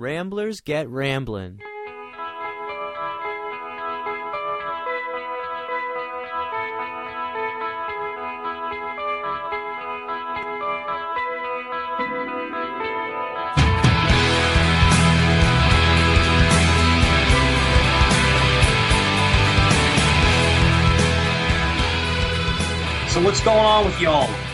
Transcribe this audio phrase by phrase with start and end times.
[0.00, 1.58] Ramblers get ramblin'.
[23.10, 24.49] So what's going on with y'all?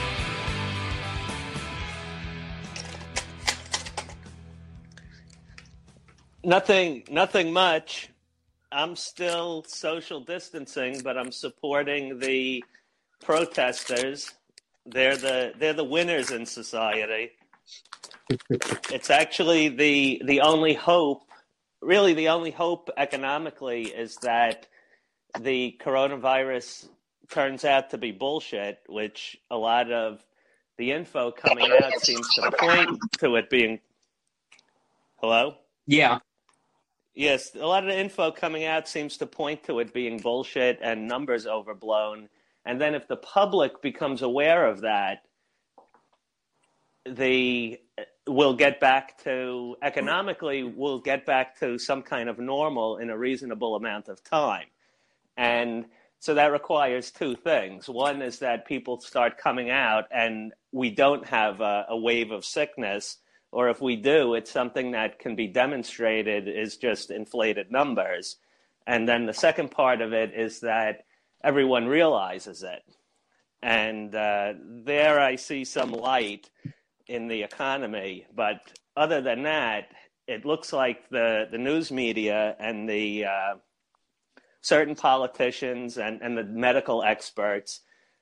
[6.47, 8.09] Nothing, nothing much.
[8.71, 12.65] I'm still social distancing, but I'm supporting the
[13.21, 14.33] protesters.
[14.87, 17.33] They're the they're the winners in society.
[18.93, 21.23] it's actually the the only hope,
[21.83, 24.69] really the only hope economically is that
[25.41, 26.87] the coronavirus
[27.29, 30.25] turns out to be bullshit, which a lot of
[30.79, 33.81] the info coming out seems to point to it being.
[35.17, 35.57] Hello?
[35.89, 36.21] Yeah.
[37.19, 40.79] Yes, a lot of the info coming out seems to point to it being bullshit
[40.83, 42.29] and numbers overblown.
[42.67, 45.23] And then if the public becomes aware of that,
[47.07, 47.81] they
[48.27, 53.17] will get back to economically we'll get back to some kind of normal in a
[53.17, 54.67] reasonable amount of time.
[55.39, 55.87] And
[56.19, 57.89] so that requires two things.
[57.89, 62.45] One is that people start coming out and we don't have a, a wave of
[62.45, 63.19] sickness
[63.57, 68.37] or if we do, it's something that can be demonstrated is just inflated numbers.
[68.87, 71.07] And then the second part of it is that
[71.43, 72.83] everyone realizes it.
[73.63, 74.53] And uh,
[74.85, 76.51] there I see some light
[77.07, 78.27] in the economy.
[78.35, 78.61] But
[78.95, 79.85] other than that,
[80.27, 83.55] it looks like the, the news media and the uh,
[84.61, 87.81] certain politicians and, and the medical experts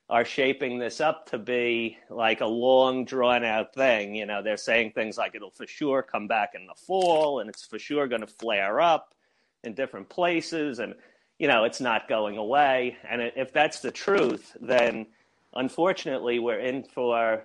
[0.09, 4.15] are shaping this up to be like a long drawn out thing.
[4.15, 7.49] You know, they're saying things like it'll for sure come back in the fall and
[7.49, 9.15] it's for sure going to flare up
[9.63, 10.93] in different places and
[11.39, 12.95] you know, it's not going away.
[13.09, 15.07] And if that's the truth, then
[15.53, 17.43] unfortunately we're in for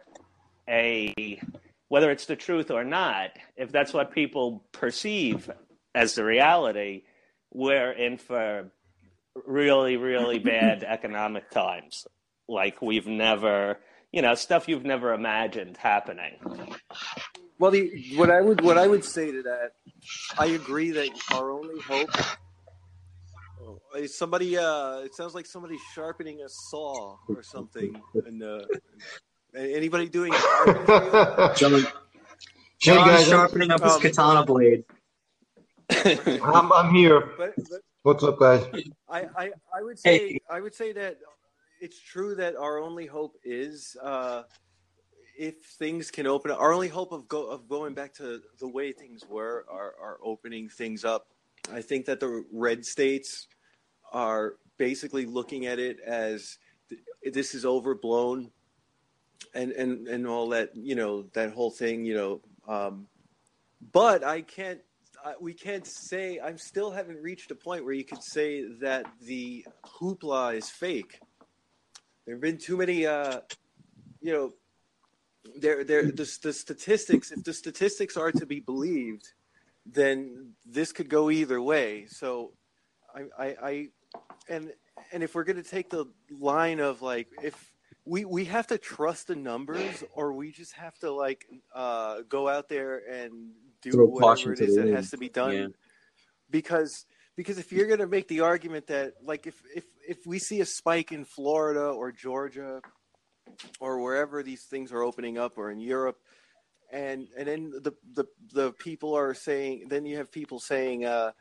[0.68, 1.40] a
[1.88, 5.50] whether it's the truth or not, if that's what people perceive
[5.92, 7.02] as the reality,
[7.52, 8.70] we're in for
[9.44, 12.06] really, really bad economic times
[12.50, 13.78] like we've never,
[14.12, 16.36] you know, stuff you've never imagined happening.
[17.58, 19.72] Well, the, what I would what I would say to that,
[20.38, 22.10] I agree that our only hope.
[23.62, 28.00] Oh, somebody, uh, it sounds like somebody sharpening a saw or something.
[28.26, 28.62] And uh,
[29.54, 30.32] anybody doing?
[31.56, 31.86] John,
[32.80, 34.84] John guys, sharpening up his um, katana blade.
[35.90, 37.32] I'm, I'm here.
[37.36, 38.64] But, but, What's up, guys?
[39.10, 40.40] I, I, I would say hey.
[40.48, 41.18] I would say that
[41.80, 44.42] it's true that our only hope is uh,
[45.36, 46.60] if things can open up.
[46.60, 50.18] Our only hope of go of going back to the way things were are, are
[50.22, 51.28] opening things up.
[51.72, 53.48] I think that the red states
[54.12, 56.58] are basically looking at it as
[57.24, 58.50] this is overblown,
[59.54, 62.40] and and and all that you know that whole thing you know.
[62.68, 63.06] Um,
[63.92, 64.80] but I can't
[65.40, 69.66] we can't say I'm still haven't reached a point where you could say that the
[69.84, 71.18] hoopla is fake.
[72.30, 73.40] There have been too many, uh,
[74.20, 74.52] you know,
[75.58, 77.32] there, there, the, the statistics.
[77.32, 79.32] If the statistics are to be believed,
[79.84, 82.06] then this could go either way.
[82.06, 82.52] So,
[83.12, 83.88] I, I, I
[84.48, 84.72] and
[85.10, 87.72] and if we're going to take the line of like, if
[88.04, 92.48] we we have to trust the numbers, or we just have to like uh, go
[92.48, 93.50] out there and
[93.82, 95.66] do Throw whatever it is that has to be done, yeah.
[96.48, 97.06] because
[97.40, 100.60] because if you're going to make the argument that like if if if we see
[100.60, 102.82] a spike in Florida or Georgia
[103.80, 106.18] or wherever these things are opening up or in Europe
[106.92, 111.32] and and then the the the people are saying then you have people saying uh,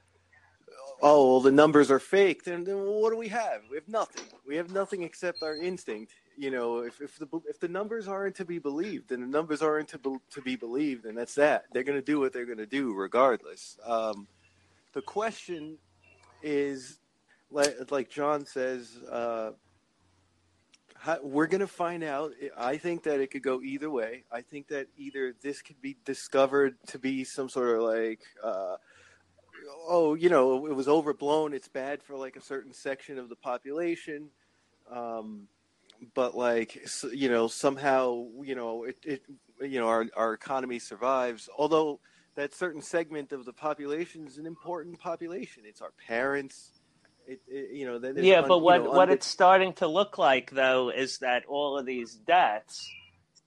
[1.02, 3.64] oh well the numbers are fake then, then what do we have?
[3.70, 4.24] We have nothing.
[4.48, 6.78] We have nothing except our instinct you know.
[6.78, 9.98] If, if the if the numbers aren't to be believed and the numbers aren't to
[9.98, 11.66] be, to be believed and that's that.
[11.74, 13.78] They're going to do what they're going to do regardless.
[13.86, 14.28] Um,
[14.94, 15.78] the question
[16.42, 17.00] is
[17.52, 19.52] like, John says, uh,
[21.24, 22.34] we're going to find out.
[22.58, 24.26] I think that it could go either way.
[24.32, 28.76] I think that either this could be discovered to be some sort of like, uh,
[29.88, 31.54] oh, you know, it was overblown.
[31.54, 34.30] It's bad for like a certain section of the population.
[34.92, 35.48] Um,
[36.14, 36.80] but like,
[37.14, 39.24] you know, somehow, you know, it, it
[39.62, 41.50] you know, our, our economy survives.
[41.58, 42.00] Although
[42.40, 45.64] that certain segment of the population is an important population.
[45.66, 46.72] It's our parents.
[47.28, 50.50] It, it, you know, yeah, un, but what know, what it's starting to look like
[50.52, 52.90] though is that all of these deaths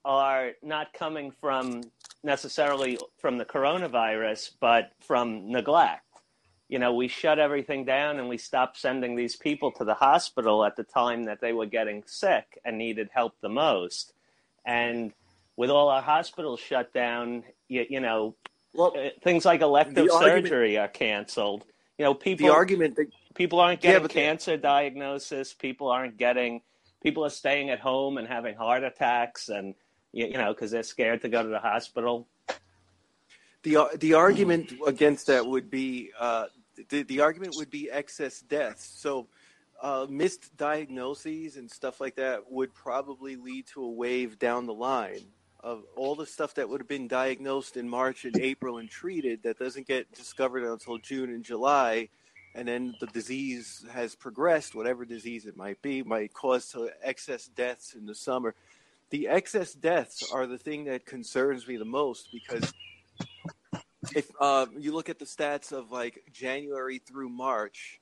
[0.04, 1.82] are not coming from
[2.22, 6.04] necessarily from the coronavirus, but from neglect.
[6.68, 10.66] You know, we shut everything down and we stopped sending these people to the hospital
[10.66, 14.12] at the time that they were getting sick and needed help the most.
[14.66, 15.12] And
[15.56, 18.36] with all our hospitals shut down, you, you know,
[18.74, 21.64] well, uh, things like elective surgery argument, are canceled.
[21.98, 22.46] You know, people.
[22.46, 25.52] The argument that people aren't getting yeah, cancer diagnosis.
[25.52, 26.62] People aren't getting.
[27.02, 29.74] People are staying at home and having heart attacks, and
[30.12, 32.26] you know, because they're scared to go to the hospital.
[33.62, 36.46] The the argument against that would be uh,
[36.88, 38.90] the the argument would be excess deaths.
[38.98, 39.28] So.
[39.80, 44.72] Uh, missed diagnoses and stuff like that would probably lead to a wave down the
[44.72, 45.24] line
[45.62, 49.42] of all the stuff that would have been diagnosed in March and April and treated
[49.44, 52.08] that doesn't get discovered until June and July,
[52.54, 57.94] and then the disease has progressed, whatever disease it might be, might cause excess deaths
[57.94, 58.54] in the summer.
[59.10, 62.72] The excess deaths are the thing that concerns me the most because
[64.16, 68.00] if uh, you look at the stats of like January through March,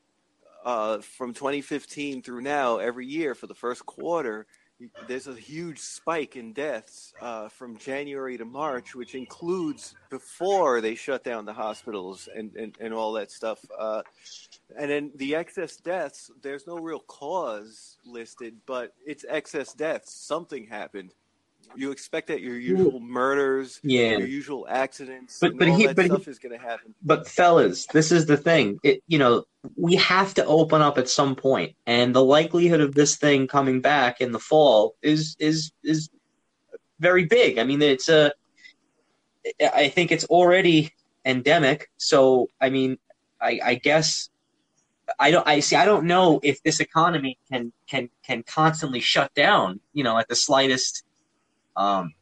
[0.64, 4.46] uh, from 2015 through now, every year for the first quarter,
[5.06, 10.94] there's a huge spike in deaths uh, from January to March, which includes before they
[10.94, 13.64] shut down the hospitals and, and, and all that stuff.
[13.78, 14.02] Uh,
[14.78, 20.12] and then the excess deaths, there's no real cause listed, but it's excess deaths.
[20.12, 21.12] Something happened
[21.76, 26.24] you expect that your usual murders, yeah, your usual accidents, but but he, but stuff
[26.24, 26.94] he, is going to happen.
[27.02, 28.78] But fellas, this is the thing.
[28.82, 29.44] It you know
[29.76, 33.80] we have to open up at some point, and the likelihood of this thing coming
[33.80, 36.10] back in the fall is is is
[36.98, 37.58] very big.
[37.58, 38.32] I mean, it's a.
[39.74, 40.92] I think it's already
[41.24, 41.90] endemic.
[41.96, 42.98] So I mean,
[43.40, 44.28] I, I guess
[45.18, 45.46] I don't.
[45.46, 45.76] I see.
[45.76, 49.80] I don't know if this economy can can can constantly shut down.
[49.92, 51.04] You know, at the slightest
[51.76, 52.14] um,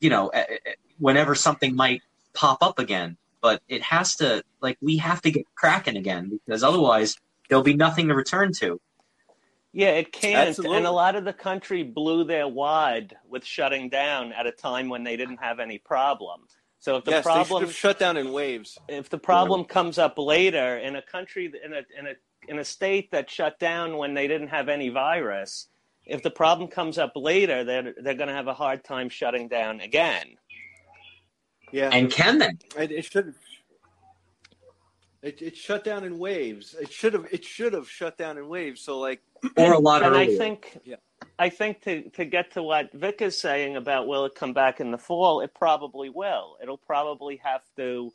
[0.00, 2.02] you know, eh, eh, eh, whenever something might
[2.34, 3.16] pop up again.
[3.40, 7.16] But it has to, like, we have to get cracking again because otherwise
[7.48, 8.80] there'll be nothing to return to.
[9.72, 10.48] Yeah, it can't.
[10.48, 10.76] Absolutely.
[10.76, 14.88] And a lot of the country blew their wad with shutting down at a time
[14.88, 16.42] when they didn't have any problem.
[16.78, 20.78] So if the yes, problem shut down in waves, if the problem comes up later
[20.78, 22.14] in a country in a in a
[22.48, 25.68] in a state that shut down when they didn't have any virus,
[26.06, 29.48] if the problem comes up later, they're they're going to have a hard time shutting
[29.48, 30.36] down again.
[31.70, 32.50] Yeah, and can they?
[32.76, 33.34] It, it should.
[35.22, 36.74] It, it shut down in waves.
[36.78, 37.26] It should have.
[37.30, 38.80] It should have shut down in waves.
[38.80, 39.20] So like,
[39.56, 40.34] or a lot and earlier.
[40.34, 40.78] I think.
[40.84, 40.96] Yeah.
[41.38, 44.80] I think to, to get to what Vic is saying about will it come back
[44.80, 46.56] in the fall, it probably will.
[46.60, 48.12] It'll probably have to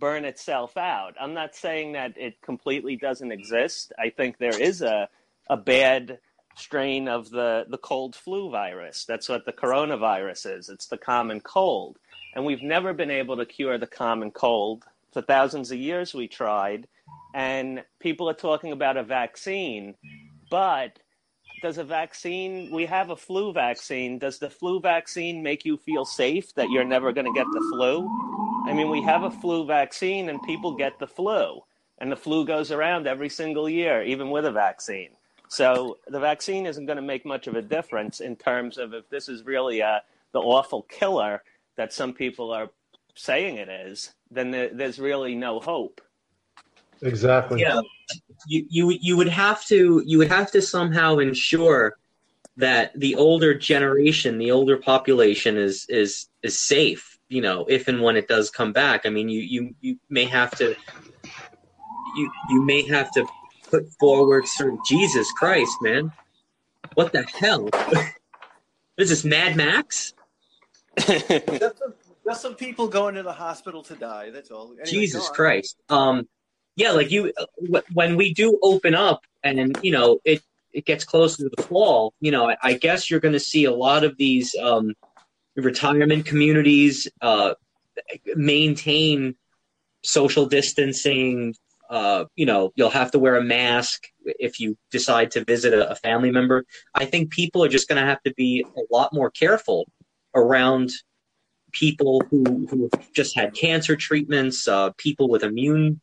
[0.00, 1.14] burn itself out.
[1.20, 3.92] I'm not saying that it completely doesn't exist.
[3.98, 5.08] I think there is a
[5.48, 6.18] a bad
[6.56, 9.04] strain of the, the cold flu virus.
[9.04, 10.68] That's what the coronavirus is.
[10.68, 11.98] It's the common cold.
[12.34, 14.84] And we've never been able to cure the common cold.
[15.12, 16.86] For thousands of years, we tried.
[17.34, 19.94] And people are talking about a vaccine.
[20.50, 20.98] But
[21.62, 24.18] does a vaccine, we have a flu vaccine.
[24.18, 27.68] Does the flu vaccine make you feel safe that you're never going to get the
[27.72, 28.08] flu?
[28.66, 31.60] I mean, we have a flu vaccine and people get the flu.
[31.98, 35.10] And the flu goes around every single year, even with a vaccine.
[35.50, 39.10] So the vaccine isn't going to make much of a difference in terms of if
[39.10, 39.98] this is really a, uh,
[40.32, 41.42] the awful killer
[41.76, 42.70] that some people are
[43.16, 46.00] saying it is, then there, there's really no hope.
[47.02, 47.62] Exactly.
[47.62, 47.80] Yeah.
[48.46, 51.96] You, you you would have to you would have to somehow ensure
[52.56, 58.02] that the older generation, the older population is is is safe, you know, if and
[58.02, 59.04] when it does come back.
[59.04, 60.76] I mean you you, you may have to
[62.16, 63.26] you you may have to
[63.70, 66.12] put forward certain Jesus Christ, man.
[66.94, 67.68] What the hell?
[68.98, 70.12] is this Mad Max?
[70.98, 71.28] just,
[71.78, 74.30] some, just some people going to the hospital to die.
[74.30, 74.70] That's all.
[74.72, 75.76] Anyway, Jesus Christ.
[75.88, 76.28] Um,
[76.76, 77.32] yeah, like you,
[77.92, 82.14] when we do open up, and you know it, it gets closer to the fall.
[82.20, 84.94] You know, I, I guess you're going to see a lot of these um,
[85.56, 87.54] retirement communities uh,
[88.34, 89.34] maintain
[90.02, 91.54] social distancing,
[91.90, 95.90] uh, you know, you'll have to wear a mask if you decide to visit a,
[95.90, 96.64] a family member.
[96.94, 99.86] I think people are just going to have to be a lot more careful
[100.34, 100.90] around
[101.72, 106.00] people who who just had cancer treatments, uh, people with immune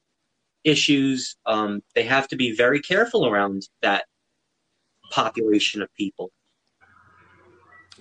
[0.65, 1.37] issues.
[1.45, 4.05] Um, they have to be very careful around that
[5.11, 6.31] population of people.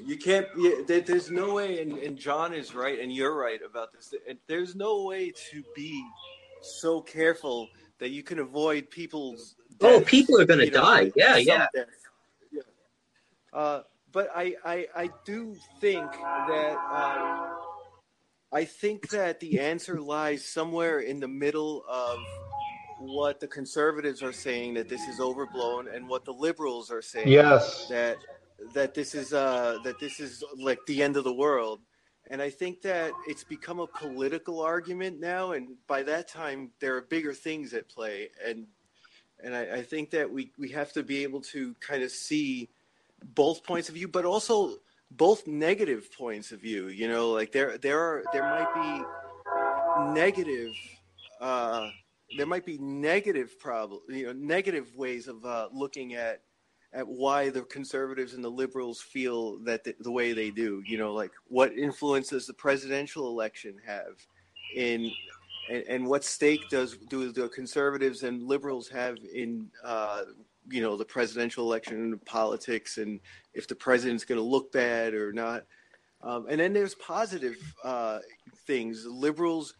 [0.05, 0.47] You can't.
[0.59, 4.12] Yeah, there's no way, and, and John is right, and you're right about this.
[4.49, 6.05] There's no way to be
[6.66, 7.68] so careful
[7.99, 9.56] that you can avoid people's.
[9.80, 11.04] oh, people are going to die.
[11.04, 11.66] Know, yeah, yeah.
[11.75, 12.61] yeah.
[13.52, 13.82] Uh,
[14.12, 17.49] but I, I, I do think that uh,
[18.52, 22.18] I think that the answer lies somewhere in the middle of
[22.99, 27.28] what the conservatives are saying that this is overblown and what the liberals are saying
[27.28, 28.16] yes that
[28.73, 31.80] that this is uh that this is like the end of the world
[32.30, 36.97] and i think that it's become a political argument now and by that time there
[36.97, 38.30] are bigger things at play.
[38.45, 38.66] And
[39.42, 42.68] and i, I think that we we have to be able to kind of see
[43.35, 44.76] both points of view but also
[45.11, 46.88] both negative points of view.
[46.88, 50.73] You know like there there are there might be negative
[51.40, 51.90] uh
[52.37, 56.42] there might be negative problem, you know, negative ways of uh, looking at
[56.97, 60.83] at why the conservatives and the liberals feel that the, the, way they do.
[60.87, 64.17] You know, like what influence does the presidential election have
[64.75, 65.12] in
[65.71, 70.23] and, and what stake does do the conservatives and liberals have in uh,
[70.69, 73.21] you know the presidential election and politics and
[73.53, 75.65] if the president's going to look bad or not.
[76.23, 78.21] Um, and then there's positive uh,
[78.67, 79.05] things.
[79.05, 79.75] Liberals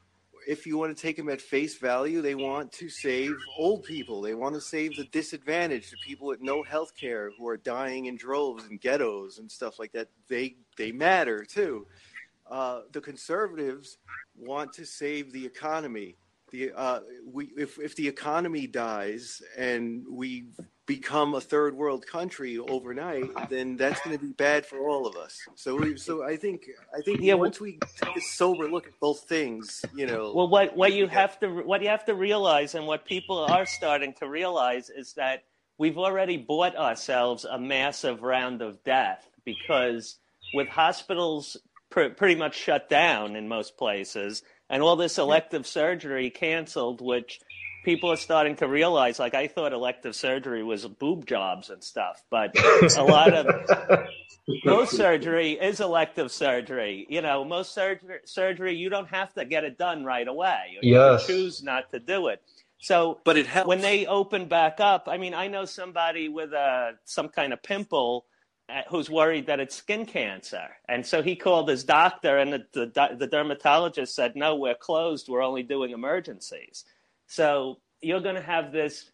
[0.47, 4.23] if you want to take them at face value, they want to save old people.
[4.23, 8.07] They want to save the disadvantaged, the people with no health care who are dying
[8.07, 10.09] in droves and ghettos and stuff like that.
[10.29, 11.87] They they matter too.
[12.49, 13.99] Uh, the conservatives
[14.37, 16.17] want to save the economy.
[16.53, 20.47] The uh, we if if the economy dies and we
[20.87, 25.17] become a third world country overnight, then that's going to be bad for all of
[25.17, 25.37] us.
[25.57, 28.99] So, we, so I think, I think yeah, once we take a sober look at
[29.01, 30.33] both things, you know.
[30.35, 33.67] Well, what what you have to what you have to realize, and what people are
[33.67, 35.43] starting to realize, is that
[35.77, 40.19] we've already bought ourselves a massive round of death because
[40.55, 41.57] with hospitals
[41.91, 47.41] pr- pretty much shut down in most places, and all this elective surgery canceled, which
[47.87, 52.25] people are starting to realize like I thought elective surgery was boob jobs and stuff,
[52.31, 52.53] but
[52.99, 53.47] a lot of
[54.65, 57.07] most surgery is elective surgery.
[57.09, 60.59] You know, most surgery surgery you don't have to get it done right away.
[60.73, 61.29] You yes.
[61.29, 62.43] choose not to do it.
[62.79, 65.05] So, but it helps when they open back up.
[65.09, 68.27] I mean, I know somebody with a uh, some kind of pimple
[68.69, 72.67] uh, who's worried that it's skin cancer, and so he called his doctor, and the,
[72.73, 75.29] the, the dermatologist said, "No, we're closed.
[75.29, 76.85] We're only doing emergencies."
[77.27, 79.11] So you're going to have this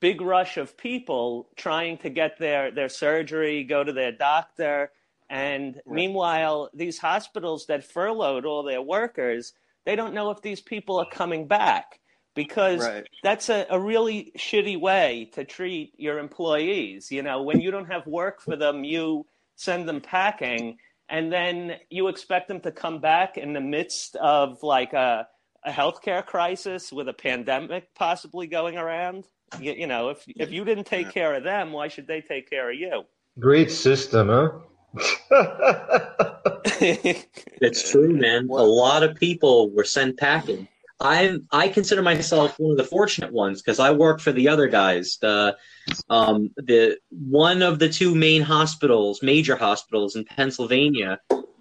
[0.00, 4.90] big rush of people trying to get their, their surgery, go to their doctor.
[5.30, 5.94] And right.
[5.94, 9.52] meanwhile, these hospitals that furloughed all their workers,
[9.84, 12.00] they don't know if these people are coming back
[12.34, 13.08] because right.
[13.22, 17.10] that's a, a really shitty way to treat your employees.
[17.10, 21.76] You know, when you don't have work for them, you send them packing and then
[21.90, 25.26] you expect them to come back in the midst of like a
[25.68, 29.24] a healthcare crisis with a pandemic possibly going around.
[29.60, 32.48] You, you know, if if you didn't take care of them, why should they take
[32.48, 33.04] care of you?
[33.38, 34.50] Great system, huh?
[36.80, 38.48] it's true, man.
[38.50, 40.66] A lot of people were sent packing.
[41.00, 44.68] I I consider myself one of the fortunate ones because I work for the other
[44.68, 45.18] guys.
[45.20, 45.56] The
[46.08, 51.20] um the one of the two main hospitals, major hospitals in Pennsylvania,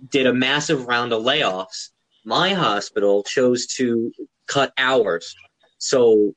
[0.09, 1.89] did a massive round of layoffs,
[2.27, 4.12] my hospital chose to
[4.48, 5.34] cut hours.
[5.77, 6.34] So,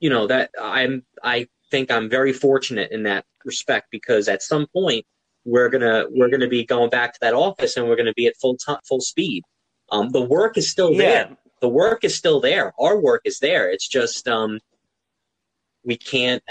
[0.00, 4.66] you know, that I'm, I think I'm very fortunate in that respect because at some
[4.72, 5.04] point
[5.44, 8.36] we're gonna we're gonna be going back to that office and we're gonna be at
[8.40, 9.42] full time, full speed.
[9.92, 11.28] Um, the work is still there.
[11.28, 11.34] Yeah.
[11.60, 12.72] The work is still there.
[12.80, 13.70] Our work is there.
[13.70, 14.60] It's just um,
[15.84, 16.42] we can't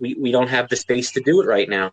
[0.00, 1.92] we, we don't have the space to do it right now.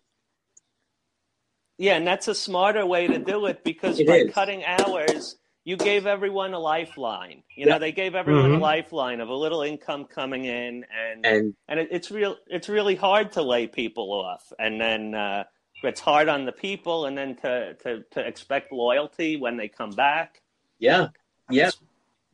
[1.78, 4.32] Yeah, and that's a smarter way to do it because it by is.
[4.32, 7.42] cutting hours, you gave everyone a lifeline.
[7.56, 8.54] You know, they gave everyone mm-hmm.
[8.54, 12.36] a lifeline of a little income coming in, and and, and it, it's real.
[12.48, 15.44] It's really hard to lay people off, and then uh,
[15.84, 19.90] it's hard on the people, and then to, to to expect loyalty when they come
[19.90, 20.42] back.
[20.78, 21.08] Yeah,
[21.48, 21.70] yeah,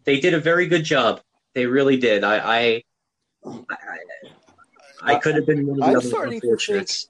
[0.04, 1.20] they did a very good job.
[1.54, 2.24] They really did.
[2.24, 2.82] I I,
[3.44, 3.62] I,
[5.02, 7.08] I could have been one of the unfortunates.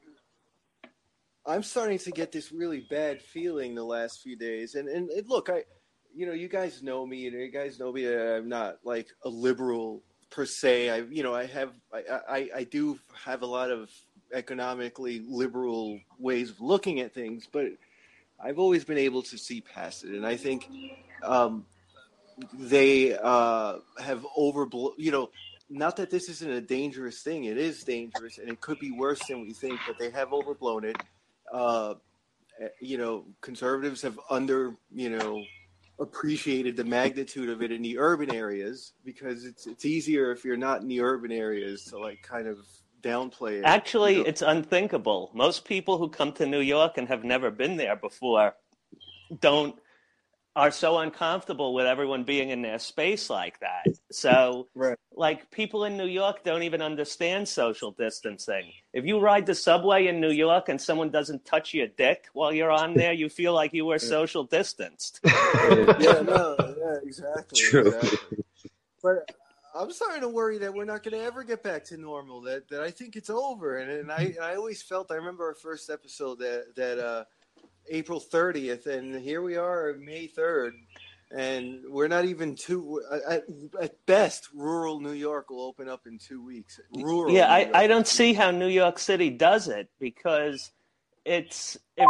[1.47, 5.29] I'm starting to get this really bad feeling the last few days, and and, and
[5.29, 5.63] look, I
[6.19, 8.13] you know, you guys know me, and you guys know me.
[8.13, 10.91] I'm not like a liberal per se.
[10.91, 13.89] I, you know, I have, I, I, I do have a lot of
[14.35, 17.67] economically liberal ways of looking at things, but
[18.43, 20.69] I've always been able to see past it, and I think
[21.23, 21.65] um,
[22.53, 24.95] they uh, have overblown.
[24.97, 25.31] You know,
[25.71, 29.25] not that this isn't a dangerous thing; it is dangerous, and it could be worse
[29.29, 29.79] than we think.
[29.87, 30.97] But they have overblown it.
[31.53, 31.95] Uh,
[32.81, 35.45] you know, conservatives have under, you know,
[36.01, 40.57] appreciated the magnitude of it in the urban areas because it's it's easier if you're
[40.57, 42.59] not in the urban areas to like kind of
[43.03, 43.65] downplay it.
[43.65, 44.29] Actually, you know?
[44.29, 45.31] it's unthinkable.
[45.35, 48.55] Most people who come to New York and have never been there before
[49.41, 49.77] don't
[50.59, 53.87] are so uncomfortable with everyone being in their space like that.
[54.11, 54.99] So, right.
[55.15, 58.73] like, people in New York don't even understand social distancing.
[58.93, 62.53] If you ride the subway in New York and someone doesn't touch your dick while
[62.53, 65.21] you're on there, you feel like you were social distanced.
[65.25, 67.61] yeah, no, yeah, exactly.
[67.61, 67.87] True.
[67.87, 68.39] exactly.
[69.01, 69.31] But
[69.77, 72.41] I'm starting to worry that we're not going to ever get back to normal.
[72.41, 73.79] That that I think it's over.
[73.79, 77.25] And and I I always felt I remember our first episode that that uh,
[77.91, 80.73] April 30th, and here we are, May 3rd,
[81.31, 83.03] and we're not even two.
[83.29, 83.45] At,
[83.81, 86.81] at best, rural New York will open up in two weeks.
[86.95, 87.33] Rural.
[87.33, 90.71] Yeah, I, I don't see how New York City does it because
[91.25, 92.09] it's it,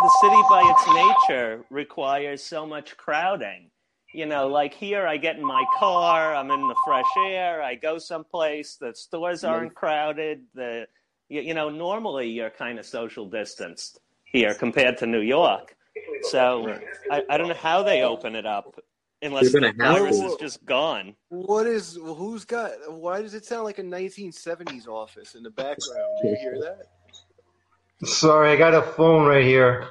[0.00, 3.70] the city by its nature requires so much crowding.
[4.14, 7.76] You know, like here, I get in my car, I'm in the fresh air, I
[7.76, 10.42] go someplace, the stores aren't crowded.
[10.54, 10.86] The
[11.28, 13.98] you, you know, normally you're kind of social distanced
[14.32, 15.76] here compared to New York.
[16.22, 16.78] So
[17.10, 18.80] I, I don't know how they open it up
[19.20, 21.14] unless the virus is just gone.
[21.28, 22.72] What is who's got?
[22.88, 26.18] Why does it sound like a 1970s office in the background?
[26.22, 28.08] Do you hear that?
[28.08, 29.88] Sorry, I got a phone right here.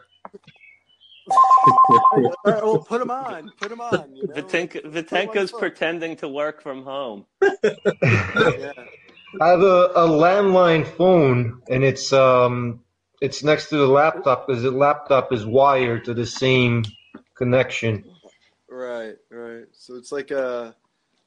[2.43, 3.51] well, put them on.
[3.57, 4.15] Put them on.
[4.15, 4.33] You know?
[4.33, 7.25] Vitenka, Vitenka's pretending to work from home.
[7.41, 8.74] yeah.
[9.39, 12.81] I have a, a landline phone, and it's um
[13.22, 16.84] it's next to the laptop because the laptop is wired to the same
[17.36, 18.04] connection.
[18.68, 19.66] Right, right.
[19.72, 20.75] So it's like a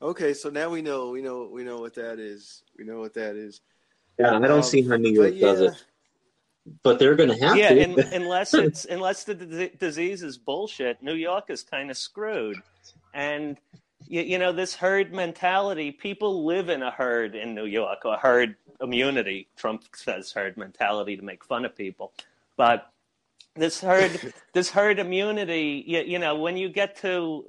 [0.02, 0.34] okay.
[0.34, 2.62] So now we know, we know, we know what that is.
[2.76, 3.60] We know what that is.
[4.18, 5.46] Yeah, I don't um, see how New York yeah.
[5.46, 5.84] does it,
[6.82, 7.90] but they're going to have yeah, to.
[7.90, 12.60] Yeah, unless it's unless the d- disease is bullshit, New York is kind of screwed.
[13.12, 13.56] And
[14.06, 15.90] you, you know this herd mentality.
[15.90, 19.48] People live in a herd in New York, a herd immunity.
[19.56, 22.12] Trump says herd mentality to make fun of people,
[22.56, 22.90] but
[23.56, 25.84] this herd this herd immunity.
[25.86, 27.46] You, you know, when you get to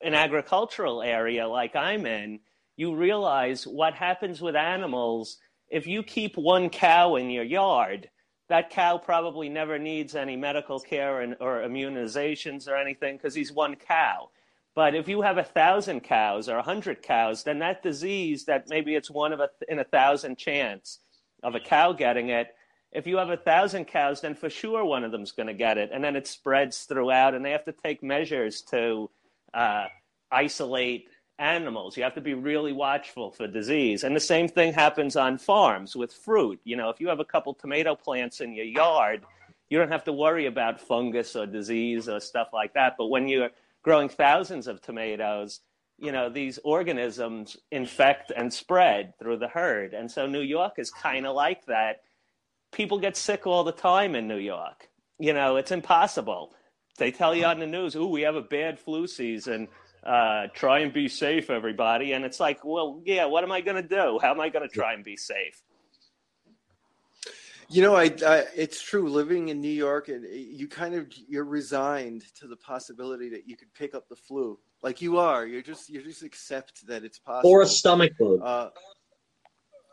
[0.00, 2.40] an agricultural area like I'm in,
[2.76, 8.10] you realize what happens with animals if you keep one cow in your yard.
[8.48, 13.50] That cow probably never needs any medical care and, or immunizations or anything because he's
[13.50, 14.28] one cow
[14.74, 18.68] but if you have a thousand cows or a hundred cows, then that disease that
[18.68, 20.98] maybe it's one of a in a thousand chance
[21.42, 22.48] of a cow getting it.
[22.90, 25.78] If you have a thousand cows, then for sure one of them's going to get
[25.78, 29.10] it, and then it spreads throughout, and they have to take measures to
[29.52, 29.86] uh,
[30.30, 31.08] isolate
[31.38, 31.96] animals.
[31.96, 35.94] You have to be really watchful for disease, and the same thing happens on farms
[35.94, 36.60] with fruit.
[36.64, 39.22] You know, if you have a couple tomato plants in your yard,
[39.68, 42.94] you don't have to worry about fungus or disease or stuff like that.
[42.96, 43.50] But when you're
[43.84, 45.60] growing thousands of tomatoes,
[45.98, 49.94] you know, these organisms infect and spread through the herd.
[49.94, 51.98] And so New York is kind of like that.
[52.72, 54.88] People get sick all the time in New York.
[55.20, 56.52] You know, it's impossible.
[56.98, 59.68] They tell you on the news, "Ooh, we have a bad flu season.
[60.02, 63.80] Uh, try and be safe, everybody." And it's like, well, yeah, what am I going
[63.80, 64.18] to do?
[64.20, 65.62] How am I going to try and be safe?
[67.68, 69.08] You know, I, I, it's true.
[69.08, 73.56] Living in New York, and you kind of you're resigned to the possibility that you
[73.56, 74.58] could pick up the flu.
[74.82, 77.50] Like you are, you're just you just accept that it's possible.
[77.50, 78.40] Or a stomach bug.
[78.42, 78.70] Uh,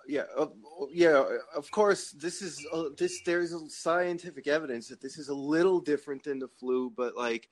[0.08, 0.48] yeah, uh,
[0.92, 1.24] yeah.
[1.56, 3.22] Of course, this is uh, this.
[3.26, 7.50] There's scientific evidence that this is a little different than the flu, but like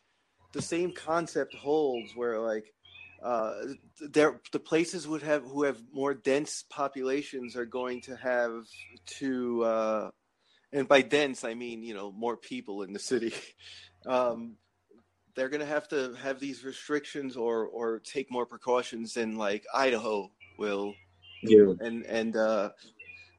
[0.52, 2.16] the same concept holds.
[2.16, 2.74] Where like
[3.24, 3.54] uh,
[4.00, 8.66] there the places would have who have more dense populations are going to have
[9.06, 10.10] to uh,
[10.72, 13.34] and by dense I mean you know more people in the city.
[14.06, 14.56] um,
[15.36, 19.66] they're going to have to have these restrictions or or take more precautions than like
[19.74, 20.94] Idaho will.
[21.44, 21.74] Yeah.
[21.80, 22.70] And and uh,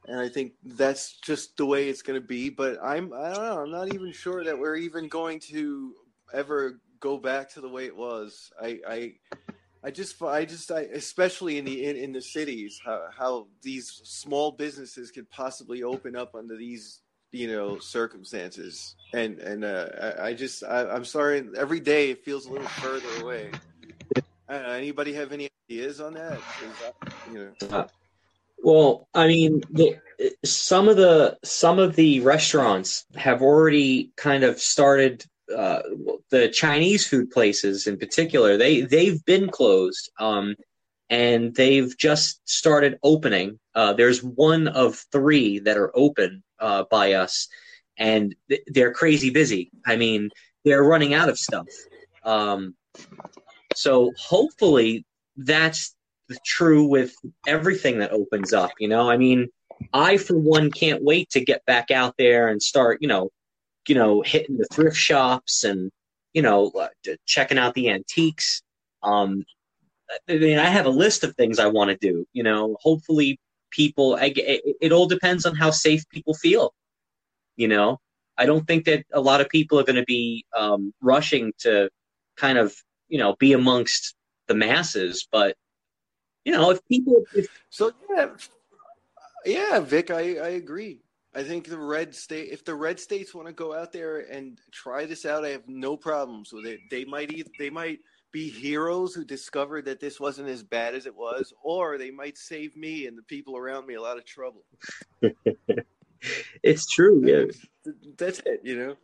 [0.07, 2.49] and I think that's just the way it's going to be.
[2.49, 3.63] But I'm I don't know.
[3.63, 5.95] I'm not even sure that we're even going to
[6.33, 8.51] ever go back to the way it was.
[8.61, 9.13] I I
[9.83, 14.01] I just, I just, I, especially in the in, in the cities, how, how these
[14.05, 17.01] small businesses could possibly open up under these,
[17.33, 19.87] you know, circumstances, and and uh,
[20.19, 21.49] I, I just, I, am sorry.
[21.57, 23.51] Every day it feels a little further away.
[24.51, 26.39] Know, anybody have any ideas on that?
[26.83, 27.69] that you know.
[27.69, 27.87] Uh,
[28.63, 29.97] well, I mean, the,
[30.45, 35.25] some of the some of the restaurants have already kind of started
[35.57, 35.83] uh,
[36.31, 40.55] the Chinese food places in particular, they they've been closed, um,
[41.09, 43.59] and they've just started opening.
[43.75, 47.49] Uh, there's one of three that are open uh, by us,
[47.97, 49.71] and th- they're crazy busy.
[49.87, 50.31] I mean,
[50.65, 51.67] they're running out of stuff.
[52.25, 52.75] Um,
[53.75, 55.05] so hopefully
[55.37, 55.95] that's
[56.45, 57.15] true with
[57.47, 58.71] everything that opens up.
[58.79, 59.49] You know, I mean,
[59.93, 62.99] I for one can't wait to get back out there and start.
[63.01, 63.31] You know,
[63.91, 65.91] you know, hitting the thrift shops and
[66.33, 66.87] you know, uh,
[67.27, 68.63] checking out the antiques.
[69.03, 69.45] Um,
[70.29, 72.25] I mean, I have a list of things I want to do.
[72.33, 73.41] You know, hopefully,
[73.73, 74.15] people.
[74.15, 76.73] I, it, it all depends on how safe people feel.
[77.57, 77.99] You know,
[78.39, 81.91] I don't think that a lot of people are going to be um, rushing to
[82.37, 82.73] kind of,
[83.09, 84.15] you know, be amongst
[84.47, 85.27] the masses.
[85.33, 85.57] But
[86.45, 88.29] you know, if people, if, so yeah,
[89.45, 91.01] yeah, Vic, I I agree.
[91.35, 94.59] I think the red state, if the red states want to go out there and
[94.73, 96.81] try this out, I have no problems with it.
[96.91, 98.01] They might either, they might
[98.33, 102.37] be heroes who discovered that this wasn't as bad as it was, or they might
[102.37, 104.65] save me and the people around me a lot of trouble.
[106.63, 107.23] it's true.
[107.25, 108.61] Yeah, that's it.
[108.65, 108.97] You know.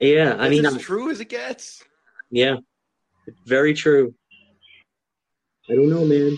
[0.00, 1.82] Yeah, I mean, as true as it gets.
[2.30, 2.56] Yeah,
[3.46, 4.14] very true.
[5.70, 6.36] I don't know, man.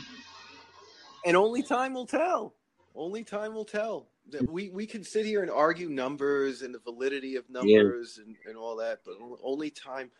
[1.26, 2.54] And only time will tell.
[2.94, 4.08] Only time will tell.
[4.48, 8.24] We we can sit here and argue numbers and the validity of numbers yeah.
[8.24, 10.10] and, and all that, but only time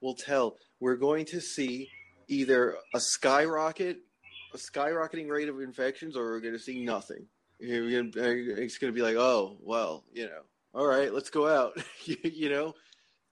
[0.00, 0.56] will tell.
[0.80, 1.88] We're going to see
[2.28, 3.98] either a skyrocket,
[4.54, 7.26] a skyrocketing rate of infections, or we're going to see nothing.
[7.60, 10.42] It's going to be like, oh, well, you know,
[10.74, 11.72] all right, let's go out,
[12.04, 12.74] you know,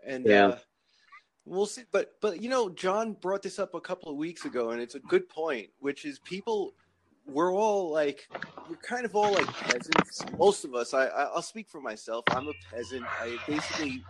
[0.04, 0.46] and yeah.
[0.46, 0.58] Uh,
[1.44, 1.84] we'll see.
[1.92, 4.94] But but you know, John brought this up a couple of weeks ago, and it's
[4.94, 6.74] a good point, which is people.
[7.26, 8.28] We're all like,
[8.68, 10.24] we're kind of all like peasants.
[10.38, 10.94] Most of us.
[10.94, 12.24] I I'll speak for myself.
[12.28, 13.04] I'm a peasant.
[13.20, 14.04] I basically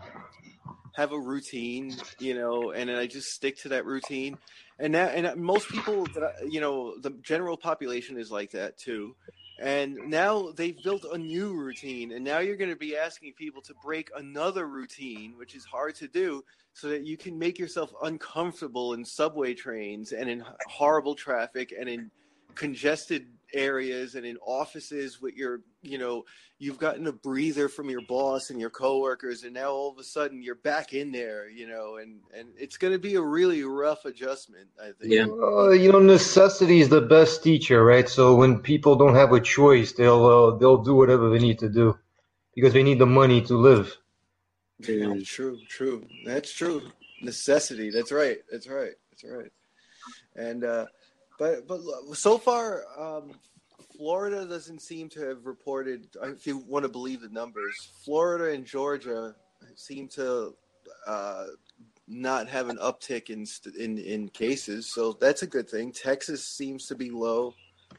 [0.94, 4.38] have a routine, you know, and I just stick to that routine.
[4.78, 8.76] And now, and most people that I, you know, the general population is like that
[8.78, 9.14] too.
[9.58, 13.62] And now they've built a new routine, and now you're going to be asking people
[13.62, 17.90] to break another routine, which is hard to do, so that you can make yourself
[18.02, 22.10] uncomfortable in subway trains and in horrible traffic and in
[22.56, 26.24] congested areas and in offices with your you know
[26.58, 30.04] you've gotten a breather from your boss and your coworkers and now all of a
[30.04, 33.62] sudden you're back in there you know and and it's going to be a really
[33.62, 35.12] rough adjustment i think.
[35.12, 35.26] Yeah.
[35.26, 38.08] Uh, you know necessity is the best teacher right?
[38.08, 41.68] So when people don't have a choice they'll uh, they'll do whatever they need to
[41.68, 41.96] do
[42.54, 43.96] because they need the money to live.
[44.80, 46.04] Yeah, true true.
[46.24, 46.82] That's true.
[47.22, 47.90] Necessity.
[47.90, 48.38] That's right.
[48.50, 48.94] That's right.
[49.10, 49.52] That's right.
[50.34, 50.86] And uh
[51.38, 51.80] but but
[52.14, 53.32] so far, um,
[53.96, 56.08] Florida doesn't seem to have reported.
[56.22, 59.34] If you want to believe the numbers, Florida and Georgia
[59.74, 60.54] seem to
[61.06, 61.46] uh,
[62.08, 63.46] not have an uptick in
[63.78, 65.92] in in cases, so that's a good thing.
[65.92, 67.54] Texas seems to be low,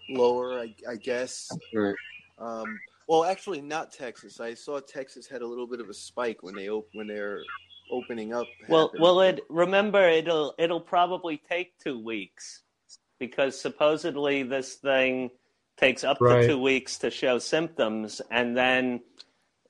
[0.09, 1.49] lower, I, I guess.
[1.73, 1.95] Right.
[2.39, 4.39] Um, well, actually, not Texas.
[4.39, 7.41] I saw Texas had a little bit of a spike when they op- when they're
[7.91, 8.47] opening up.
[8.67, 12.63] Well, well, it remember it'll it'll probably take two weeks
[13.19, 15.29] because supposedly this thing
[15.77, 16.41] takes up right.
[16.41, 19.01] to two weeks to show symptoms, and then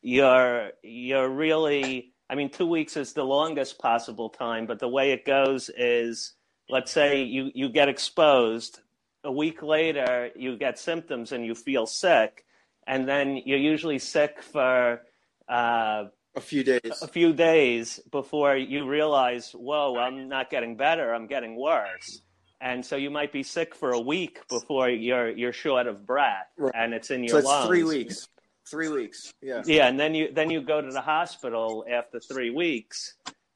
[0.01, 5.11] you're you're really I mean two weeks is the longest possible time, but the way
[5.11, 6.33] it goes is
[6.69, 8.79] let's say you, you get exposed,
[9.23, 12.45] a week later you get symptoms and you feel sick,
[12.85, 15.01] and then you're usually sick for
[15.49, 16.05] uh,
[16.35, 17.01] a few days.
[17.01, 22.21] A few days before you realize, whoa, I'm not getting better, I'm getting worse
[22.61, 26.47] and so you might be sick for a week before you're you're short of breath,
[26.57, 26.71] right.
[26.75, 27.67] and it's in your so it's lungs.
[27.67, 28.27] Three weeks.
[28.69, 29.33] Three weeks.
[29.41, 29.63] Yeah.
[29.65, 33.15] Yeah, and then you then you go to the hospital after three weeks,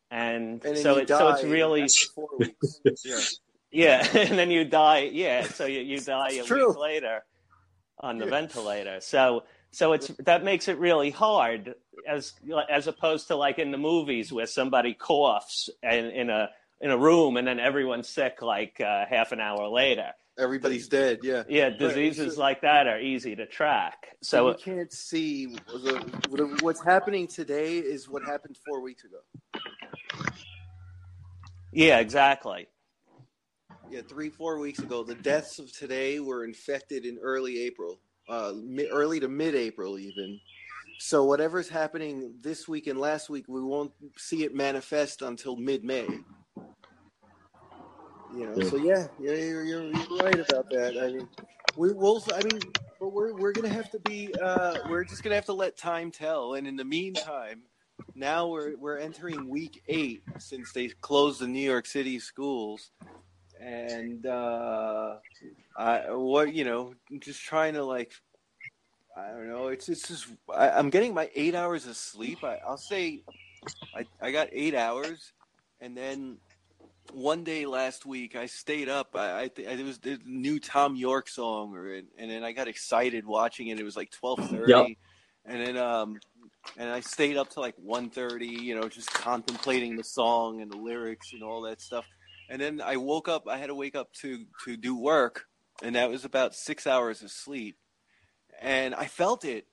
[0.10, 2.82] and, and so it, so it's really four weeks.
[3.04, 3.20] yeah.
[3.72, 5.10] Yeah, and then you die.
[5.12, 6.70] Yeah, so you, you die a true.
[6.70, 7.24] week later
[8.00, 8.32] on the yeah.
[8.32, 9.00] ventilator.
[9.02, 11.76] So so it's that makes it really hard
[12.08, 12.34] as
[12.70, 16.50] as opposed to like in the movies where somebody coughs and in a
[16.82, 20.12] in a room and then everyone's sick like uh, half an hour later.
[20.39, 21.20] Everybody's dead.
[21.22, 21.44] Yeah.
[21.48, 21.70] Yeah.
[21.70, 22.38] Diseases right.
[22.38, 24.15] like that are easy to track.
[24.22, 29.20] So you can't see the, what's happening today is what happened four weeks ago.
[31.72, 32.67] Yeah, exactly.
[33.89, 35.04] Yeah, three, four weeks ago.
[35.04, 38.54] The deaths of today were infected in early April, uh,
[38.91, 40.39] early to mid April, even.
[41.00, 45.84] So whatever's happening this week and last week, we won't see it manifest until mid
[45.84, 46.08] May.
[48.34, 48.70] You know, yeah.
[48.70, 50.98] so yeah, yeah, you're, you're, you're right about that.
[51.02, 51.28] I mean,
[51.76, 52.24] we will.
[52.34, 52.62] I mean,
[53.00, 54.34] but we're we're gonna have to be.
[54.41, 56.54] Uh, we're just gonna have to let time tell.
[56.54, 57.63] And in the meantime,
[58.15, 62.91] now we're we're entering week eight since they closed the New York City schools,
[63.60, 65.17] and uh,
[65.78, 68.13] I what you know, just trying to like.
[69.17, 69.67] I don't know.
[69.67, 72.46] It's it's just I, am getting my eight hours of sleep.
[72.46, 73.24] I, I'll say,
[73.94, 75.34] I I got eight hours,
[75.82, 76.38] and then
[77.14, 79.16] one day last week I stayed up.
[79.16, 82.68] I, I th- it was the new Thom Yorke song, or and then I got
[82.68, 83.80] excited watching it.
[83.80, 84.88] It was like twelve thirty, yep.
[85.46, 86.20] and then um,
[86.78, 90.78] and I stayed up to like 1.30, you know, just contemplating the song and the
[90.78, 92.06] lyrics and all that stuff.
[92.50, 93.48] And then I woke up.
[93.48, 95.46] I had to wake up to to do work,
[95.82, 97.78] and that was about six hours of sleep.
[98.62, 99.66] And I felt it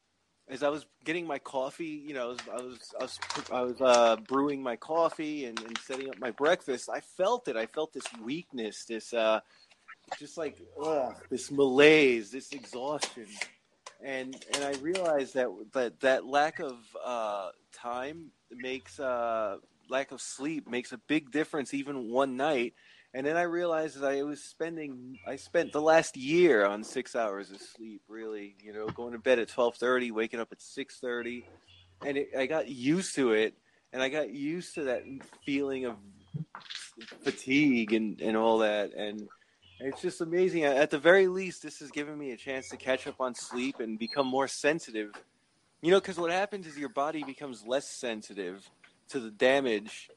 [0.49, 2.03] as I was getting my coffee.
[2.07, 3.19] You know, I was I was
[3.53, 6.89] I was, uh, brewing my coffee and, and setting up my breakfast.
[6.93, 7.57] I felt it.
[7.57, 9.41] I felt this weakness, this uh,
[10.19, 13.27] just like ugh, this malaise, this exhaustion
[14.03, 19.57] and and I realized that that that lack of uh, time makes uh,
[19.89, 22.75] lack of sleep makes a big difference even one night.
[23.14, 27.16] And then I realized that I was spending I spent the last year on six
[27.16, 28.03] hours of sleep.
[28.09, 31.47] Really, you know, going to bed at twelve thirty, waking up at six thirty,
[32.05, 33.55] and it, I got used to it,
[33.92, 35.05] and I got used to that
[35.47, 35.97] feeling of
[37.23, 39.27] fatigue and and all that, and
[39.81, 40.64] it's just amazing.
[40.64, 43.81] At the very least, this has given me a chance to catch up on sleep
[43.81, 45.12] and become more sensitive.
[45.81, 48.68] You know, because what happens is your body becomes less sensitive
[49.11, 50.11] to the damage,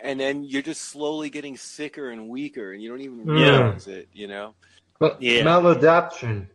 [0.00, 3.94] and then you're just slowly getting sicker and weaker, and you don't even realize yeah.
[3.94, 4.08] it.
[4.12, 4.54] You know,
[4.98, 5.42] but yeah.
[5.42, 6.46] maladaptation.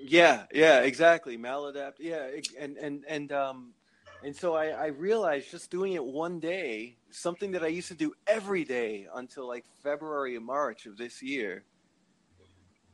[0.00, 1.36] Yeah, yeah, exactly.
[1.36, 1.94] Maladapt.
[1.98, 3.74] Yeah, and and and um,
[4.24, 7.94] and so I, I realized just doing it one day, something that I used to
[7.94, 11.64] do every day until like February or March of this year,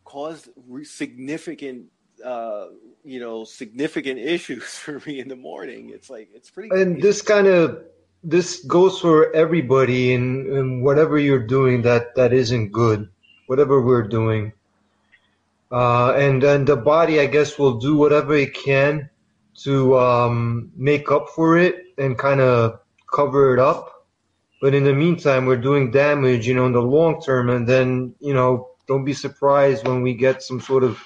[0.04, 0.48] caused
[0.82, 1.86] significant,
[2.24, 2.66] uh,
[3.04, 5.90] you know, significant issues for me in the morning.
[5.90, 6.70] It's like it's pretty.
[6.70, 7.84] And this kind of
[8.24, 13.08] this goes for everybody in, in whatever you're doing that that isn't good,
[13.46, 14.52] whatever we're doing.
[15.70, 19.10] Uh, and and the body, I guess, will do whatever it can
[19.62, 22.80] to um, make up for it and kind of
[23.12, 24.06] cover it up.
[24.60, 27.50] But in the meantime, we're doing damage, you know, in the long term.
[27.50, 30.98] And then, you know, don't be surprised when we get some sort of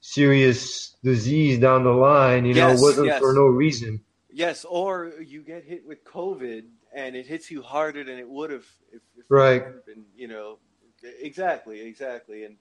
[0.00, 3.20] serious disease down the line, you yes, know, wasn't yes.
[3.20, 4.00] for no reason.
[4.36, 8.50] Yes, or you get hit with COVID and it hits you harder than it would
[8.50, 9.64] have if, if right.
[9.86, 10.58] Been, you know,
[11.02, 12.44] exactly, exactly.
[12.44, 12.56] And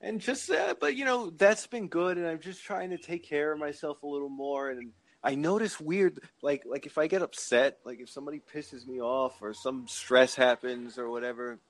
[0.00, 3.24] and just uh, but you know that's been good and i'm just trying to take
[3.24, 4.90] care of myself a little more and
[5.22, 9.40] i notice weird like like if i get upset like if somebody pisses me off
[9.40, 11.60] or some stress happens or whatever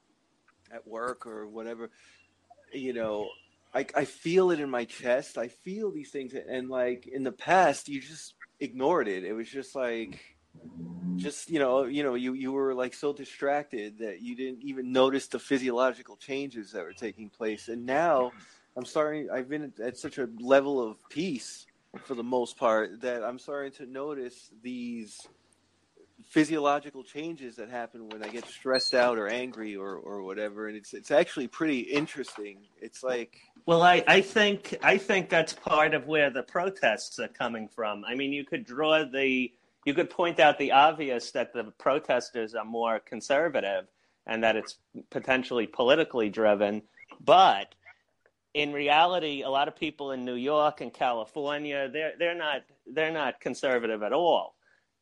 [0.73, 1.91] at work or whatever
[2.73, 3.29] you know
[3.75, 7.33] I, I feel it in my chest i feel these things and like in the
[7.33, 9.25] past you just ignored it.
[9.25, 10.21] It was just like
[11.17, 14.93] just you know you know you you were like so distracted that you didn't even
[14.93, 17.69] notice the physiological changes that were taking place.
[17.69, 18.33] And now
[18.77, 21.67] i'm starting i've been at such a level of peace
[22.05, 25.29] for the most part that i'm starting to notice these
[26.25, 30.69] physiological changes that happen when i get stressed out or angry or or whatever.
[30.69, 32.59] And it's it's actually pretty interesting.
[32.81, 37.29] It's like well i i think i think that's part of where the protests are
[37.29, 39.53] coming from i mean you could draw the
[39.85, 43.87] you could point out the obvious that the protesters are more conservative
[44.27, 44.79] and that it's
[45.11, 46.83] potentially politically driven.
[47.21, 47.75] But
[48.55, 53.13] in reality, a lot of people in New York and California, they're, they're, not, they're
[53.13, 54.55] not conservative at all.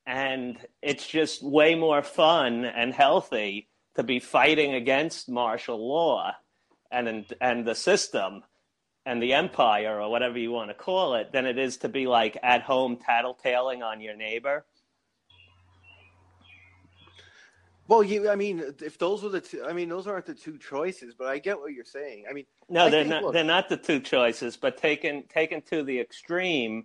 [0.07, 6.35] And it's just way more fun and healthy to be fighting against martial law
[6.91, 8.43] and, and the system
[9.07, 12.07] and the empire or whatever you want to call it than it is to be
[12.07, 14.65] like at home tattletaling on your neighbor.
[17.89, 20.59] Well, you, I mean, if those were the two, I mean, those aren't the two
[20.59, 22.25] choices, but I get what you're saying.
[22.31, 23.23] I mean, no, I they're think, not.
[23.25, 26.85] Look, they're not the two choices, but taken taken to the extreme,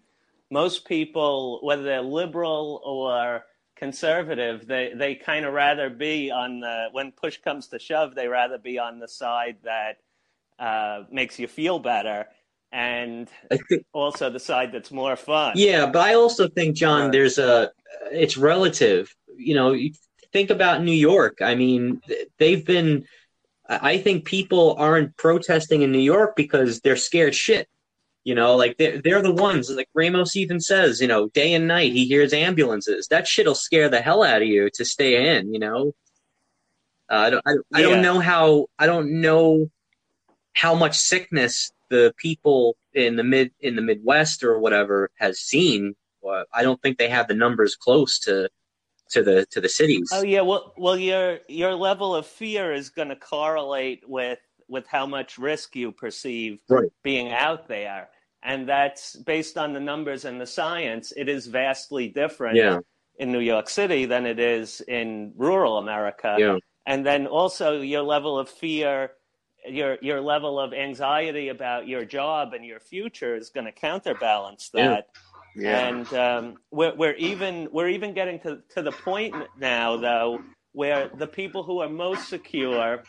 [0.50, 6.88] most people, whether they're liberal or conservative, they they kind of rather be on the
[6.92, 9.98] when push comes to shove, they rather be on the side that
[10.60, 12.28] uh, makes you feel better,
[12.72, 13.30] and
[13.70, 15.54] think, also the side that's more fun.
[15.56, 17.72] Yeah, but I also think, John, there's a
[18.12, 19.14] it's relative.
[19.38, 19.78] You know,
[20.32, 21.42] think about New York.
[21.42, 22.02] I mean,
[22.38, 23.06] they've been.
[23.68, 27.68] I think people aren't protesting in New York because they're scared shit.
[28.24, 29.70] You know, like they're they're the ones.
[29.70, 33.08] Like Ramos even says, you know, day and night he hears ambulances.
[33.08, 35.54] That shit'll scare the hell out of you to stay in.
[35.54, 35.94] You know,
[37.10, 37.44] uh, I don't.
[37.46, 38.68] I, I don't know how.
[38.80, 39.70] I don't know
[40.56, 45.96] how much sickness the people in the mid in the Midwest or whatever has seen.
[46.52, 48.50] I don't think they have the numbers close to
[49.12, 50.10] to the to the cities.
[50.12, 54.88] Oh yeah, well well your your level of fear is going to correlate with with
[54.88, 56.90] how much risk you perceive right.
[57.04, 58.10] being out there.
[58.42, 61.14] And that's based on the numbers and the science.
[61.16, 62.80] It is vastly different yeah.
[63.18, 66.36] in New York City than it is in rural America.
[66.40, 66.58] Yeah.
[66.86, 69.12] And then also your level of fear,
[69.68, 74.70] your your level of anxiety about your job and your future is going to counterbalance
[74.70, 75.10] that.
[75.56, 75.62] Yeah.
[75.64, 75.88] yeah.
[75.88, 80.40] And um, we're, we're even we're even getting to, to the point now though
[80.74, 83.04] where the people who are most secure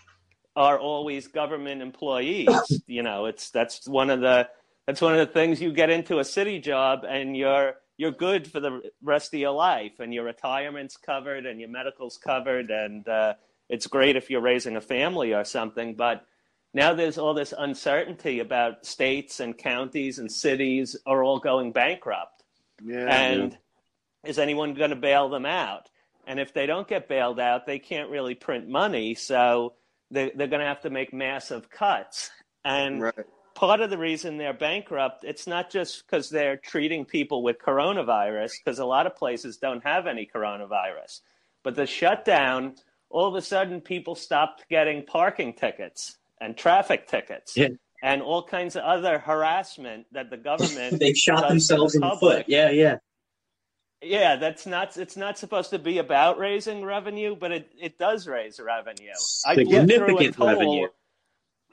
[0.55, 2.49] are always government employees.
[2.87, 4.49] you know, it's that's one of the
[4.87, 8.47] that's one of the things you get into a city job and you're you're good
[8.47, 13.09] for the rest of your life and your retirement's covered and your medical's covered and
[13.09, 13.35] uh,
[13.69, 16.25] it's great if you're raising a family or something but
[16.75, 22.45] now there's all this uncertainty about states and counties and cities are all going bankrupt.
[22.85, 24.31] Yeah, and yeah.
[24.31, 25.89] is anyone going to bail them out?
[26.27, 29.15] And if they don't get bailed out, they can't really print money.
[29.15, 29.75] So
[30.11, 32.31] they, they're going to have to make massive cuts.
[32.65, 33.15] And right.
[33.55, 38.53] part of the reason they're bankrupt, it's not just because they're treating people with coronavirus,
[38.63, 41.21] because a lot of places don't have any coronavirus.
[41.63, 42.75] But the shutdown,
[43.09, 47.69] all of a sudden, people stopped getting parking tickets and traffic tickets yeah.
[48.03, 52.17] and all kinds of other harassment that the government they shot themselves the in the
[52.17, 52.45] foot.
[52.49, 52.99] Yeah, yeah.
[54.03, 54.97] Yeah, that's not.
[54.99, 59.13] It's not supposed to be about raising revenue, but it, it does raise revenue.
[59.15, 60.89] Significant revenue.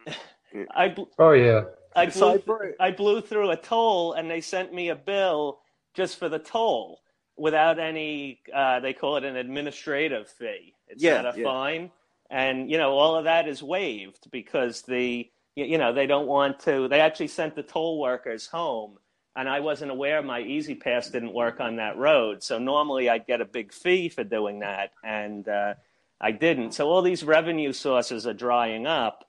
[0.74, 1.64] I bl- oh yeah.
[1.96, 2.42] I blew,
[2.80, 5.60] I blew through a toll, and they sent me a bill
[5.94, 7.02] just for the toll
[7.38, 8.40] without any.
[8.54, 10.74] Uh, they call it an administrative fee.
[10.88, 11.44] It's yeah, not a yeah.
[11.44, 11.92] fine
[12.34, 16.60] and you know all of that is waived because the you know they don't want
[16.60, 18.98] to they actually sent the toll workers home
[19.36, 22.44] and i wasn't aware my E-ZPass didn't work on that road.
[22.44, 25.76] So normally i'd get a big fee for doing that and uh,
[26.20, 26.74] i didn't.
[26.74, 29.26] So all these revenue sources are drying up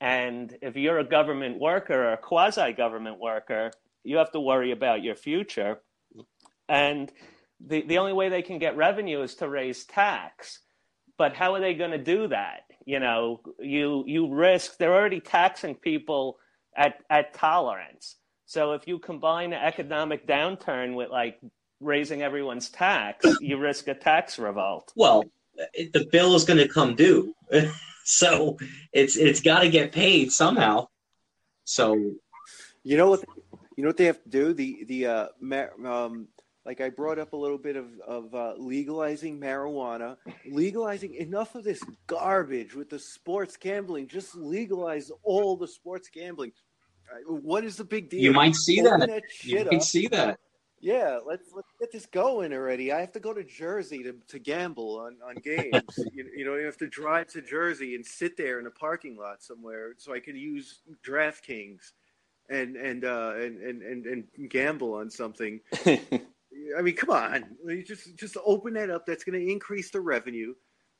[0.00, 3.70] and if you're a government worker or a quasi government worker
[4.02, 5.80] you have to worry about your future.
[6.68, 7.12] And
[7.60, 10.60] the, the only way they can get revenue is to raise tax
[11.18, 12.62] but how are they going to do that?
[12.86, 16.38] You know, you you risk they're already taxing people
[16.74, 18.16] at at tolerance.
[18.46, 21.38] So if you combine an economic downturn with like
[21.80, 24.90] raising everyone's tax, you risk a tax revolt.
[24.96, 25.24] Well,
[25.76, 27.34] the bill is going to come due,
[28.04, 28.56] so
[28.92, 30.88] it's it's got to get paid somehow.
[31.64, 32.12] So,
[32.84, 33.24] you know what?
[33.76, 34.54] You know what they have to do?
[34.54, 35.26] The the uh,
[35.84, 36.28] um,
[36.68, 40.18] like I brought up a little bit of, of uh, legalizing marijuana,
[40.50, 44.06] legalizing enough of this garbage with the sports gambling.
[44.06, 46.52] Just legalize all the sports gambling.
[47.10, 48.20] Uh, what is the big deal?
[48.20, 49.08] You might see Open that.
[49.08, 50.38] that you might see that.
[50.78, 52.92] Yeah, let's let's get this going already.
[52.92, 55.98] I have to go to Jersey to, to gamble on, on games.
[56.12, 59.16] you, you know, you have to drive to Jersey and sit there in a parking
[59.16, 61.80] lot somewhere so I can use DraftKings
[62.50, 65.60] and and uh, and, and and and gamble on something.
[66.76, 67.56] I mean, come on,
[67.86, 69.04] just just open that up.
[69.06, 70.54] That's going to increase the revenue.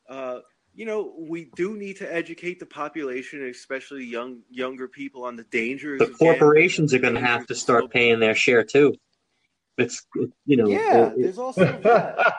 [0.09, 0.41] Uh,
[0.75, 5.45] you know, we do need to educate the population, especially young younger people, on the
[5.45, 5.99] dangers.
[5.99, 8.95] The corporations are going to have to start paying their share too.
[9.77, 10.05] It's
[10.45, 10.69] you know.
[10.69, 12.35] Yeah, it, there's also that.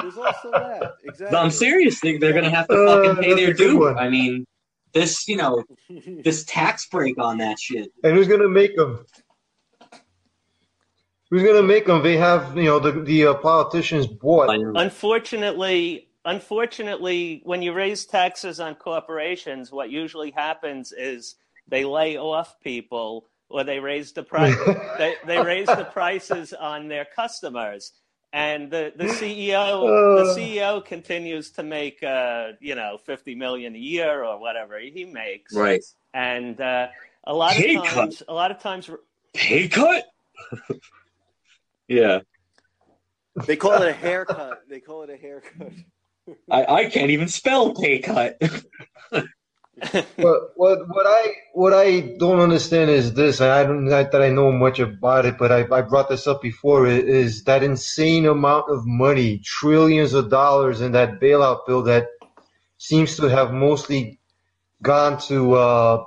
[0.00, 0.94] There's also that.
[1.04, 1.36] Exactly.
[1.36, 2.00] I'm serious.
[2.00, 3.88] They, are going to have to fucking uh, pay their due.
[3.88, 4.44] I mean,
[4.92, 5.64] this you know,
[6.24, 7.92] this tax break on that shit.
[8.02, 9.04] And who's going to make them?
[11.34, 12.00] Who's going to make them?
[12.00, 14.50] They have, you know, the the uh, politicians bought.
[14.50, 21.34] Unfortunately, unfortunately, when you raise taxes on corporations, what usually happens is
[21.66, 24.54] they lay off people or they raise the price.
[24.98, 27.90] they, they raise the prices on their customers,
[28.32, 29.80] and the the CEO
[30.16, 30.36] the uh.
[30.36, 35.52] CEO continues to make uh, you know fifty million a year or whatever he makes.
[35.52, 35.82] Right.
[36.12, 36.90] And uh,
[37.24, 38.28] a lot Pay of times, cut.
[38.28, 38.88] a lot of times,
[39.32, 40.04] pay cut.
[41.88, 42.20] Yeah.
[43.46, 44.62] They call it a haircut.
[44.68, 45.72] They call it a haircut.
[46.50, 48.40] I, I can't even spell pay cut.
[49.10, 49.28] but
[50.56, 53.40] what what I what I don't understand is this.
[53.40, 56.40] I don't not that I know much about it, but I, I brought this up
[56.40, 56.86] before.
[56.86, 62.06] Is that insane amount of money, trillions of dollars in that bailout bill that
[62.78, 64.20] seems to have mostly
[64.82, 66.04] gone to uh,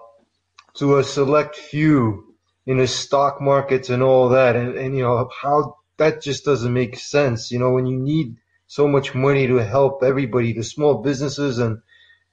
[0.75, 2.26] to a select few
[2.67, 4.55] in the stock markets and all that.
[4.55, 7.49] And, and, you know, how that just doesn't make sense.
[7.49, 8.35] You know, when you need
[8.67, 11.81] so much money to help everybody, the small businesses and,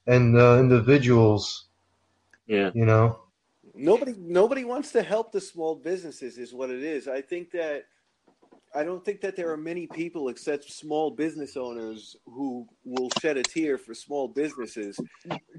[0.06, 1.66] and uh, individuals.
[2.46, 2.72] Yeah.
[2.74, 3.20] You know,
[3.74, 7.08] nobody, nobody wants to help the small businesses is what it is.
[7.08, 7.84] I think that
[8.74, 13.36] I don't think that there are many people except small business owners who will shed
[13.36, 14.98] a tear for small businesses,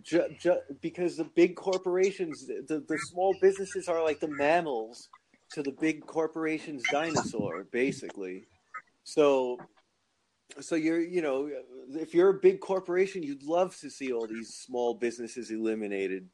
[0.02, 5.10] ju- ju- because the big corporations, the, the small businesses are like the mammals
[5.52, 8.44] to the big corporations' dinosaur, basically.
[9.06, 9.60] So,
[10.60, 11.50] so you're, you know,
[11.92, 16.30] if you're a big corporation, you'd love to see all these small businesses eliminated.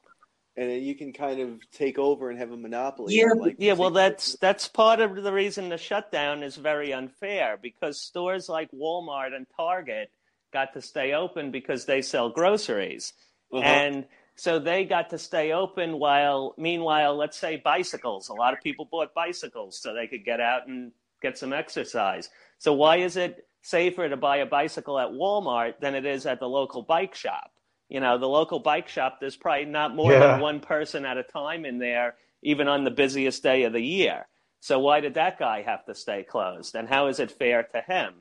[0.57, 3.15] And then you can kind of take over and have a monopoly.
[3.17, 7.57] Yeah, like Yeah, well, that's that's part of the reason the shutdown is very unfair
[7.61, 10.11] because stores like Walmart and Target
[10.51, 13.13] got to stay open because they sell groceries,
[13.53, 13.63] Uh-huh.
[13.65, 18.29] and so they got to stay open while, meanwhile, let's say bicycles.
[18.29, 20.91] A lot of people bought bicycles so they could get out and
[21.21, 22.29] get some exercise.
[22.57, 26.39] So why is it safer to buy a bicycle at Walmart than it is at
[26.39, 27.51] the local bike shop?
[27.91, 30.31] You know, the local bike shop, there's probably not more Yeah.
[30.31, 33.81] than one person at a time in there, even on the busiest day of the
[33.81, 34.27] year.
[34.61, 36.73] So why did that guy have to stay closed?
[36.75, 38.13] And how is it fair to him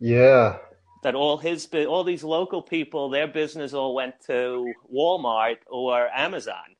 [0.00, 0.56] Yeah.
[1.02, 6.76] that all his all these local people, their business all went to Walmart or Amazon?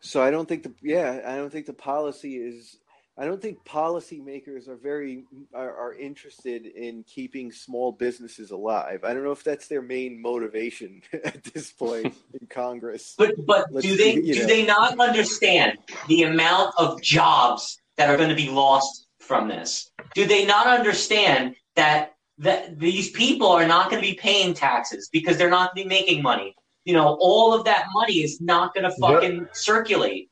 [0.00, 2.76] So I don't think the yeah I don't think the policy is
[3.20, 9.04] I don't think policymakers are very are, are interested in keeping small businesses alive.
[9.04, 13.14] I don't know if that's their main motivation at this point in Congress.
[13.18, 14.46] But but Let's do they do know.
[14.46, 15.76] they not understand
[16.08, 19.90] the amount of jobs that are going to be lost from this?
[20.14, 25.10] Do they not understand that that these people are not going to be paying taxes
[25.12, 26.54] because they're not going to be making money?
[26.86, 28.98] You know, all of that money is not going to Yep.
[28.98, 30.29] fucking circulate.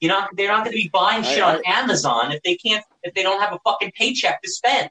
[0.00, 2.84] You know, they're not going to be buying shit I- on Amazon if they can't
[3.02, 4.90] if they don't have a fucking paycheck to spend.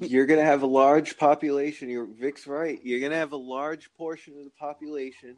[0.00, 1.88] You're going to have a large population.
[1.88, 2.80] You're Vic's right.
[2.82, 5.36] You're going to have a large portion of the population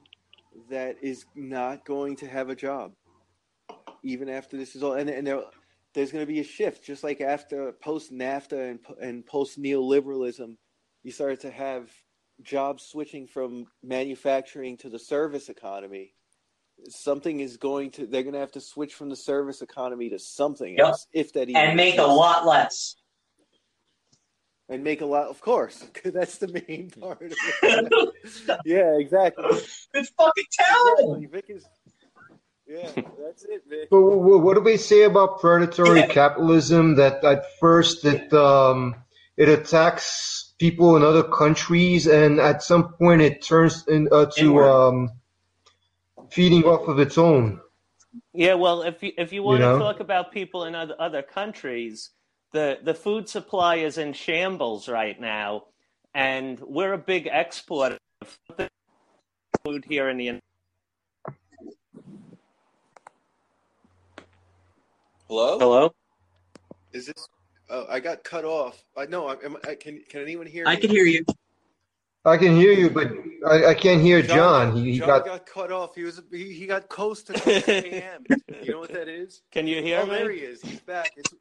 [0.70, 2.92] that is not going to have a job,
[4.02, 4.94] even after this is all.
[4.94, 5.42] And, and there,
[5.94, 10.56] there's going to be a shift, just like after post NAFTA and and post neoliberalism,
[11.02, 11.90] you started to have
[12.42, 16.12] jobs switching from manufacturing to the service economy.
[16.88, 18.06] Something is going to.
[18.06, 20.86] They're going to have to switch from the service economy to something Yep.
[20.86, 22.96] else, if that even And make a lot less.
[24.68, 27.92] and make a lot of course that's the main part of it
[28.64, 29.44] yeah exactly
[29.94, 31.14] It's fucking terrible.
[31.14, 31.64] exactly Vic is
[32.66, 32.90] yeah
[33.24, 36.08] that's it Vic But wh- wh- what do we say about predatory Yeah.
[36.08, 36.96] capitalism?
[36.96, 38.96] That at first it um,
[39.36, 44.58] it attacks people in other countries, and at some point it turns in, uh, to
[44.64, 45.10] um,
[46.30, 47.60] feeding off of its own.
[48.32, 49.74] Yeah, well, if you if you want know?
[49.74, 52.10] to talk about people in other other countries,
[52.52, 55.64] the the food supply is in shambles right now,
[56.14, 58.38] and we're a big exporter of
[59.64, 60.42] food here in the United
[65.28, 65.94] hello Hello?
[66.92, 67.28] is this
[67.68, 70.76] oh i got cut off i know I, am, I can can anyone hear I
[70.76, 70.80] me?
[70.80, 71.24] can hear you.
[72.26, 73.12] I can hear you, but
[73.46, 74.76] I, I can't hear John.
[74.76, 77.68] He, he John got got, cut off he was he, he got coast to coast
[77.84, 78.26] AM.
[78.62, 80.36] you know what that is Can you hear oh there me?
[80.38, 81.32] he is he's back it's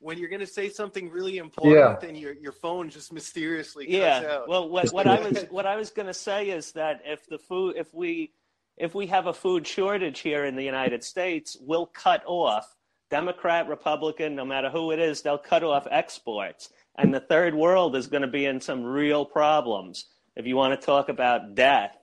[0.00, 1.96] when you're going to say something really important Yeah.
[2.00, 4.24] then your your phone just mysteriously cuts Yeah.
[4.26, 7.26] out Well, what what I was what I was going to say is that if
[7.28, 8.32] the food if we
[8.76, 12.74] if we have a food shortage here in the United States, we'll cut off
[13.10, 17.94] Democrat, Republican, no matter who it is, they'll cut off exports, and the third world
[17.94, 20.06] is going to be in some real problems.
[20.36, 21.96] If you want to talk about death,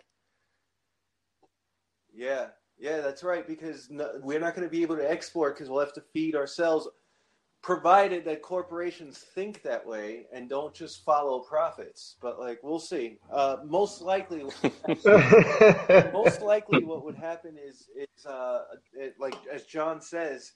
[2.13, 3.47] Yeah, yeah, that's right.
[3.47, 6.35] Because no, we're not going to be able to export because we'll have to feed
[6.35, 6.87] ourselves,
[7.61, 12.15] provided that corporations think that way and don't just follow profits.
[12.21, 13.17] But like, we'll see.
[13.31, 14.43] Uh, most likely,
[16.13, 18.61] most likely, what would happen is, is uh,
[18.93, 20.53] it, like as John says,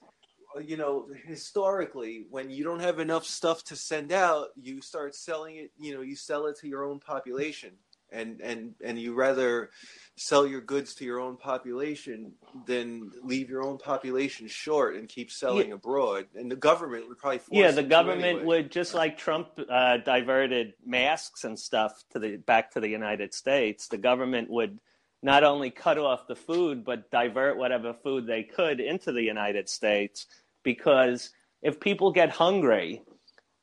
[0.58, 5.56] you know, historically, when you don't have enough stuff to send out, you start selling
[5.56, 5.70] it.
[5.78, 7.72] You know, you sell it to your own population,
[8.10, 9.70] and and and you rather
[10.16, 12.32] sell your goods to your own population
[12.66, 16.26] than leave your own population short and keep selling abroad.
[16.34, 18.44] And the government would probably force yeah, the government anyway.
[18.44, 23.34] would just like Trump uh, diverted masks and stuff to the back to the United
[23.34, 23.88] States.
[23.88, 24.78] The government would
[25.22, 29.68] not only cut off the food, but divert whatever food they could into the United
[29.68, 30.26] States.
[30.66, 31.30] Because
[31.62, 33.02] if people get hungry,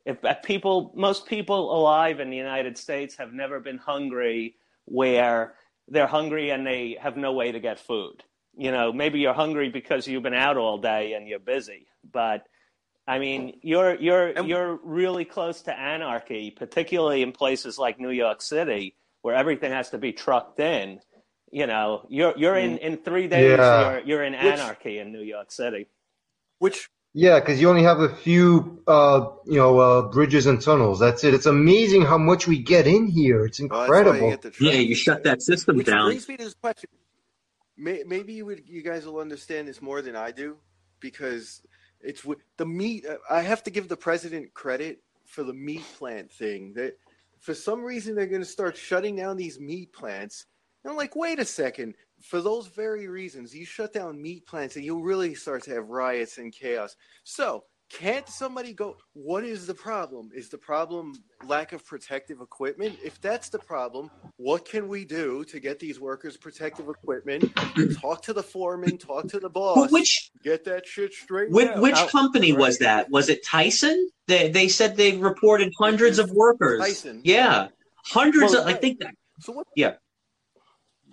[0.05, 5.55] if people, most people alive in the United States have never been hungry where
[5.89, 8.23] they're hungry and they have no way to get food.
[8.55, 12.45] You know, maybe you're hungry because you've been out all day and you're busy, but
[13.05, 18.41] I mean, you're you're you're really close to anarchy, particularly in places like New York
[18.41, 21.01] City, where everything has to be trucked in.
[21.51, 22.79] You know, you're you're in mm.
[22.79, 23.57] in three days.
[23.57, 23.91] Yeah.
[23.91, 25.87] You're you're in Which- anarchy in New York City.
[26.63, 30.97] Which yeah, because you only have a few, uh, you know, uh, bridges and tunnels.
[30.97, 31.33] That's it.
[31.33, 33.45] It's amazing how much we get in here.
[33.45, 34.29] It's oh, that's incredible.
[34.31, 36.05] you Yeah, you shut that system Which down.
[36.05, 36.89] brings me to this question.
[37.77, 40.57] May, maybe you would, you guys will understand this more than I do,
[41.01, 41.61] because
[42.01, 42.25] it's
[42.57, 43.05] the meat.
[43.29, 46.73] I have to give the president credit for the meat plant thing.
[46.75, 46.97] That
[47.41, 50.45] for some reason they're going to start shutting down these meat plants.
[50.83, 51.93] And I'm like, wait a second.
[52.23, 55.89] For those very reasons, you shut down meat plants and you'll really start to have
[55.89, 56.95] riots and chaos.
[57.25, 60.31] So can't somebody go what is the problem?
[60.33, 61.13] Is the problem
[61.45, 62.97] lack of protective equipment?
[63.03, 67.53] If that's the problem what can we do to get these workers protective equipment
[68.01, 71.95] talk to the foreman talk to the boss which get that shit straight which, which
[72.07, 72.59] company right.
[72.59, 73.11] was that?
[73.11, 74.09] Was it tyson?
[74.27, 76.79] They, they said they reported hundreds of workers.
[76.79, 77.19] Tyson.
[77.23, 77.67] Yeah.
[78.05, 79.93] Hundreds well, of i think that so what yeah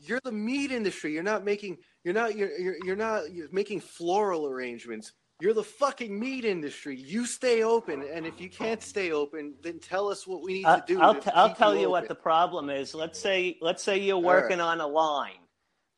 [0.03, 3.81] you're the meat industry you're not making you're not you're, you're, you're not you're making
[3.81, 6.97] floral arrangements you're the fucking meat industry.
[6.97, 10.65] You stay open, and if you can't stay open, then tell us what we need
[10.65, 11.01] to do.
[11.01, 12.95] I'll, to I'll tell you, you what the problem is.
[12.95, 14.67] Let's say let's say you're working right.
[14.67, 15.41] on a line,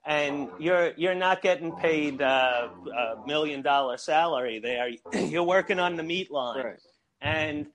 [0.07, 4.91] and you're you're not getting paid uh, a million dollar salary there.
[5.27, 6.81] You're working on the meat line, right.
[7.21, 7.67] and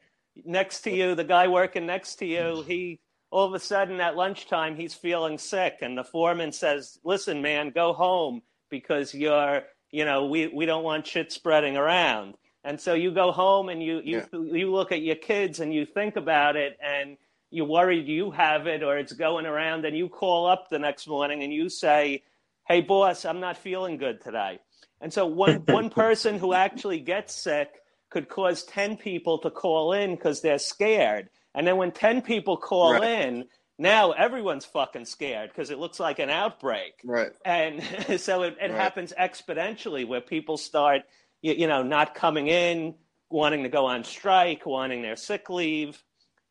[0.45, 4.15] next to you, the guy working next to you, he all of a sudden at
[4.15, 10.05] lunchtime he's feeling sick, and the foreman says, "Listen, man, go home because you're." you
[10.05, 12.36] know, we, we don't want shit spreading around.
[12.63, 14.39] And so you go home and you, you, yeah.
[14.39, 17.17] you look at your kids and you think about it and
[17.49, 21.07] you're worried you have it or it's going around and you call up the next
[21.07, 22.23] morning and you say,
[22.67, 24.59] Hey boss, I'm not feeling good today.
[24.99, 27.69] And so one, one person who actually gets sick
[28.09, 31.30] could cause 10 people to call in because they're scared.
[31.58, 33.26] And then when 10 people call right.
[33.26, 33.45] in,
[33.80, 36.93] now everyone's fucking scared because it looks like an outbreak.
[37.03, 37.32] Right.
[37.43, 37.82] And
[38.22, 38.72] so it, it right.
[38.72, 41.01] happens exponentially where people start,
[41.41, 42.93] you, you, know, not coming in,
[43.32, 46.01] wanting to go on strike, wanting their sick leave.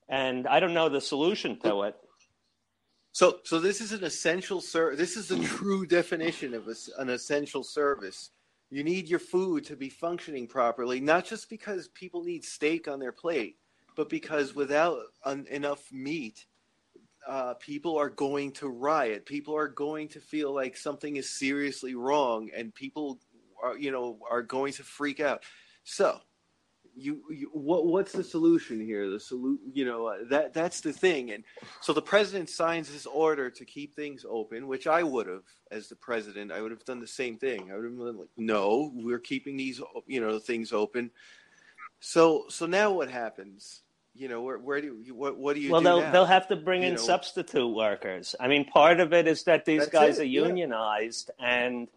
[0.08, 1.94] And I don't know the solution to it.
[3.12, 4.98] So, so this is an essential service.
[4.98, 8.30] This is the true definition of a, an essential service.
[8.70, 12.98] You need your food to be functioning properly, not just because people need steak on
[12.98, 13.56] their plate,
[13.96, 16.46] but because without un- enough meat,
[17.26, 19.26] uh, people are going to riot.
[19.26, 23.18] People are going to feel like something is seriously wrong, and people
[23.62, 25.42] are, you know, are going to freak out.
[25.82, 26.20] So,
[26.94, 29.10] you, you what what's the solution here?
[29.10, 31.32] The solu- you know, uh, that that's the thing.
[31.32, 31.44] And
[31.80, 35.88] so the president signs this order to keep things open, which I would have, as
[35.88, 37.70] the president, I would have done the same thing.
[37.70, 41.10] I would have been like, no, we're keeping these, you know, things open.
[42.00, 43.82] So so now what happens?
[44.16, 46.12] You know, where, where do you, what, what do you well, do they'll, now?
[46.12, 47.00] they'll have to bring you in know?
[47.00, 48.34] substitute workers.
[48.38, 50.46] I mean, part of it is that these That's guys it, are yeah.
[50.46, 51.88] unionized, and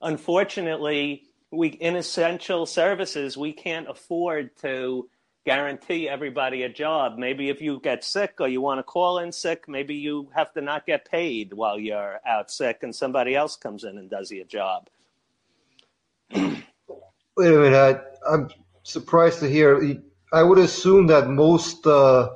[0.00, 5.08] unfortunately, we in essential services we can't afford to
[5.44, 7.18] guarantee everybody a job.
[7.18, 10.52] Maybe if you get sick or you want to call in sick, maybe you have
[10.54, 14.30] to not get paid while you're out sick, and somebody else comes in and does
[14.30, 14.88] your job.
[16.32, 16.64] Wait
[17.38, 18.48] a minute, I, I'm
[18.82, 20.00] surprised to hear
[20.32, 22.30] I would assume that most uh,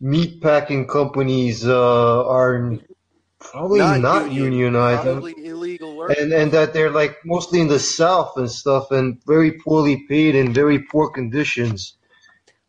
[0.00, 2.76] meat packing companies uh, are
[3.38, 7.68] probably not, not union, unionized, probably illegal work, and and that they're like mostly in
[7.68, 11.96] the south and stuff, and very poorly paid and very poor conditions.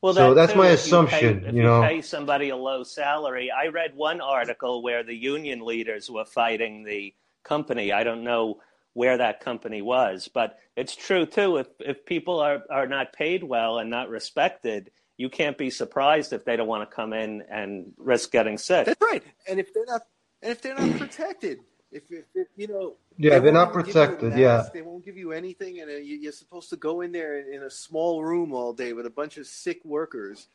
[0.01, 1.35] Well, so that's too, my assumption.
[1.35, 3.51] You, pay, if you know, pay somebody a low salary.
[3.51, 7.91] I read one article where the union leaders were fighting the company.
[7.91, 8.59] I don't know
[8.95, 10.27] where that company was.
[10.33, 11.57] But it's true too.
[11.57, 16.33] If if people are are not paid well and not respected, you can't be surprised
[16.33, 18.87] if they don't want to come in and risk getting sick.
[18.87, 19.21] That's right.
[19.47, 20.01] And if they're not
[20.41, 21.59] and if they're not protected,
[21.91, 24.31] if, if, if you know, yeah, they are not protected.
[24.33, 27.11] you a Yeah, they won't give you anything, and you, you're supposed to go in
[27.11, 30.47] there in, in a small room all day with a bunch of sick workers,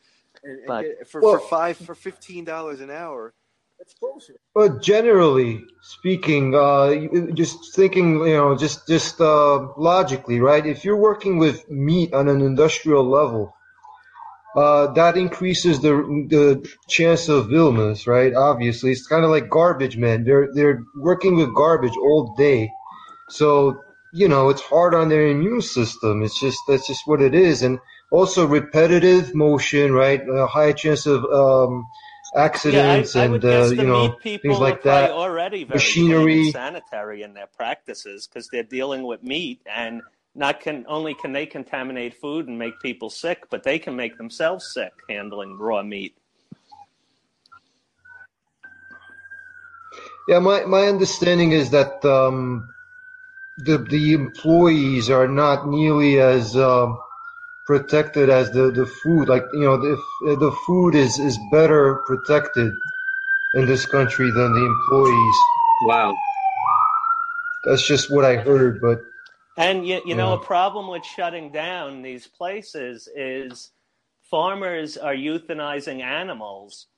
[0.45, 3.35] and, and But- get, for, Well- for five for fifteen dollars an hour.
[3.81, 4.37] That's bullshit.
[4.55, 10.67] but generally speaking, uh, just thinking, you know, just just uh, logically, right?
[10.67, 13.55] If you're working with meat on an industrial level,
[14.55, 15.95] uh, that increases the
[16.29, 18.35] the chance of illness, right?
[18.35, 20.25] Obviously, it's kind of like garbage men.
[20.25, 22.71] They're they're working with garbage all day,
[23.31, 23.81] so
[24.13, 26.23] you know it's hard on their immune system.
[26.23, 27.79] It's just that's just what it is, and
[28.13, 30.21] also repetitive motion, right?
[30.29, 31.87] A high chance of um,
[32.37, 35.11] accidents yeah, I, I and uh, you know things like that.
[35.11, 36.51] already Machinery.
[36.51, 40.03] sanitary in their practices because they're dealing with meat and
[40.35, 44.17] not can only can they contaminate food and make people sick, but they can make
[44.17, 46.17] themselves sick handling raw meat.
[50.29, 52.69] Yeah, my, my understanding is that um,
[53.59, 57.01] the the employees are not nearly as um,
[57.71, 59.29] protected as the, the food.
[59.29, 62.73] Like you know, if the food is, is better protected
[63.55, 65.37] in this country than the employees.
[65.85, 66.13] Wow.
[67.65, 68.99] That's just what I heard, but
[69.57, 70.41] And you, you know, Yeah.
[70.41, 73.71] a problem with shutting down these places is
[74.23, 76.89] farmers are euthanizing animals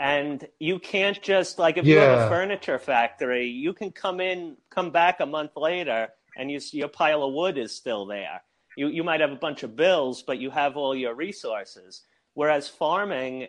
[0.00, 4.56] and you can't just like if you have a furniture factory, you can come in,
[4.70, 8.42] come back a month later, and you, see your pile of wood is still there.
[8.76, 12.02] You you might have a bunch of bills, but you have all your resources.
[12.34, 13.48] Whereas farming,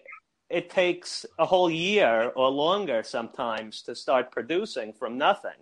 [0.49, 5.59] it takes a whole year or longer sometimes to start producing from nothing,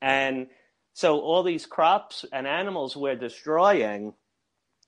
[0.00, 0.48] and
[0.94, 4.14] so all these crops and animals we're destroying,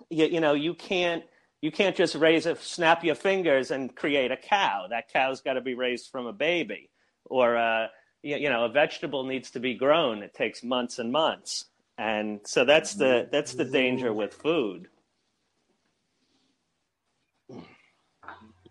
[0.09, 1.25] you, you know, you can't
[1.61, 4.87] you can't just raise a snap your fingers and create a cow.
[4.89, 6.91] That cow's got to be raised from a baby,
[7.25, 7.89] or uh,
[8.23, 10.23] you, you know, a vegetable needs to be grown.
[10.23, 11.65] It takes months and months,
[11.99, 14.89] and so that's the that's the danger with food.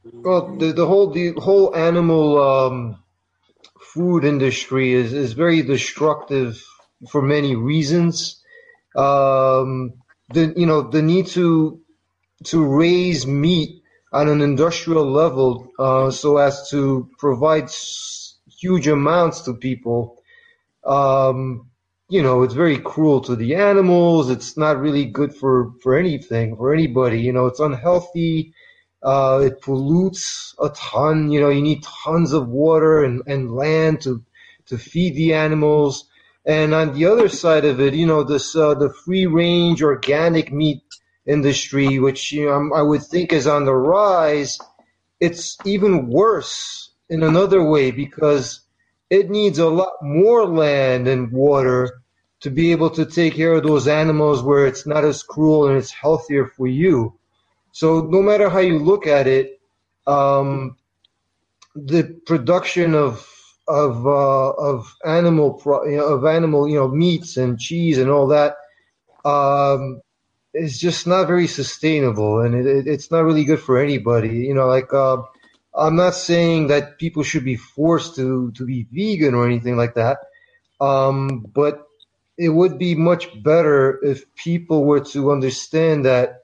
[0.03, 3.03] Well, the, the whole the whole animal um,
[3.79, 6.63] food industry is, is very destructive
[7.09, 8.41] for many reasons.
[8.95, 9.93] Um,
[10.29, 11.81] the you know the need to
[12.45, 13.81] to raise meat
[14.13, 17.69] on an industrial level uh, so as to provide
[18.59, 20.21] huge amounts to people.
[20.85, 21.69] Um,
[22.09, 24.29] you know, it's very cruel to the animals.
[24.29, 27.19] It's not really good for, for anything, for anybody.
[27.21, 28.53] You know, it's unhealthy.
[29.01, 31.31] Uh, it pollutes a ton.
[31.31, 34.23] You know, you need tons of water and, and land to,
[34.67, 36.05] to feed the animals.
[36.45, 40.51] And on the other side of it, you know, this, uh, the free range organic
[40.51, 40.83] meat
[41.25, 44.59] industry, which you know, I would think is on the rise,
[45.19, 48.61] it's even worse in another way because
[49.15, 52.01] it needs a lot more land and water
[52.41, 55.77] to be able to take care of those animals where it's not as cruel and
[55.77, 57.17] it's healthier for you.
[57.71, 59.59] So no matter how you look at it,
[60.05, 60.77] um,
[61.75, 63.27] the production of
[63.67, 68.09] of uh, of animal pro, you know, of animal you know meats and cheese and
[68.09, 68.57] all that
[69.25, 70.01] um,
[70.53, 74.37] is just not very sustainable, and it, it, it's not really good for anybody.
[74.47, 75.17] You know, like uh,
[75.77, 79.95] I'm not saying that people should be forced to to be vegan or anything like
[79.95, 80.19] that,
[80.79, 81.85] um, but
[82.37, 86.41] it would be much better if people were to understand that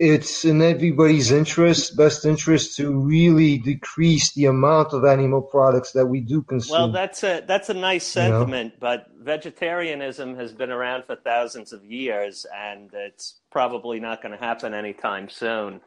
[0.00, 6.06] it's in everybody's interest, best interest, to really decrease the amount of animal products that
[6.06, 6.72] we do consume.
[6.72, 8.96] Well, that's a that's a nice sentiment, you know?
[8.96, 14.42] but vegetarianism has been around for thousands of years, and it's probably not going to
[14.42, 15.82] happen anytime soon.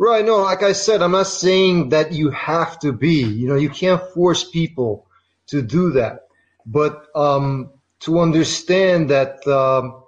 [0.00, 0.24] Right.
[0.24, 3.22] No, like I said, I'm not saying that you have to be.
[3.22, 5.06] You know, you can't force people
[5.48, 6.28] to do that,
[6.64, 7.68] but um,
[8.00, 9.46] to understand that.
[9.46, 10.02] Um,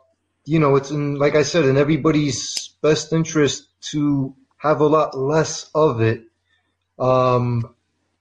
[0.47, 5.15] you know, it's in, like I said, in everybody's best interest to have a lot
[5.15, 6.23] less of it.
[6.99, 7.75] Um,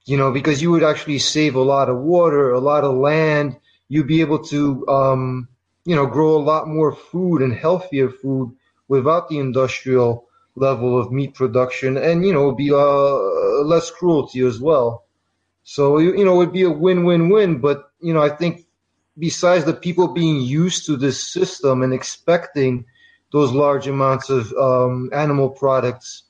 [0.04, 3.56] you know, because you would actually save a lot of water, a lot of land.
[3.88, 5.48] You'd be able to, um,
[5.86, 8.58] you know, grow a lot more food and healthier food
[8.90, 14.60] without the industrial level of meat production, and you know, be uh, less cruelty as
[14.60, 15.06] well.
[15.64, 17.60] So you know, it'd be a win-win-win.
[17.60, 18.66] But you know, I think
[19.18, 22.86] besides the people being used to this system and expecting
[23.32, 26.24] those large amounts of um, animal products,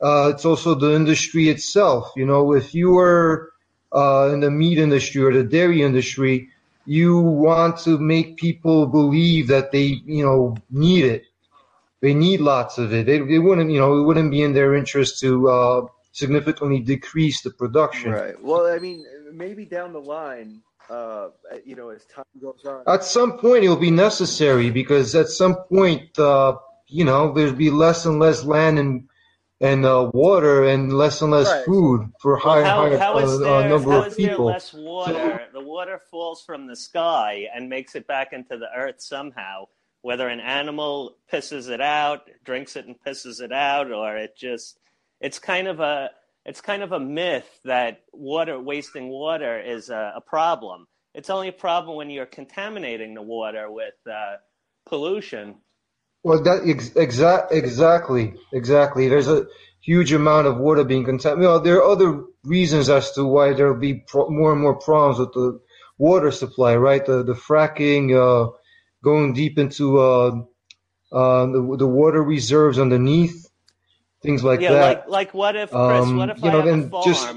[0.00, 2.12] uh, it's also the industry itself.
[2.16, 3.52] You know, if you were
[3.94, 6.48] uh, in the meat industry or the dairy industry,
[6.86, 11.24] you want to make people believe that they, you know, need it.
[12.00, 13.06] They need lots of it.
[13.06, 17.42] They, they wouldn't, you know, it wouldn't be in their interest to uh, significantly decrease
[17.42, 18.12] the production.
[18.12, 18.40] Right.
[18.40, 21.28] Well, I mean, maybe down the line, uh,
[21.64, 22.82] you know, as time goes on.
[22.86, 27.52] At some point, it will be necessary because at some point, uh, you know, there'll
[27.52, 29.08] be less and less land and
[29.60, 31.64] and uh, water and less and less right.
[31.64, 34.46] food for well, higher how, higher how is uh, number how of is people.
[34.46, 35.46] There less water.
[35.52, 39.66] the water falls from the sky and makes it back into the earth somehow.
[40.02, 44.78] Whether an animal pisses it out, drinks it and pisses it out, or it just
[45.20, 46.10] it's kind of a
[46.44, 50.86] it's kind of a myth that water wasting water is a, a problem.
[51.14, 54.36] It's only a problem when you're contaminating the water with uh,
[54.86, 55.56] pollution.
[56.22, 59.08] Well, that ex- exa- exactly, exactly.
[59.08, 59.46] There's a
[59.80, 61.48] huge amount of water being contaminated.
[61.48, 64.76] Well, there are other reasons as to why there will be pro- more and more
[64.76, 65.60] problems with the
[65.98, 67.04] water supply, right?
[67.04, 68.52] The the fracking, uh,
[69.08, 70.42] going deep into uh,
[71.12, 73.48] uh, the, the water reserves underneath
[74.22, 74.80] things like yeah, that.
[74.80, 76.06] like like what if Chris?
[76.06, 77.34] Um, what if I know, have a farm just,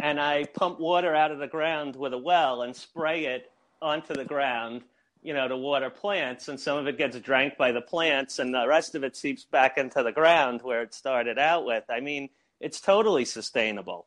[0.00, 3.50] and I pump water out of the ground with a well and spray it
[3.80, 4.82] onto the ground,
[5.22, 8.52] you know, to water plants, and some of it gets drank by the plants, and
[8.52, 11.84] the rest of it seeps back into the ground where it started out with.
[11.88, 12.28] I mean,
[12.60, 14.06] it's totally sustainable.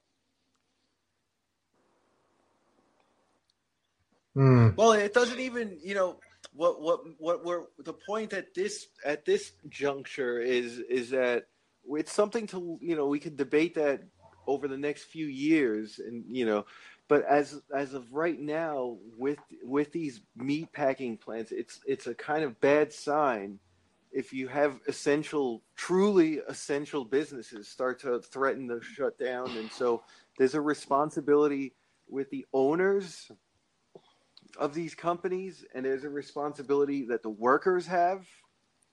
[4.36, 4.70] Hmm.
[4.76, 6.20] Well, it doesn't even, you know,
[6.58, 11.48] what what what we're the point at this at this juncture is is that
[11.90, 14.02] it's something to you know we could debate that
[14.48, 16.66] over the next few years, and you know,
[17.08, 22.16] but as as of right now, with with these meat packing plants, it's it's a
[22.16, 23.60] kind of bad sign
[24.12, 30.02] if you have essential, truly essential businesses start to threaten to shut down, and so
[30.38, 31.74] there's a responsibility
[32.10, 33.30] with the owners
[34.60, 38.26] of these companies, and there's a responsibility that the workers have,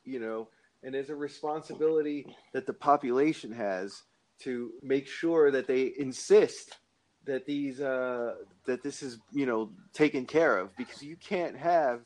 [0.05, 0.49] you know,
[0.83, 4.03] and there's a responsibility that the population has
[4.41, 6.79] to make sure that they insist
[7.25, 8.35] that these uh,
[8.67, 12.01] that this is you know taken care of because you can't have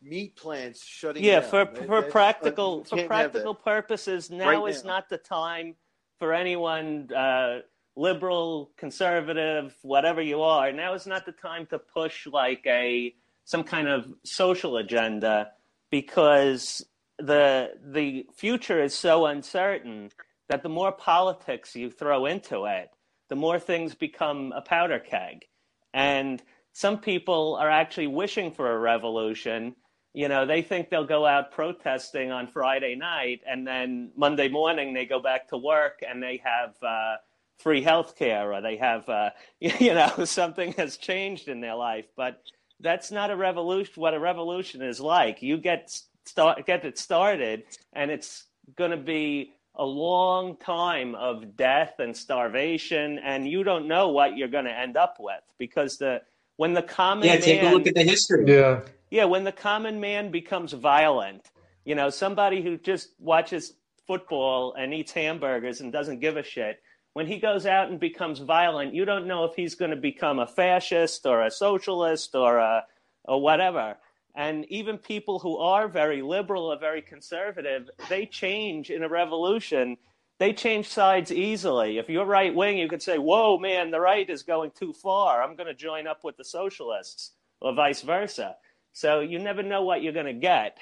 [0.00, 1.50] meat plants shutting yeah down.
[1.50, 4.92] for for that's- practical for practical purposes now Right is now.
[4.92, 5.74] not the time
[6.18, 7.60] for anyone uh,
[7.96, 13.14] liberal conservative whatever you are now is not the time to push like a
[13.44, 15.50] some kind of social agenda
[15.90, 16.84] because
[17.18, 20.10] the the future is so uncertain
[20.48, 22.90] that the more politics you throw into it
[23.28, 25.46] the more things become a powder keg.
[25.92, 26.42] And
[26.72, 29.76] some people are actually wishing for a revolution.
[30.12, 34.94] You know they think they'll go out protesting on friday night and then monday morning
[34.94, 37.16] they go back to work and they have uh,
[37.58, 39.30] free health care or they have uh,
[39.60, 42.42] you know something has changed in their life but
[42.80, 47.64] that's not a revolution what a revolution is like you get start get it started
[47.92, 48.44] and it's
[48.76, 54.36] going to be a long time of death and starvation and you don't know what
[54.36, 56.20] you're going to end up with because the
[56.56, 58.44] when the common Yeah, take a look at the history.
[58.46, 58.80] Yeah.
[59.10, 61.50] yeah, when the common man becomes violent,
[61.84, 63.74] you know, somebody who just watches
[64.06, 66.80] football and eats hamburgers and doesn't give a shit,
[67.14, 70.38] when he goes out and becomes violent, you don't know if he's going to become
[70.38, 72.84] a fascist or a socialist or a
[73.24, 73.96] or whatever.
[74.34, 79.96] And even people who are very liberal or very conservative, they change in a revolution.
[80.40, 81.98] They change sides easily.
[81.98, 85.40] If you're right wing, you could say, "Whoa, man, the right is going too far.
[85.40, 88.56] I'm going to join up with the socialists," or vice versa.
[88.92, 90.78] So you never know what you're going to get,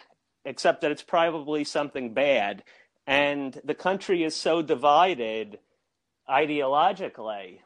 [0.46, 2.64] except that it's probably something bad.
[3.06, 5.58] And the country is so divided
[6.28, 7.58] ideologically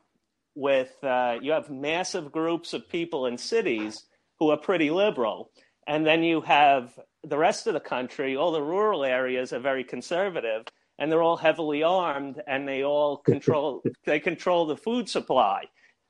[0.54, 4.04] with uh, you have massive groups of people in cities
[4.38, 5.50] who are pretty liberal.
[5.86, 9.84] And then you have the rest of the country all the rural areas are very
[9.84, 10.64] conservative
[10.98, 15.64] and they're all heavily armed and they all control they control the food supply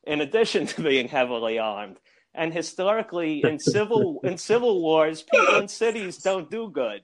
[0.07, 1.99] in addition to being heavily armed.
[2.35, 7.03] And historically in civil in civil wars people in cities don't do good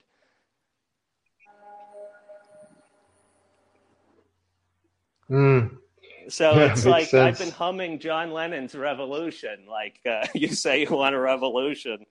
[5.33, 5.79] Mm.
[6.29, 9.67] So Yeah, it's like I've been humming John Lennon's Revolution.
[9.69, 12.05] Like uh, you say, you want a revolution.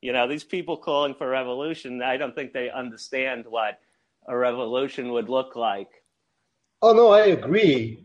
[0.00, 2.00] You know, these people calling for revolution.
[2.02, 3.80] I don't think they understand what
[4.28, 5.88] a revolution would look like.
[6.80, 8.04] Oh no, I agree.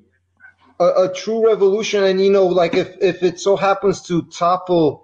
[0.80, 5.02] A, a true revolution, and you know, like if if it so happens to topple,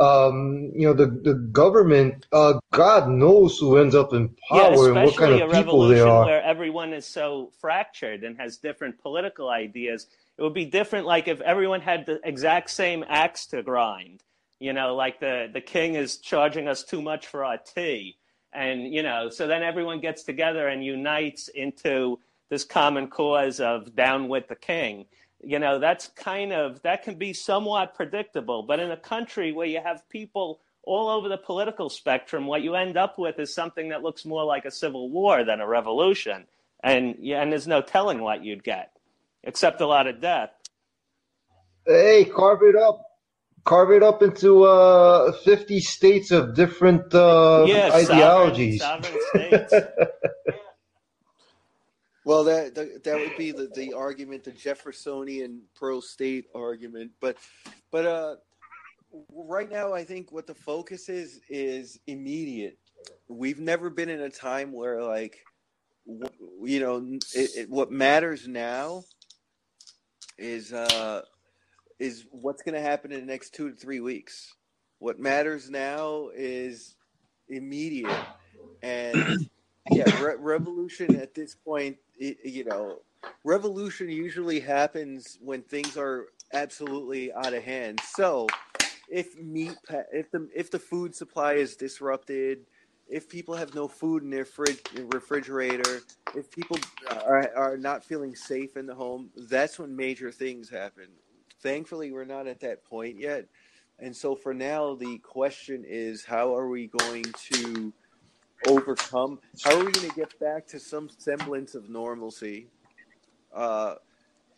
[0.00, 4.88] um, you know, the the government, uh, God knows who ends up in yeah, power
[4.88, 6.24] and what kind of people they revolution are.
[6.24, 10.06] where everyone is so fractured and has different political ideas.
[10.38, 14.22] It would be different, like if everyone had the exact same axe to grind.
[14.58, 18.16] You know, like the the king is charging us too much for our tea,
[18.54, 23.94] and you know, so then everyone gets together and unites into this common cause of
[23.94, 25.04] down with the king.
[25.42, 29.66] You know, that's kind of that can be somewhat predictable, but in a country where
[29.66, 33.90] you have people all over the political spectrum, what you end up with is something
[33.90, 36.46] that looks more like a civil war than a revolution.
[36.82, 38.90] And yeah, and there's no telling what you'd get,
[39.42, 40.50] except a lot of death.
[41.86, 43.02] Hey, carve it up.
[43.64, 48.80] Carve it up into uh, 50 states of different uh, yeah, ideologies.
[48.80, 49.74] Sovereign, sovereign states.
[52.30, 57.10] Well, that that, that would be the, the argument, the Jeffersonian pro state argument.
[57.20, 57.36] But
[57.90, 58.36] but uh,
[59.34, 62.78] right now, I think what the focus is is immediate.
[63.26, 65.44] We've never been in a time where like
[66.06, 69.02] you know it, it, what matters now
[70.38, 71.22] is uh
[71.98, 74.54] is what's going to happen in the next two to three weeks.
[75.00, 76.94] What matters now is
[77.48, 78.24] immediate
[78.84, 79.48] and
[79.90, 83.00] yeah, re- revolution at this point, i you know,
[83.44, 88.00] revolution usually happens when things are absolutely out of hand.
[88.14, 88.48] So,
[89.08, 89.76] if meat,
[90.12, 92.66] if the if the food supply is disrupted,
[93.08, 96.00] if people have no food in their fridge, refrigerator,
[96.34, 96.78] if people
[97.10, 101.08] are are not feeling safe in the home, that's when major things happen.
[101.62, 103.46] Thankfully, we're not at that point yet.
[103.98, 107.92] And so for now, the question is how are we going to
[108.66, 109.38] overcome?
[109.62, 112.66] How are we going to get back to some semblance of normalcy?
[113.54, 113.96] Uh,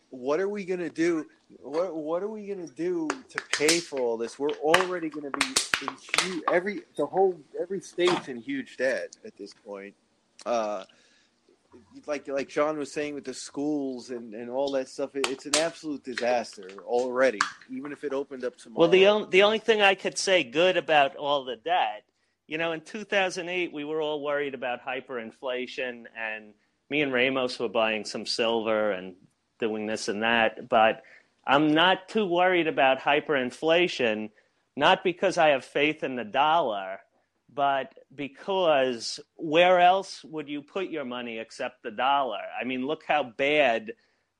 [0.09, 1.25] what are we going to do?
[1.61, 4.37] What What are we going to do to pay for all this?
[4.37, 5.45] We're already going to be
[5.85, 6.43] in huge.
[6.51, 9.95] Every the whole every state's in huge debt at this point.
[10.45, 10.83] Uh,
[12.05, 15.45] like like John was saying with the schools and, and all that stuff, it, it's
[15.45, 17.39] an absolute disaster already.
[17.69, 18.81] Even if it opened up tomorrow.
[18.81, 22.03] Well, the only the only thing I could say good about all the debt,
[22.53, 26.53] you know, in 2008 we were all worried about hyperinflation, and
[26.91, 29.15] me and Ramos were buying some silver and
[29.59, 31.01] doing this and that, but
[31.47, 34.29] I'm not too worried about hyperinflation,
[34.75, 36.99] not because I have faith in the dollar
[37.55, 42.41] but because where else would you put your money except the dollar?
[42.59, 43.93] I mean, look how bad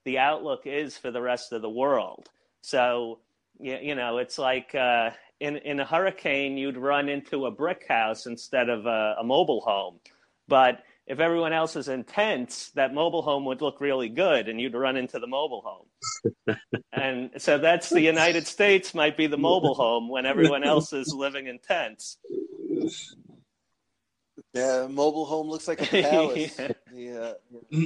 [0.04, 2.28] the outlook is for the rest of the world.
[2.62, 3.20] So,
[3.60, 5.10] you know, it's like uh,
[5.44, 9.60] in, in a hurricane, you'd run into a brick house instead of a, a mobile
[9.60, 10.00] home.
[10.48, 14.58] But if everyone else is in tents, that mobile home would look really good and
[14.58, 16.56] you'd run into the mobile home.
[16.92, 21.12] and so that's the United States might be the mobile home when everyone else is
[21.14, 22.16] living in tents.
[24.54, 26.58] Yeah, mobile home looks like a palace.
[26.94, 27.32] yeah.
[27.70, 27.82] yeah.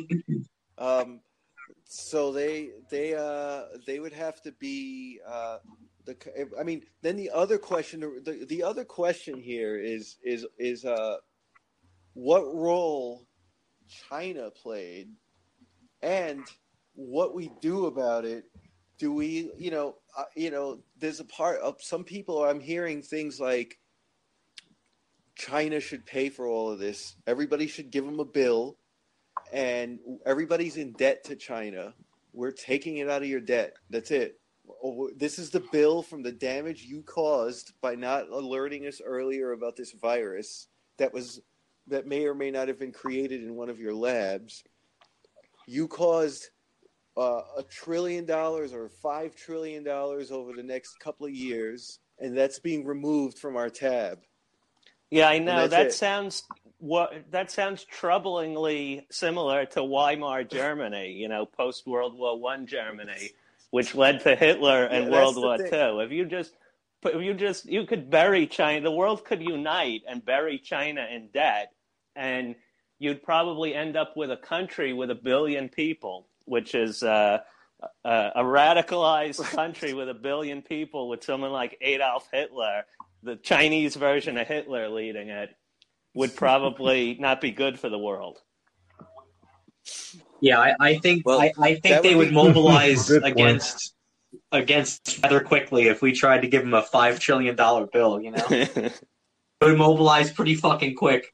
[0.79, 1.21] Um,
[1.89, 5.59] so they they uh they would have to be uh
[6.09, 10.85] the I mean then the other question the the other question here is is is
[10.85, 11.17] uh
[12.15, 13.27] what role
[14.09, 15.11] China played
[16.03, 16.43] and
[16.95, 18.45] what we do about it
[18.99, 23.03] do we you know uh, you know there's a part of some people I'm hearing
[23.03, 23.79] things like
[25.39, 27.15] China should pay for all of this.
[27.27, 28.77] Everybody should give them a bill,
[29.53, 31.95] and everybody's in debt to China.
[32.33, 33.75] We're taking it out of your debt.
[33.89, 34.38] That's it.
[34.83, 39.53] Oh, this is the bill from the damage you caused by not alerting us earlier
[39.53, 40.69] about this virus
[40.99, 41.41] that was
[41.89, 44.63] that may or may not have been created in one of your labs.
[45.67, 46.51] You caused
[47.17, 52.37] uh, a trillion dollars or five trillion dollars over the next couple of years, and
[52.37, 54.21] that's being removed from our tab.
[55.11, 55.93] Yeah, I know that it.
[55.95, 56.45] sounds
[56.79, 63.31] what that sounds troublingly similar to Weimar Germany, you know, post World War One Germany,
[63.71, 66.05] which led to Hitler and yeah, World War II.
[66.05, 66.55] If you just
[67.05, 71.29] if you just you could bury China, the world could unite and bury China in
[71.33, 71.73] debt,
[72.17, 72.55] and
[72.99, 77.39] you'd probably end up with a country with a billion people, which is uh,
[78.05, 82.85] a, a radicalized country with a billion people, with someone like Adolf Hitler
[83.23, 85.51] the Chinese version of Hitler leading it
[86.15, 88.39] would probably not be good for the world.
[90.41, 93.95] Yeah, I, I think well, I, I, think they would, would mobilize against
[94.53, 98.21] against rather quickly if we tried to give them a five trillion dollar bill.
[98.21, 98.91] You know, they
[99.61, 101.33] would mobilize pretty fucking quick.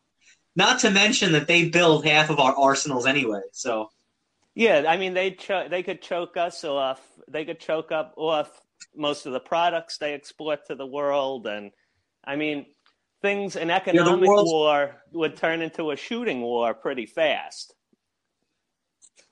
[0.56, 3.40] Not to mention that they build half of our arsenals anyway.
[3.52, 3.90] So,
[4.54, 7.00] yeah, I mean they cho- they could choke us off.
[7.28, 8.60] They could choke up off
[8.96, 11.46] most of the products they export to the world.
[11.46, 11.72] And
[12.24, 12.66] I mean,
[13.22, 17.73] things an economic yeah, war would turn into a shooting war pretty fast.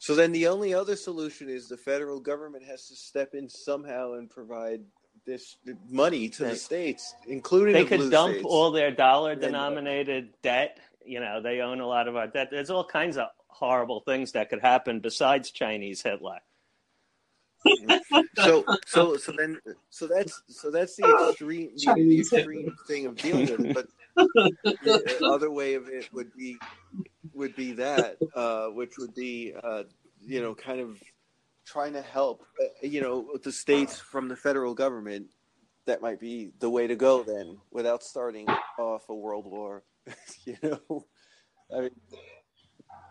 [0.03, 4.15] So then the only other solution is the federal government has to step in somehow
[4.15, 4.81] and provide
[5.25, 7.89] this money to the states, including the other.
[7.89, 8.47] they the could dump states.
[8.49, 10.81] all their dollar uh, denominated debt.
[11.07, 12.49] You know, they own a lot of our debt.
[12.51, 16.41] There's all kinds of horrible things that could happen besides Chinese Hitler
[18.37, 19.59] so so so then
[19.91, 23.75] so that's so that's the extreme the extreme thing of dealing with it.
[23.75, 23.87] But
[24.65, 26.59] the other way of it would be
[27.35, 29.85] would be that uh, which would be uh,
[30.21, 30.99] you know kind of
[31.67, 35.27] trying to help uh, you know the states from the federal government.
[35.85, 38.47] That might be the way to go then, without starting
[38.79, 39.83] off a world war.
[40.45, 41.07] you know,
[41.77, 41.91] I mean.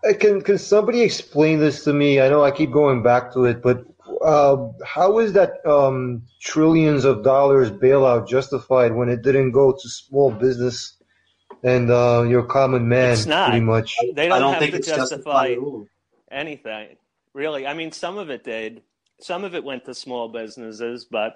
[0.07, 2.21] Uh, can can somebody explain this to me?
[2.21, 3.85] I know I keep going back to it, but
[4.23, 9.89] uh, how is that um, trillions of dollars bailout justified when it didn't go to
[9.89, 11.00] small business
[11.63, 13.13] and uh, your common man?
[13.13, 13.49] It's not.
[13.49, 13.95] Pretty much.
[14.13, 15.55] They don't, don't have to justify
[16.31, 16.97] anything,
[17.33, 17.67] really.
[17.67, 18.81] I mean, some of it did.
[19.19, 21.35] Some of it went to small businesses, but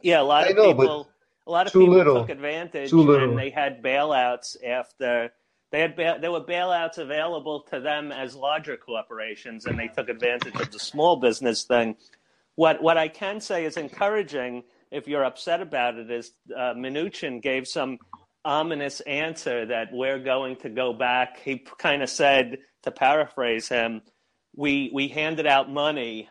[0.00, 1.10] yeah, a lot of know, people.
[1.46, 2.20] A lot of people little.
[2.20, 5.32] took advantage, and they had bailouts after
[5.70, 10.08] they had ba- there were bailouts available to them as larger corporations, and they took
[10.08, 11.96] advantage of the small business thing.
[12.56, 14.64] What what I can say is encouraging.
[14.90, 17.98] If you're upset about it, is uh, Mnuchin gave some
[18.44, 21.38] ominous answer that we're going to go back.
[21.40, 24.02] He kind of said, to paraphrase him,
[24.56, 26.28] we we handed out money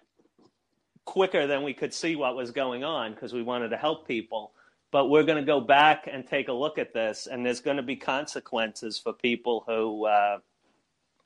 [1.05, 4.53] quicker than we could see what was going on because we wanted to help people.
[4.91, 7.77] but we're going to go back and take a look at this, and there's going
[7.77, 10.39] to be consequences for people who uh,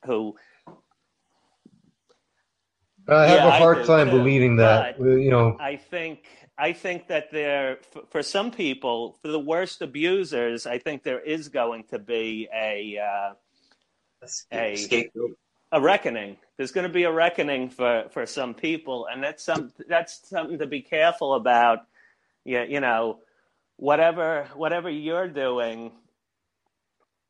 [0.04, 0.34] who.
[3.06, 4.98] I have yeah, a hard time believing that.
[4.98, 6.24] You know, I think
[6.56, 7.78] I think that there,
[8.10, 12.98] for some people, for the worst abusers, I think there is going to be a
[12.98, 13.34] uh,
[14.52, 15.10] a,
[15.72, 16.36] a reckoning.
[16.56, 20.58] There's going to be a reckoning for, for some people, and that's some that's something
[20.58, 21.80] to be careful about.
[22.44, 23.18] You, you know,
[23.76, 25.90] whatever whatever you're doing,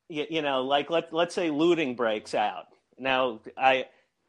[0.08, 2.66] you, you know, like let let's say looting breaks out.
[2.98, 3.86] Now, I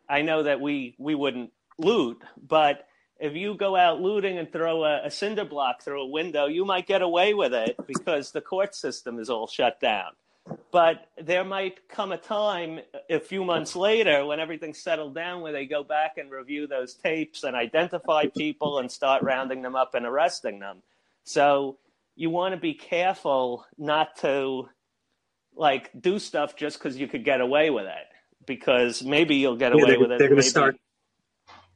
[0.08, 2.88] I know that we we wouldn't loot, but
[3.20, 6.66] if you go out looting and throw a, a, cinder block through a window, you
[6.66, 10.12] might get away with it because the court system is all shut down.
[10.72, 15.54] But there might come a time a few months later when everything's settled down where
[15.54, 19.96] they go back and review those tapes and identify people and start rounding them up
[19.96, 20.84] and arresting them.
[21.24, 21.78] So
[22.16, 24.70] you want to be careful not to
[25.56, 28.08] like do stuff just because you could get away with it
[28.46, 30.20] because maybe you'll get away with it.
[30.20, 30.78] They're going to start.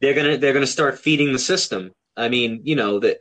[0.01, 1.91] They're gonna they're gonna start feeding the system.
[2.15, 3.17] I mean, you know, the,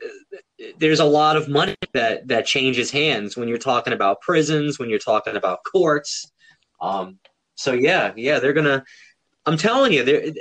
[0.77, 4.89] there's a lot of money that that changes hands when you're talking about prisons, when
[4.89, 6.31] you're talking about courts.
[6.81, 7.19] Um,
[7.55, 8.83] so yeah, yeah, they're gonna.
[9.45, 10.33] I'm telling you,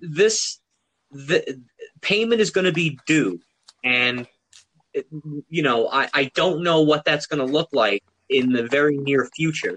[0.00, 0.60] this
[1.10, 1.60] the
[2.00, 3.40] payment is going to be due,
[3.84, 4.26] and
[5.48, 8.96] you know, I, I don't know what that's going to look like in the very
[8.96, 9.76] near future.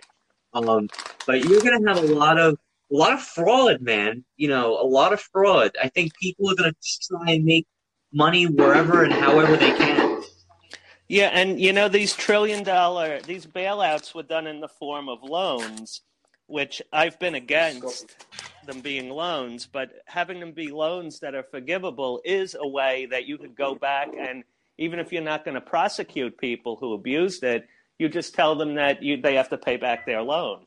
[0.53, 0.89] Um,
[1.25, 2.57] but you're going to have a lot of
[2.95, 4.23] a lot of fraud, man.
[4.37, 5.75] You know, a lot of fraud.
[5.81, 7.67] I think people are going to try and make
[8.13, 10.23] money wherever and however they can.
[11.07, 15.21] Yeah, and you know these trillion dollar these bailouts were done in the form of
[15.21, 16.01] loans,
[16.47, 18.15] which I've been against
[18.65, 23.25] them being loans, but having them be loans that are forgivable is a way that
[23.25, 24.43] you could go back and
[24.77, 27.67] even if you're not going to prosecute people who abused it,
[27.97, 30.65] you just tell them that you, they have to pay back their loan.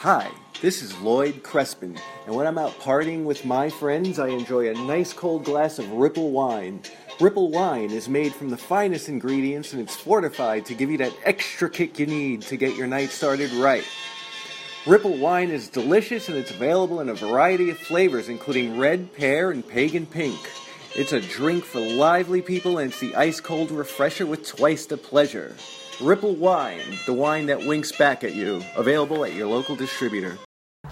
[0.00, 0.30] Hi,
[0.60, 4.74] this is Lloyd Crespin, and when I'm out partying with my friends, I enjoy a
[4.74, 6.82] nice cold glass of Ripple wine.
[7.18, 11.14] Ripple wine is made from the finest ingredients and it's fortified to give you that
[11.24, 13.84] extra kick you need to get your night started right.
[14.86, 19.50] Ripple wine is delicious and it's available in a variety of flavors, including red, pear,
[19.50, 20.38] and pagan pink.
[20.94, 24.98] It's a drink for lively people and it's the ice cold refresher with twice the
[24.98, 25.56] pleasure.
[26.00, 28.62] Ripple Wine, the wine that winks back at you.
[28.76, 30.36] Available at your local distributor.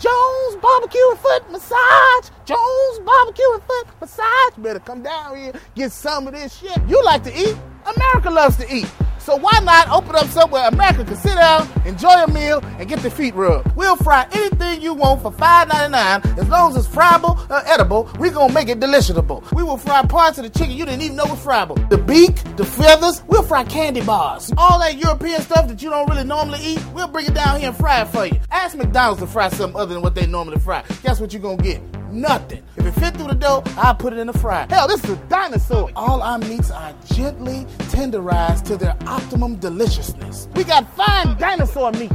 [0.00, 2.30] Jones Barbecue and Foot Massage.
[2.46, 4.54] Jones Barbecue and Foot Massage.
[4.56, 6.78] Better come down here, get some of this shit.
[6.88, 7.54] You like to eat?
[7.94, 8.90] America loves to eat.
[9.24, 12.98] So why not open up somewhere America can sit down, enjoy a meal, and get
[12.98, 13.74] their feet rubbed?
[13.74, 18.06] We'll fry anything you want for $5.99 as long as it's friable or edible.
[18.18, 19.42] We're gonna make it deliciousable.
[19.54, 21.76] We will fry parts of the chicken you didn't even know was friable.
[21.88, 24.52] The beak, the feathers, we'll fry candy bars.
[24.58, 27.70] All that European stuff that you don't really normally eat, we'll bring it down here
[27.70, 28.38] and fry it for you.
[28.50, 30.84] Ask McDonald's to fry something other than what they normally fry.
[31.02, 31.80] Guess what you're gonna get?
[32.14, 32.62] Nothing.
[32.76, 34.66] If it fit through the dough, I'll put it in the fry.
[34.70, 35.90] Hell, this is a dinosaur.
[35.96, 40.48] All our meats are gently tenderized to their optimum deliciousness.
[40.54, 42.14] We got fine dinosaur meats.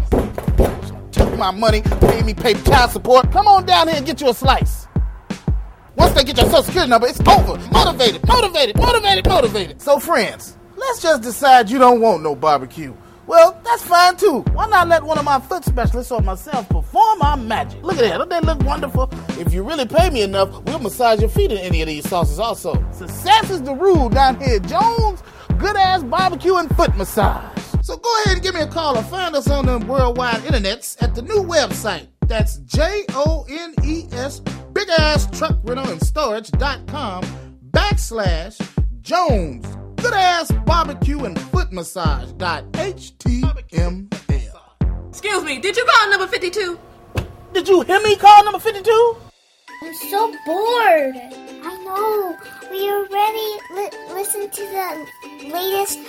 [1.11, 3.31] Take my money, pay me pay child support.
[3.31, 4.87] Come on down here and get you a slice.
[5.95, 7.57] Once they get your social security number, it's over.
[7.71, 9.81] Motivated, motivated, motivated, motivated.
[9.81, 12.95] So, friends, let's just decide you don't want no barbecue.
[13.29, 14.39] Well, that's fine too.
[14.53, 17.83] Why not let one of my foot specialists or myself perform our magic?
[17.83, 18.17] Look at that.
[18.17, 19.07] Don't they look wonderful?
[19.39, 22.39] If you really pay me enough, we'll massage your feet in any of these sauces
[22.39, 22.73] also.
[22.91, 25.21] Success is the rule down here Jones.
[25.59, 27.55] Good ass barbecue and foot massage.
[27.83, 30.99] So go ahead and give me a call or find us on the worldwide internets
[30.99, 32.07] at the new website.
[32.25, 34.39] That's J O N E S,
[34.73, 37.23] big ass truck rental and storage.com
[37.69, 38.59] backslash
[39.01, 39.67] Jones
[40.01, 42.31] good ass barbecue and foot massage.
[42.33, 44.07] Dot html.
[45.09, 46.79] Excuse me, did you call number 52?
[47.53, 49.17] Did you hear me call number 52?
[49.81, 51.15] I'm so bored.
[51.61, 52.37] I know.
[52.69, 55.99] We already li- listened to the latest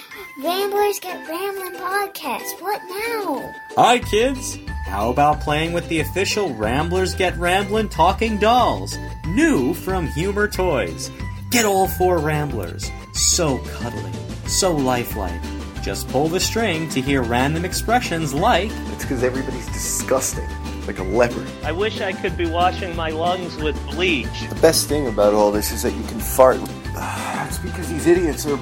[0.42, 2.60] Ramblers Get Ramblin' podcast.
[2.60, 3.52] What now?
[3.76, 4.58] Hi, kids.
[4.86, 8.96] How about playing with the official Ramblers Get Ramblin' talking dolls?
[9.28, 11.10] New from Humor Toys.
[11.50, 14.12] Get all four Ramblers so cuddly,
[14.46, 15.40] so lifelike.
[15.82, 18.70] Just pull the string to hear random expressions like.
[18.92, 20.48] It's because everybody's disgusting,
[20.86, 21.48] like a leopard.
[21.64, 24.48] I wish I could be washing my lungs with bleach.
[24.48, 26.58] The best thing about all this is that you can fart.
[27.50, 28.56] It's because these idiots are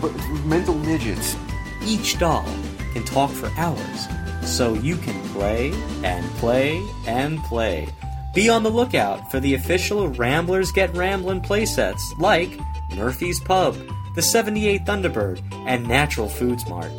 [0.46, 1.36] mental midgets.
[1.84, 2.49] Each doll
[2.94, 4.09] can talk for hours,
[4.42, 5.72] so you can play
[6.03, 7.86] and play and play.
[8.34, 12.59] Be on the lookout for the official Ramblers Get Ramblin' playsets like
[12.94, 13.76] Murphy's Pub,
[14.15, 16.91] the 78 Thunderbird, and Natural Foods Mart.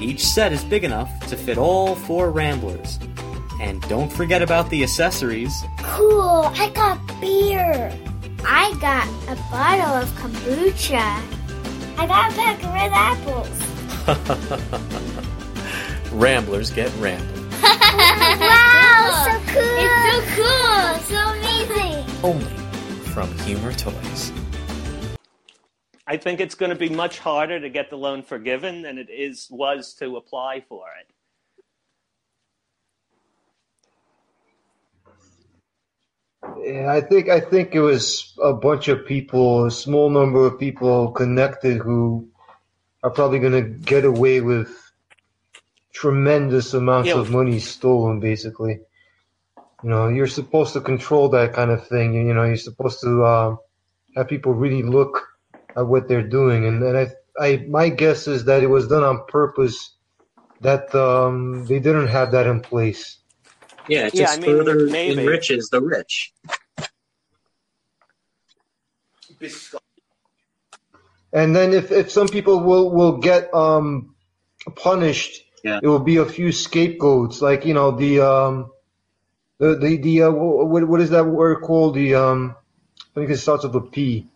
[0.00, 2.98] Each set is big enough to fit all four Ramblers.
[3.60, 5.54] And don't forget about the accessories.
[5.78, 7.92] Cool, I got beer.
[8.44, 11.20] I got a bottle of kombucha.
[11.96, 13.48] I got a pack of red apples.
[16.12, 17.38] Ramblers get rambled.
[17.62, 19.78] wow, so cool!
[19.78, 22.02] It's so cool, so amazing.
[22.24, 22.56] Only
[23.12, 24.32] from Humor Toys.
[26.12, 29.08] I think it's going to be much harder to get the loan forgiven than it
[29.08, 31.08] is was to apply for it.
[36.66, 40.58] Yeah, I think I think it was a bunch of people, a small number of
[40.58, 42.28] people connected who
[43.02, 44.68] are probably going to get away with
[45.94, 47.20] tremendous amounts Yeah.
[47.20, 48.20] of money stolen.
[48.20, 48.80] Basically,
[49.82, 52.12] you know, you're supposed to control that kind of thing.
[52.12, 53.56] You know, you're supposed to uh,
[54.14, 55.31] have people really look
[55.76, 57.08] at what they're doing, and, and I,
[57.38, 59.94] I, my guess is that it was done on purpose.
[60.60, 63.18] That um, they didn't have that in place.
[63.88, 65.22] Yeah, it Yeah, just I mean, further maybe.
[65.22, 66.32] enriches the rich.
[71.32, 74.14] And then if, if some people will, will get um,
[74.76, 75.80] punished, Yeah.
[75.82, 78.70] it will be a few scapegoats, like you know the um,
[79.58, 81.94] the the, the uh, what, what is that word called?
[81.94, 82.56] The um,
[83.16, 84.28] I think it starts with a P.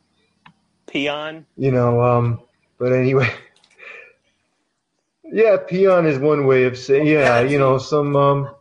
[0.97, 1.47] Peon.
[1.57, 2.41] You know, um,
[2.79, 3.31] but anyway,
[5.25, 7.41] yeah, peon is one way of saying yeah.
[7.43, 8.55] You know, some um,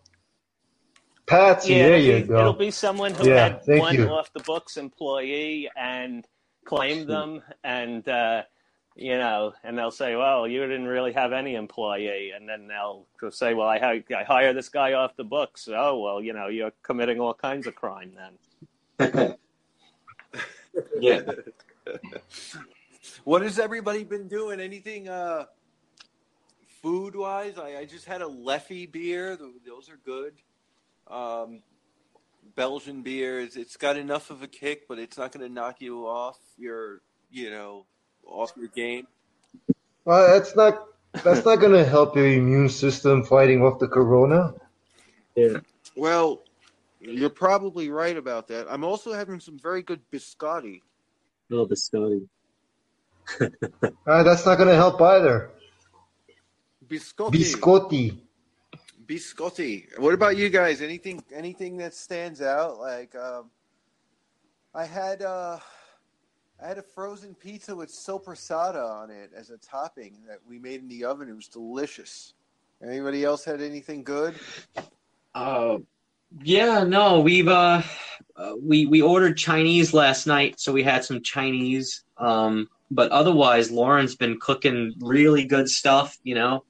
[1.27, 1.75] patsy.
[1.75, 2.39] Yeah, there it'll you be, go.
[2.39, 4.09] it'll be someone who Yeah, had thank one you.
[4.09, 6.25] off the books employee and
[6.65, 8.43] claimed them, and uh,
[8.95, 13.07] you know, and they'll say, "Well, you didn't really have any employee," and then they'll
[13.19, 16.33] go say, "Well, I, hi- I hire this guy off the books." Oh, well, you
[16.33, 18.13] know, you're committing all kinds of crime
[18.99, 19.35] then.
[20.99, 21.21] Yeah.
[23.23, 24.59] What has everybody been doing?
[24.59, 25.45] Anything uh,
[26.81, 27.57] food wise?
[27.57, 29.37] I, I just had a Leffe beer.
[29.65, 30.33] Those are good.
[31.07, 31.61] Um,
[32.55, 33.55] Belgian beers.
[33.55, 37.01] It's got enough of a kick, but it's not going to knock you off your,
[37.31, 37.85] you know,
[38.25, 39.07] off your game.
[40.03, 40.85] Well, that's not
[41.23, 44.53] that's not going to help your immune system fighting off the corona.
[45.35, 45.59] Yeah.
[45.95, 46.43] Well,
[46.99, 48.67] you're probably right about that.
[48.69, 50.81] I'm also having some very good biscotti.
[51.51, 52.27] Oh, biscotti.
[54.07, 55.49] Uh, that's not going to help either.
[56.87, 57.31] Biscotti.
[57.31, 58.17] Biscotti.
[59.05, 59.99] Biscotti.
[59.99, 60.81] What about you guys?
[60.81, 62.79] Anything anything that stands out?
[62.79, 63.49] Like um,
[64.75, 65.57] I had uh,
[66.61, 70.81] I had a frozen pizza with sopressata on it as a topping that we made
[70.81, 71.29] in the oven.
[71.29, 72.33] It was delicious.
[72.83, 74.35] Anybody else had anything good?
[75.33, 75.77] Uh,
[76.43, 77.81] yeah, no, we've uh,
[78.35, 82.03] uh, we we ordered Chinese last night, so we had some Chinese.
[82.17, 86.17] Um, but otherwise, Lauren's been cooking really good stuff.
[86.23, 86.63] You know,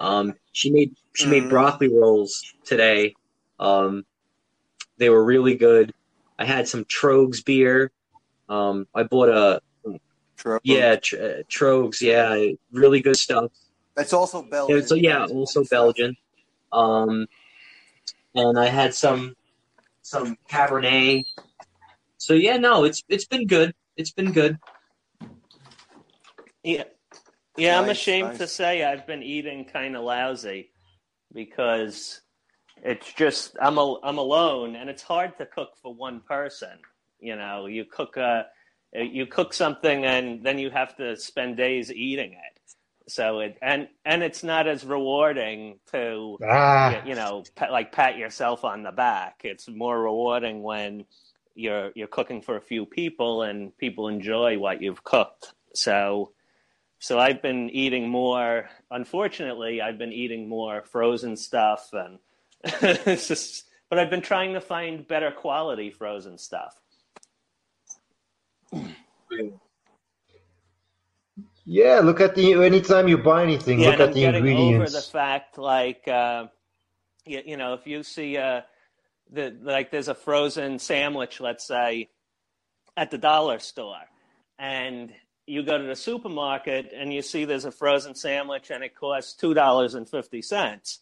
[0.00, 1.50] um, she made she made Mhm.
[1.50, 3.14] broccoli rolls today.
[3.58, 4.04] Um,
[4.98, 5.92] they were really good.
[6.38, 7.90] I had some Trogs beer.
[8.48, 9.60] Um, I bought a
[10.36, 10.60] Trogs.
[10.62, 12.00] yeah tr- uh, Trogs.
[12.00, 13.50] Yeah, really good stuff.
[13.96, 14.78] That's also Belgian.
[14.78, 16.16] Yeah, so yeah, also Belgian.
[16.72, 17.26] Um,
[18.34, 19.34] and I had some
[20.02, 21.24] some Cabernet.
[22.16, 23.74] So yeah, no, it's it's been good.
[23.96, 24.58] It's been good.
[26.62, 26.84] Yeah,
[27.56, 27.80] yeah.
[27.80, 28.38] I'm ashamed nice.
[28.38, 30.70] to say I've been eating kind of lousy
[31.32, 32.20] because
[32.82, 36.78] it's just I'm a, I'm alone, and it's hard to cook for one person.
[37.20, 38.46] You know, you cook a
[38.92, 42.57] you cook something, and then you have to spend days eating it.
[43.08, 47.02] So it and and it's not as rewarding to Ah.
[47.02, 49.40] you, you know pat, like pat yourself on the back.
[49.44, 51.04] It's more rewarding when
[51.54, 55.54] you're you're cooking for a few people and people enjoy what you've cooked.
[55.74, 56.32] So
[57.00, 58.68] so I've been eating more.
[58.90, 62.18] Unfortunately, I've been eating more frozen stuff, and
[62.64, 63.64] it's just.
[63.88, 66.78] But I've been trying to find better quality frozen stuff.
[71.70, 74.76] Yeah, look at the anytime you buy anything, Yeah, look at I'm the getting ingredients.
[74.78, 76.46] over the fact, like, uh,
[77.26, 78.62] you, you know, if you see uh,
[79.32, 82.08] the like, there's a frozen sandwich, let's say,
[82.96, 84.00] at the dollar store,
[84.58, 85.12] and
[85.46, 89.34] you go to the supermarket and you see there's a frozen sandwich and it costs
[89.34, 91.00] two dollars and fifty cents.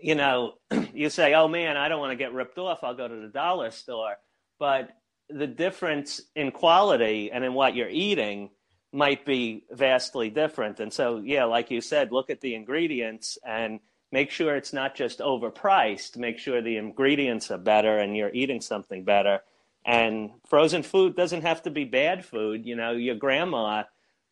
[0.00, 0.54] You know,
[0.94, 2.84] you say, "Oh man, I don't want to get ripped off.
[2.84, 4.16] I'll go to the dollar store."
[4.60, 4.90] But
[5.28, 8.50] the difference in quality and in what you're eating
[8.92, 10.80] might be vastly different.
[10.80, 13.80] And so, yeah, like you said, look at the ingredients and
[14.12, 16.16] make sure it's not just overpriced.
[16.16, 19.40] Make sure the ingredients are better and you're eating something better.
[19.84, 22.66] And frozen food doesn't have to be bad food.
[22.66, 23.84] You know, your grandma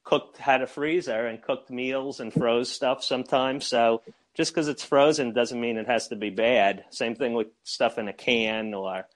[0.04, 3.66] cooked had a freezer and cooked meals and froze stuff sometimes.
[3.66, 4.02] So
[4.34, 6.84] just because it's frozen doesn't mean it has to be bad.
[6.90, 9.06] Same thing with stuff in a can or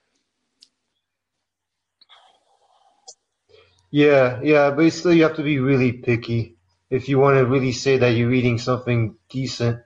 [3.92, 4.70] Yeah, yeah.
[4.70, 6.56] Basically, you have to be really picky
[6.90, 9.80] if you want to really say that you're eating something decent.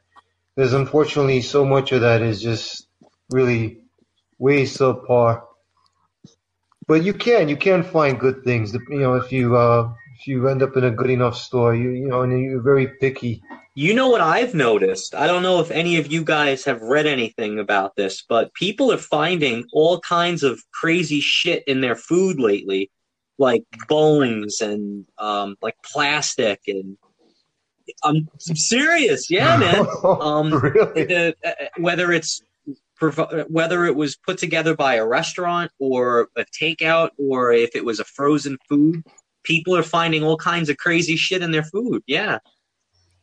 [0.54, 2.86] Because unfortunately, so much of that is just
[3.30, 3.80] really
[4.38, 5.42] way subpar.
[6.86, 8.72] But you can, you can find good things.
[8.72, 11.90] You know, if you uh, if you end up in a good enough store, you
[11.90, 13.42] you know, and you're very picky.
[13.74, 15.16] You know what I've noticed?
[15.16, 18.90] I don't know if any of you guys have read anything about this, but people
[18.92, 22.90] are finding all kinds of crazy shit in their food lately,
[23.38, 26.96] like bones and um, like plastic and.
[28.02, 29.86] I'm, I'm serious, yeah, man.
[30.02, 31.34] Um, really?
[31.44, 32.42] uh, whether it's
[33.48, 38.00] whether it was put together by a restaurant or a takeout or if it was
[38.00, 39.04] a frozen food,
[39.44, 42.02] people are finding all kinds of crazy shit in their food.
[42.06, 42.38] Yeah.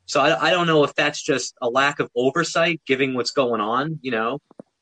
[0.06, 3.62] So I, I don't know if that's just a lack of oversight, given what's going
[3.62, 4.40] on, you know.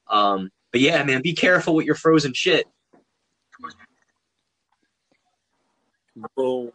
[0.09, 2.65] Um, but yeah, man, be careful with your frozen shit.
[6.35, 6.71] Boom.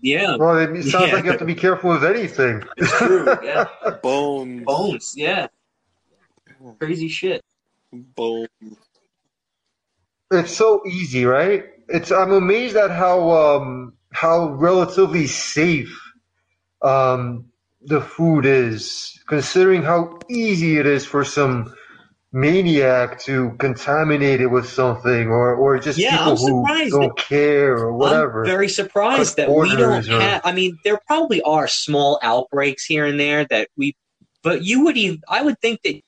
[0.00, 0.36] Yeah.
[0.36, 1.14] Well, it sounds Yeah.
[1.14, 2.62] like you have to be careful with anything.
[2.76, 3.26] It's true.
[3.42, 3.66] Yeah.
[4.02, 4.64] Bones.
[4.64, 5.14] Bones.
[5.16, 5.46] Yeah.
[6.80, 7.40] Crazy shit.
[7.92, 8.48] Bones.
[10.30, 11.64] It's so easy, right?
[11.88, 16.00] It's I'm amazed at how um how relatively safe
[16.80, 17.46] um
[17.84, 21.74] the food is, considering how easy it is for some
[22.32, 27.92] maniac to contaminate it with something or or just Yeah, people who don't care or
[27.92, 28.42] whatever.
[28.42, 30.40] I'm very surprised that we don't or- have.
[30.44, 33.94] I mean, there probably are small outbreaks here and there that we,
[34.42, 35.20] but you would even.
[35.28, 36.00] I would think that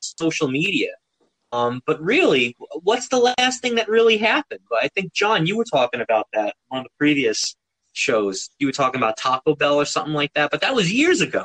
[0.00, 0.90] social media.
[1.52, 4.60] Um, but really, what's the last thing that really happened?
[4.80, 7.54] I think John, you were talking about that on the previous
[7.92, 8.48] shows.
[8.58, 11.44] You were talking about Taco Bell or something like that, but that was years ago.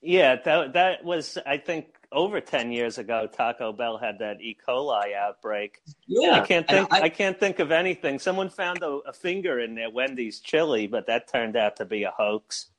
[0.00, 3.28] Yeah, that that was I think over ten years ago.
[3.30, 4.56] Taco Bell had that E.
[4.66, 5.80] coli outbreak.
[6.06, 6.92] Yeah, I can't think.
[6.92, 8.18] I, can't think of anything.
[8.18, 12.04] Someone found a, a finger in their Wendy's chili, but that turned out to be
[12.04, 12.70] a hoax.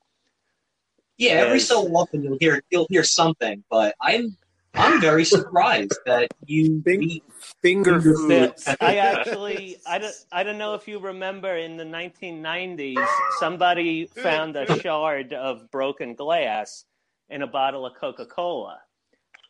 [1.18, 4.38] Yeah, every so often you'll hear you'll hear something, but I'm
[4.74, 7.24] I'm very surprised that you eat
[7.62, 8.30] Finger food.
[8.30, 13.06] That- I actually, I don't, I don't know if you remember in the 1990s,
[13.40, 16.86] somebody found a shard of broken glass
[17.30, 18.80] in a bottle of Coca-Cola,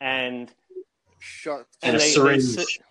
[0.00, 0.52] and
[1.20, 1.66] Shut.
[1.82, 2.56] And a they, syringe.
[2.56, 2.82] They, su-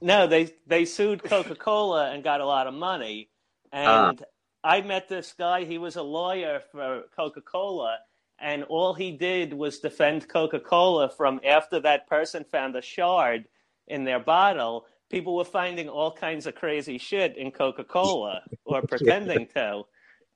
[0.00, 3.30] no, they they sued Coca-Cola and got a lot of money.
[3.72, 4.24] And ah.
[4.62, 5.64] I met this guy.
[5.64, 7.98] He was a lawyer for Coca-Cola,
[8.38, 13.46] and all he did was defend Coca-Cola from after that person found a shard
[13.88, 14.86] in their bottle.
[15.10, 19.82] People were finding all kinds of crazy shit in Coca-Cola or pretending to.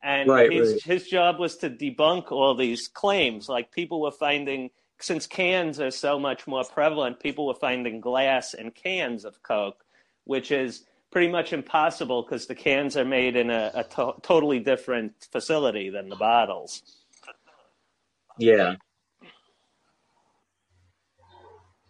[0.02, 0.82] And Right, his, right.
[0.82, 3.48] his job was to debunk all these claims.
[3.48, 8.52] Like people were finding, since cans are so much more prevalent, people were finding glass
[8.54, 9.84] and cans of Coke,
[10.24, 14.58] which is pretty much impossible because the cans are made in a, a to- totally
[14.58, 16.82] different facility than the bottles.
[18.38, 18.76] Yeah.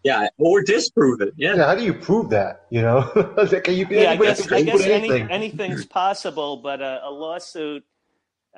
[0.05, 1.33] Yeah, or disprove it.
[1.37, 1.55] Yeah.
[1.55, 2.67] Yeah, how do you prove that?
[2.71, 6.83] You know, like, you, yeah, I guess, can I prove guess any, anything's possible, but
[6.83, 7.85] a, a lawsuit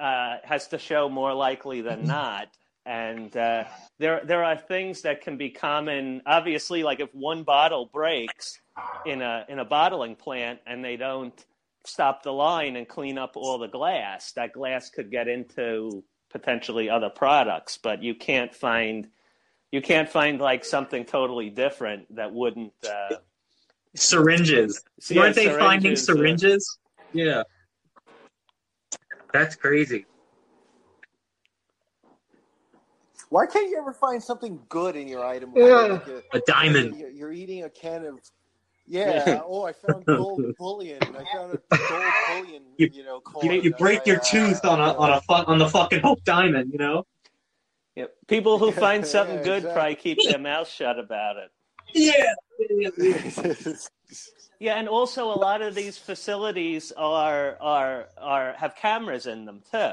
[0.00, 2.48] uh, has to show more likely than not.
[2.86, 3.64] And uh,
[3.98, 6.20] there, there are things that can be common.
[6.26, 8.60] Obviously, like if one bottle breaks
[9.06, 11.46] in a in a bottling plant and they don't
[11.86, 16.90] stop the line and clean up all the glass, that glass could get into potentially
[16.90, 17.78] other products.
[17.82, 19.08] But you can't find
[19.72, 22.72] you can't find like something totally different that wouldn't.
[22.86, 23.16] Uh,
[23.96, 24.82] Syringes.
[25.08, 26.78] Yeah, Weren't they finding syringes, uh, syringes?
[27.12, 27.42] Yeah.
[29.34, 30.06] That's crazy.
[33.30, 35.52] Why can't you ever find something good in your item?
[35.56, 35.64] Yeah.
[35.64, 36.96] Like a, A diamond.
[36.96, 38.20] You're, you're eating a can of.
[38.86, 39.40] Yeah.
[39.44, 41.00] Oh, I found gold bullion.
[41.02, 42.62] I found a gold bullion.
[42.78, 43.60] You- You, know, You, coin.
[43.62, 46.22] you break your I, uh, tooth on a on a fu- on the fucking Hope
[46.22, 47.04] Diamond, you know?
[47.96, 49.74] Yeah, people who find something Yeah, good exactly.
[49.74, 51.50] probably keep their mouth shut about it.
[51.92, 52.34] Yeah.
[54.64, 59.60] Yeah, and also a lot of these facilities are are are have cameras in them
[59.70, 59.92] too,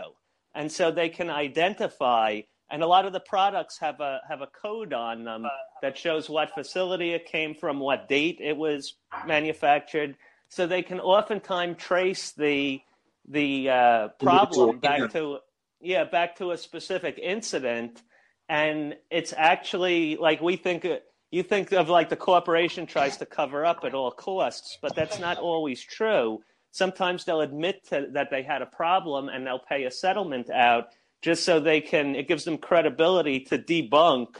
[0.55, 2.39] and so they can identify.
[2.69, 5.45] And a lot of the products have a have a code on them
[5.81, 8.93] that shows what facility it came from, what date it was
[9.27, 10.15] manufactured,
[10.47, 12.79] so they can oftentimes trace the
[13.27, 15.39] the uh, problem back to
[15.81, 18.03] yeah back to a specific incident,
[18.47, 20.85] and it's actually like we think.
[20.85, 20.99] uh,
[21.31, 25.19] you think of like the corporation tries to cover up at all costs, but that's
[25.19, 26.41] not always true
[26.71, 30.87] sometimes they'll admit to, that they had a problem and they'll pay a settlement out
[31.21, 32.15] just so they can.
[32.15, 34.37] It gives them credibility to debunk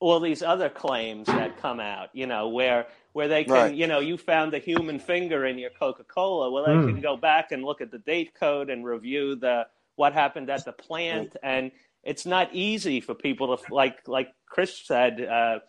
[0.00, 2.08] all these other claims that come out.
[2.14, 3.74] You know, where where they can, Right.
[3.74, 6.50] you know, you found a human finger in your Coca Cola.
[6.50, 6.90] Well, they Hmm.
[6.92, 9.66] can go back and look at the date code and review the
[9.96, 11.70] what happened at the plant and
[12.02, 15.60] it's not easy for people to like like chris said uh,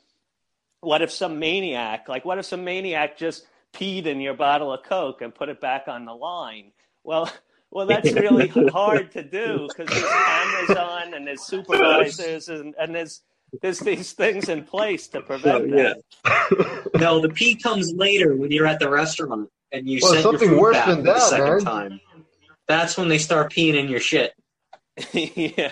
[0.81, 4.84] what if some maniac like what if some maniac just peed in your bottle of
[4.84, 6.72] coke and put it back on the line
[7.03, 7.30] well
[7.72, 12.93] well that's really hard to do because there's cameras on and there's supervisors and, and
[12.95, 13.22] there's
[13.61, 15.93] there's these things in place to prevent yeah.
[16.23, 20.23] that No, the pee comes later when you're at the restaurant and you Well, send
[20.23, 21.60] your something food worse back than for the second man.
[21.61, 22.02] time.
[22.68, 24.34] That's when they start peeing in your shit.
[25.14, 25.72] yeah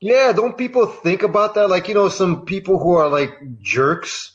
[0.00, 1.68] Yeah, don't people think about that?
[1.68, 4.32] Like, you know, some people who are like jerks,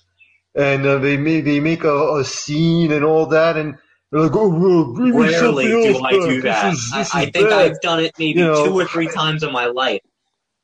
[0.55, 3.75] and uh, they make they make a, a scene and all that, and
[4.11, 5.33] they're like, "Oh, well, bring me Rarely
[5.71, 6.29] something else do I back.
[6.29, 6.73] do This that.
[6.73, 8.65] is- I, this I is think bad." I've done it maybe You know.
[8.65, 10.01] two or three times in my life.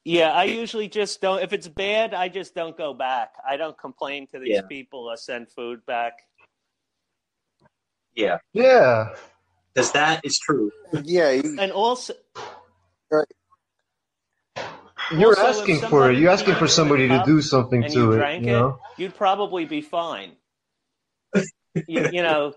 [0.03, 1.41] Yeah, I usually just don't.
[1.43, 3.33] If it's bad, I just don't go back.
[3.47, 4.61] I don't complain to these Yeah.
[4.69, 6.13] people or send food back.
[8.15, 9.15] Yeah, Yeah,
[9.73, 10.69] because that is true.
[11.03, 12.13] Yeah, you, And also,
[15.13, 16.17] you're Also, asking for it.
[16.17, 18.41] You're asking for somebody to do something to you it.
[18.41, 18.79] You know?
[18.97, 20.33] it, you'd probably be fine.
[21.87, 22.53] you, you know,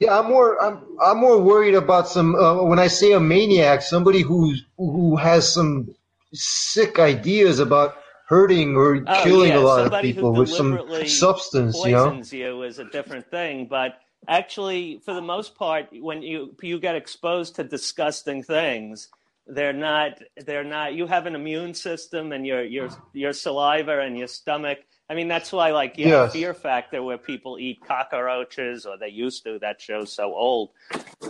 [0.00, 3.82] Yeah, I'm more I'm I'm more worried about some uh, when I say a maniac,
[3.82, 5.94] somebody who who has some
[6.32, 7.96] sick ideas about
[8.28, 12.22] hurting or Oh, killing yeah, a lot of people with some substance, you know.
[12.30, 13.66] you is a different thing.
[13.66, 19.08] But actually, for the most part, when you you get exposed to disgusting things,
[19.46, 20.94] they're not they're not.
[20.94, 24.78] You have an immune system, and your your your saliva and your stomach.
[25.10, 26.32] I mean, that's why like you Yes.
[26.32, 29.58] Fear Factor, where people eat cockroaches, or they used to.
[29.58, 30.70] That show's so old.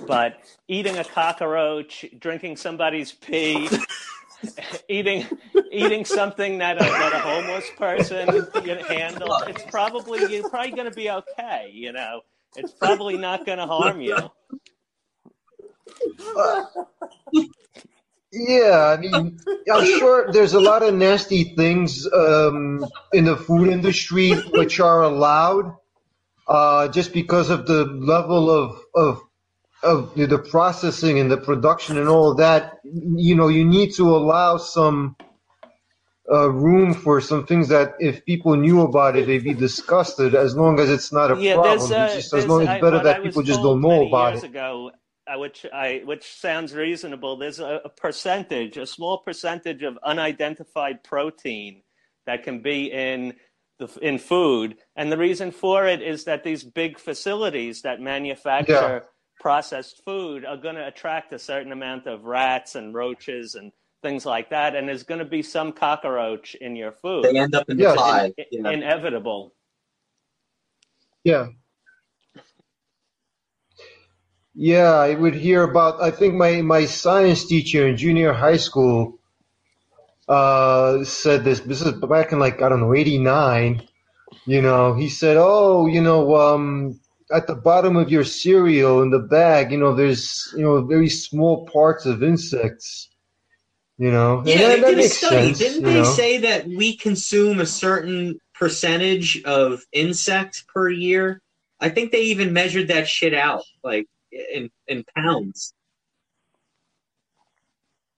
[0.07, 0.39] But
[0.69, 3.69] eating a cockroach, drinking somebody's pee.
[4.89, 5.27] eating
[5.73, 10.71] eating something that a, that a homeless person you know, handles, it's probably you're probably
[10.71, 11.71] going to be okay.
[11.73, 12.21] You know,
[12.55, 14.17] it's probably not going to harm you.
[18.35, 19.39] Yeah, I mean,
[19.73, 25.03] I'm sure there's a lot of nasty things um, in the food industry which are
[25.03, 25.77] allowed
[26.49, 29.23] uh, just because of the level of of
[29.83, 32.79] of the, processing and the production and all that.
[32.85, 35.17] You know, you need to allow some
[36.31, 40.35] uh, room for some things that if people knew about it, they'd be disgusted.
[40.35, 43.03] As long as it's not a yeah, problem, uh, just as long it's better I
[43.03, 44.45] that was people just don't know about it.
[44.45, 44.91] ago,
[45.27, 47.37] Uh, which I which sounds reasonable.
[47.39, 51.83] There's a, a percentage, a small percentage of unidentified protein
[52.27, 53.33] that can be in
[53.79, 59.05] the in food, and the reason for it is that these big facilities that manufacture
[59.41, 63.73] processed food are going to attract a certain amount of rats and roaches and
[64.03, 67.25] things like that, and there's going to be some cockroach in your food.
[67.25, 67.97] They end up in the Yes.
[67.97, 68.33] pie.
[68.37, 68.71] In- Yeah.
[68.73, 69.55] Inevitable.
[71.25, 71.47] Yeah.
[74.55, 76.01] Yeah, I would hear about.
[76.01, 79.19] I think my, my science teacher in junior high school
[80.29, 81.61] uh, said this.
[81.61, 83.83] This is back in like I don't know '89.
[84.47, 87.01] You know, he said, "Oh, you know, um,
[87.33, 91.09] at the bottom of your cereal in the bag, you know, there's you know very
[91.09, 93.09] small parts of insects.
[93.99, 95.55] You know, Yeah, that, they did a study.
[95.55, 96.05] Sense, Didn't they know?
[96.05, 101.41] say that we consume a certain percentage of insects per year?
[101.81, 104.07] I think they even measured that shit out, like
[104.53, 105.75] in in pounds.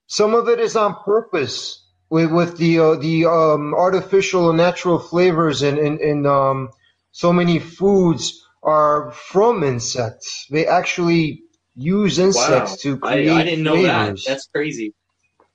[0.07, 4.99] Some of it is on purpose with with the uh, the um, artificial and natural
[4.99, 6.69] flavors and and, and um,
[7.11, 10.45] so many foods are from insects.
[10.49, 11.43] They actually
[11.75, 12.77] use insects Wow.
[12.81, 14.23] to I, create I didn't know flavors.
[14.23, 14.31] that.
[14.31, 14.93] That's crazy.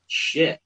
[0.06, 0.60] Shit.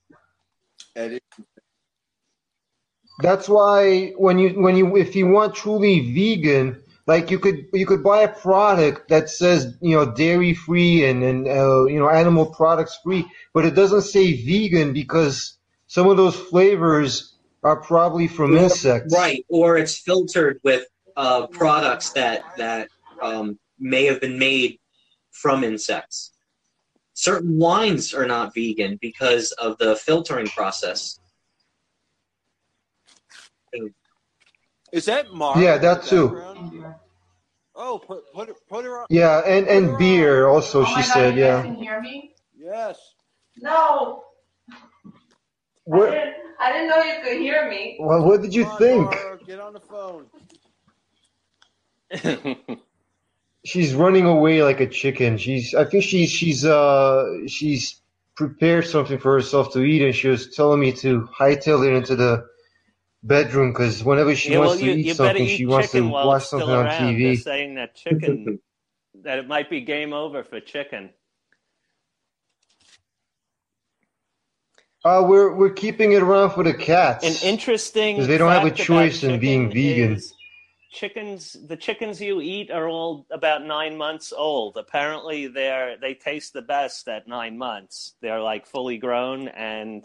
[3.23, 7.87] That's why when you when you if you want truly vegan, like you could you
[7.87, 12.09] could buy a product that says you know dairy free and and uh, you know
[12.09, 13.25] animal products free,
[13.55, 15.57] but it doesn't say vegan because
[15.87, 19.15] some of those flavors are probably from insects.
[19.15, 22.89] Right, or it's filtered with uh, products that that
[23.23, 24.79] um, may have been made
[25.31, 26.33] from insects.
[27.15, 31.19] Certain wines are not vegan because of the filtering process.
[34.93, 35.61] Is that Mara?
[35.61, 36.29] Yeah, that too.
[36.29, 36.95] background?
[37.75, 39.07] Oh, put put it put her on.
[39.11, 40.85] Yeah, and and beer also.
[40.85, 41.63] She said, you yeah.
[41.63, 42.35] can hear me?
[42.57, 42.99] Yes.
[43.59, 44.23] No.
[45.85, 47.99] Where I didn't know you could hear me.
[48.01, 49.15] Well, what did you think?
[49.47, 50.27] Get on the phone.
[53.65, 55.39] She's running away like a chicken.
[55.39, 55.75] She's.
[55.75, 56.31] I think she's.
[56.31, 56.65] She's.
[56.65, 57.47] Uh.
[57.47, 58.01] She's
[58.37, 62.17] prepared something for herself to eat, and she was telling me to hightail it into
[62.17, 62.47] the
[63.27, 65.93] bedroom because whenever she yeah, wants well, to you, eat you something, eat she wants
[65.93, 67.17] to watch something on around.
[67.17, 67.23] TV.
[67.23, 68.61] They're saying that chicken,
[69.25, 71.11] that it might be game over for chicken.
[75.05, 77.25] Uh, we're we're keeping it around for the cats.
[77.25, 80.21] An interesting because they don't have a choice in being vegan.
[80.93, 86.55] chickens the chickens you eat are all about nine months old apparently they're they taste
[86.55, 90.05] the best at nine months they're like fully grown and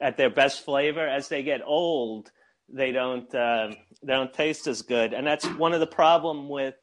[0.00, 2.30] at their best flavor as they get old
[2.72, 3.70] they don't uh,
[4.02, 6.74] they don't taste as good and that's one of the problem with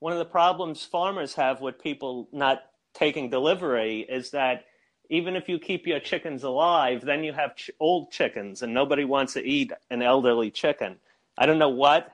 [0.00, 2.62] one of the problems farmers have with people not
[2.94, 4.64] taking delivery is that
[5.10, 9.04] even if you keep your chickens alive then you have ch- old chickens and nobody
[9.04, 10.96] wants to eat an elderly chicken
[11.38, 12.12] i don't know what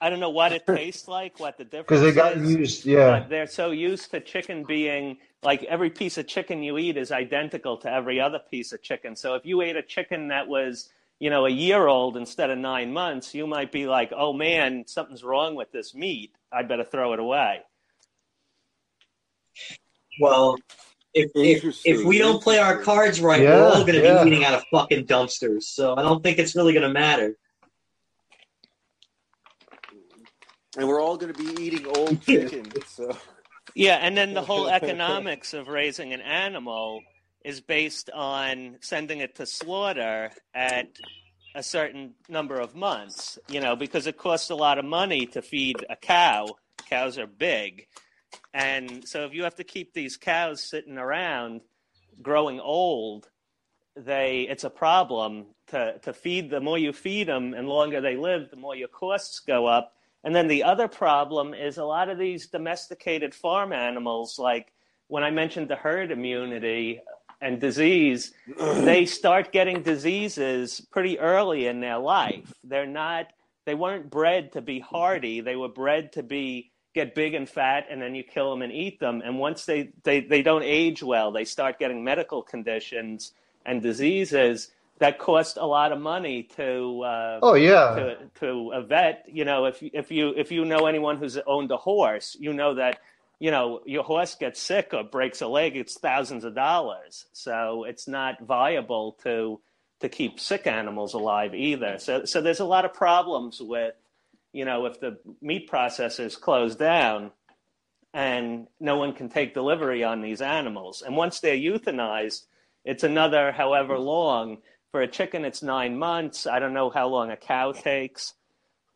[0.00, 2.50] I don't know what it tastes like, what the difference Because they got is.
[2.54, 3.24] used, yeah.
[3.28, 7.78] They're so used to chicken being like every piece of chicken you eat is identical
[7.78, 9.16] to every other piece of chicken.
[9.16, 12.58] So if you ate a chicken that was, you know, a year old instead of
[12.58, 16.32] nine months, you might be like, oh man, something's wrong with this meat.
[16.52, 17.60] I better throw it away.
[20.20, 20.56] Well,
[21.14, 24.22] if if, if we don't play our cards right, we're all going to yeah.
[24.22, 25.62] be eating out of fucking dumpsters.
[25.62, 27.36] So I don't think it's really going to matter.
[30.76, 32.66] And we're all going to be eating old chicken.
[32.88, 33.16] So
[33.76, 37.00] Yeah, and then the whole economics of raising an animal
[37.44, 40.88] is based on sending it to slaughter at
[41.54, 45.42] a certain number of months, you know, because it costs a lot of money to
[45.42, 46.46] feed a cow.
[46.88, 47.86] Cows are big.
[48.52, 51.60] And so if you have to keep these cows sitting around
[52.22, 53.28] growing old,
[53.96, 58.16] they it's a problem to, to feed the more you feed them and longer they
[58.16, 59.92] live, the more your costs go up.
[60.24, 64.72] And then the other problem is a lot of these domesticated farm animals, like
[65.08, 67.00] when I mentioned the herd immunity
[67.44, 72.52] and disease, they start getting diseases pretty early in their life.
[72.64, 73.26] They're not
[73.66, 75.40] they weren't bred to be hardy.
[75.40, 78.72] They were bred to be get big and fat and then you kill them and
[78.72, 79.22] eat them.
[79.24, 83.32] And once they, they, they don't age well, they start getting medical conditions
[83.66, 87.94] and diseases that cost a lot of money to uh, Oh, yeah.
[87.96, 89.24] to to a vet.
[89.28, 92.74] You know, if if you if you know anyone who's owned a horse, you know
[92.74, 93.00] that
[93.38, 97.26] you know your horse gets sick or breaks a leg, it's thousands of dollars.
[97.32, 99.60] So it's not viable to
[100.00, 101.98] to keep sick animals alive either.
[101.98, 103.94] So so there's a lot of problems with
[104.52, 107.32] you know if the meat processors close down
[108.14, 111.02] and no one can take delivery on these animals.
[111.02, 112.46] And once they're euthanized,
[112.84, 114.58] it's another however long.
[114.92, 116.46] For a chicken, it's nine months.
[116.46, 118.34] I don't know how long a cow takes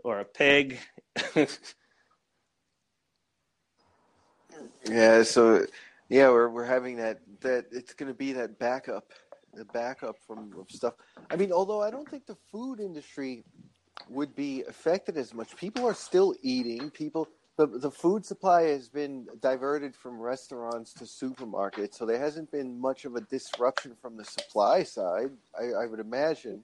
[0.05, 0.79] or a pig.
[4.89, 5.67] yeah, so
[6.09, 9.13] yeah, we're we're having that that it's going to be that backup,
[9.55, 10.95] the backup from stuff.
[11.31, 13.45] I mean, although I don't think the food industry
[14.09, 15.57] would be affected as much.
[15.57, 16.91] People are still eating.
[16.91, 22.51] People the the food supply has been diverted from restaurants to supermarkets, so there hasn't
[22.51, 25.31] been much of a disruption from the supply side.
[25.59, 26.63] I, I would imagine,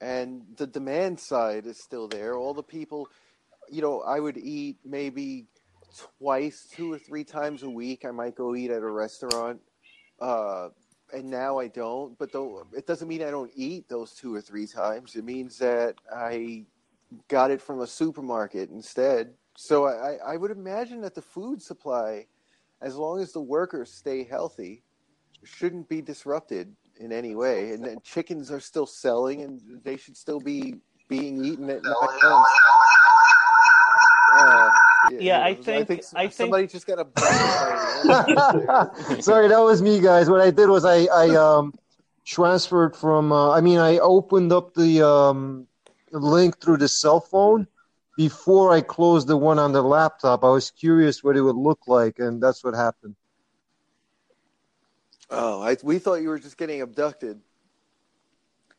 [0.00, 2.34] and the demand side is still there.
[2.34, 3.08] All the people,
[3.70, 5.46] you know, I would eat maybe
[6.18, 8.04] twice, two or three times a week.
[8.04, 9.60] I might go eat at a restaurant.
[10.20, 10.68] Uh,
[11.12, 12.18] and now I don't.
[12.18, 15.16] But though it doesn't mean I don't eat those two or three times.
[15.16, 16.64] It means that I
[17.28, 19.34] got it from a supermarket instead.
[19.56, 22.26] So I, I would imagine that the food supply,
[22.80, 24.82] as long as the workers stay healthy,
[25.44, 27.72] shouldn't be disrupted in any way.
[27.72, 30.76] And then chickens are still selling, and they should still be
[31.08, 32.50] being eaten at nine months.
[35.20, 37.06] Yeah, I I think- think, I think- somebody just got a.
[39.22, 40.28] Sorry, that was me, guys.
[40.30, 41.74] What I did was I I um
[42.24, 43.32] transferred from.
[43.32, 45.66] Uh, I mean, I opened up the um
[46.12, 47.66] link through the cell phone
[48.16, 50.44] before I closed the one on the laptop.
[50.44, 53.16] I was curious what it would look like, and that's what happened.
[55.30, 57.40] Oh, I, we thought you were just getting abducted.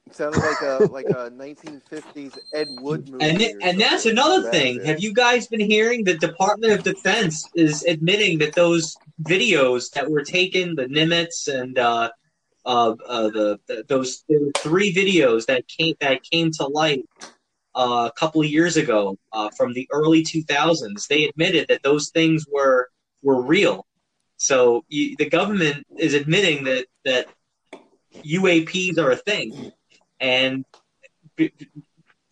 [0.08, 3.26] It sounded like a like a 1950s Ed Wood movie.
[3.26, 4.80] And it, and that's another That thing.
[4.80, 4.86] is.
[4.86, 10.10] Have you guys been hearing the Department of Defense is admitting that those videos that
[10.10, 12.10] were taken, the Nimitz and uh,
[12.66, 14.24] uh, uh, the, the those
[14.60, 17.06] three videos that came that came to light
[17.76, 21.08] uh, a couple of years ago uh, from the early 2000s.
[21.08, 22.90] They admitted that those things were
[23.22, 23.86] were real.
[24.38, 27.28] So you, the government is admitting that that
[28.26, 29.72] UAPs are a thing,
[30.24, 30.66] and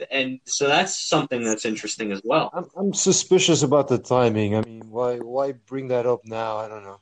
[0.09, 2.49] and so that's something that's interesting as well.
[2.53, 4.55] I'm, I'm suspicious about the timing.
[4.55, 6.57] I mean, why why bring that up now?
[6.57, 7.01] I don't know.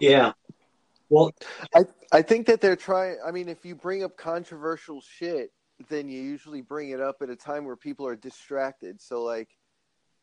[0.00, 0.32] Yeah.
[1.10, 1.32] Well,
[1.74, 3.18] I I think that they're trying.
[3.24, 5.52] I mean, if you bring up controversial shit,
[5.88, 9.00] then you usually bring it up at a time where people are distracted.
[9.00, 9.50] So, like,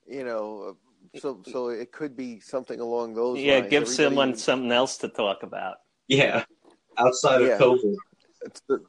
[0.08, 0.76] you know,
[1.20, 3.38] so so it could be something along those.
[3.40, 3.64] Yeah, lines.
[3.70, 5.78] give Everybody- someone something else to talk about.
[6.08, 6.44] Yeah,
[6.98, 7.60] outside of Yeah.
[7.60, 7.96] COVID.
[8.42, 8.84] It's the-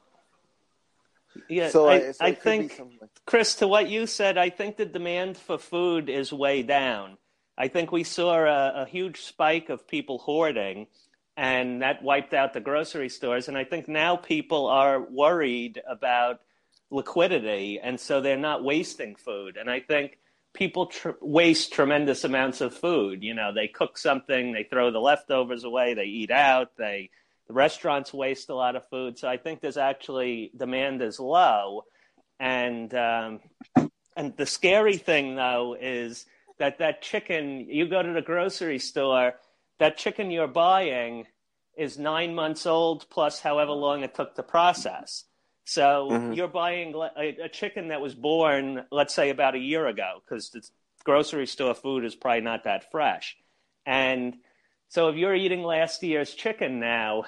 [1.49, 4.05] Yeah, So I, I- so I it could be think, like- Chris, to what you
[4.07, 7.17] said, I think the demand for food is way down.
[7.57, 10.87] I think we saw a, a huge spike of people hoarding,
[11.37, 13.47] and that wiped out the grocery stores.
[13.47, 16.41] And I think now people are worried about
[16.89, 19.57] liquidity, and so they're not wasting food.
[19.57, 20.17] And I think
[20.53, 23.23] people tr- waste tremendous amounts of food.
[23.23, 27.09] You know, they cook something, they throw the leftovers away, they eat out, they
[27.51, 29.17] the restaurants waste a lot of food.
[29.17, 31.83] So I think there's actually demand is low,
[32.39, 33.41] and um,
[34.15, 36.25] and the scary thing though is
[36.59, 39.33] that that chicken you go to the grocery store,
[39.79, 41.25] that chicken you're buying
[41.77, 45.25] is nine months old plus however long it took to process.
[45.65, 46.37] So Mhm.
[46.37, 50.51] you're buying a, a chicken that was born, let's say, about a year ago, because
[50.51, 50.61] the
[51.03, 53.35] grocery store food is probably not that fresh.
[53.85, 54.37] And
[54.87, 57.25] so if you're eating last year's chicken now,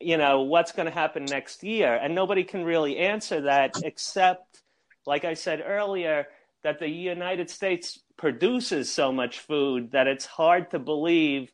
[0.00, 1.94] you know, what's going to happen next year?
[1.94, 4.62] And nobody can really answer that except,
[5.06, 6.26] like I said earlier,
[6.62, 11.50] that the United States produces so much food that it's hard to believe,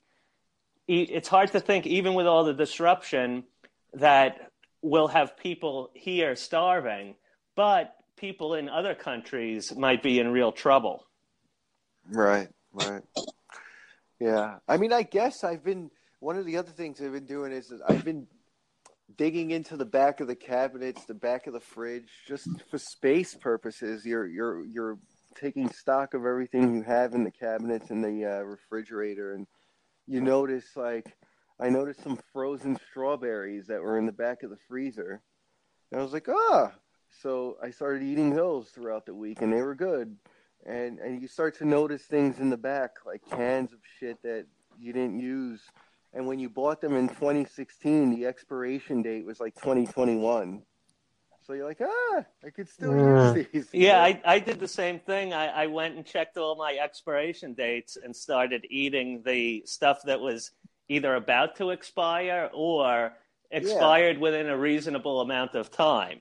[0.89, 3.45] it's hard to think, even with all the disruption,
[3.95, 4.51] that
[4.81, 7.15] we'll have people here starving.
[7.55, 11.05] But people in other countries might be in real trouble.
[12.09, 13.03] Right, right.
[14.19, 14.59] Yeah.
[14.67, 15.91] I mean, I guess I've been
[16.21, 18.29] one of the other things I've been doing is I've been
[19.17, 23.35] digging into the back of the cabinets, the back of the fridge, just for space
[23.35, 24.05] purposes.
[24.05, 24.99] You're you're you're
[25.35, 29.47] taking stock of everything you have in the cabinets and the uh, refrigerator, and
[30.07, 31.17] you notice like
[31.61, 35.23] I noticed some frozen strawberries that were in the back of the freezer,
[35.91, 36.73] and I was like, ah.
[37.21, 40.17] So I started eating those throughout the week, and they were good
[40.65, 44.47] and and you start to notice things in the back like cans of shit that
[44.79, 45.61] you didn't use
[46.15, 50.63] and when you bought them in 2016 the expiration date was like 2021
[51.45, 55.01] so you're like ah i could still use these Yeah, I, I did the same
[55.01, 55.33] thing.
[55.33, 60.21] I, I went and checked all my expiration dates and started eating the stuff that
[60.21, 60.53] was
[60.89, 63.13] either about to expire or
[63.51, 66.21] expired within a reasonable amount of time.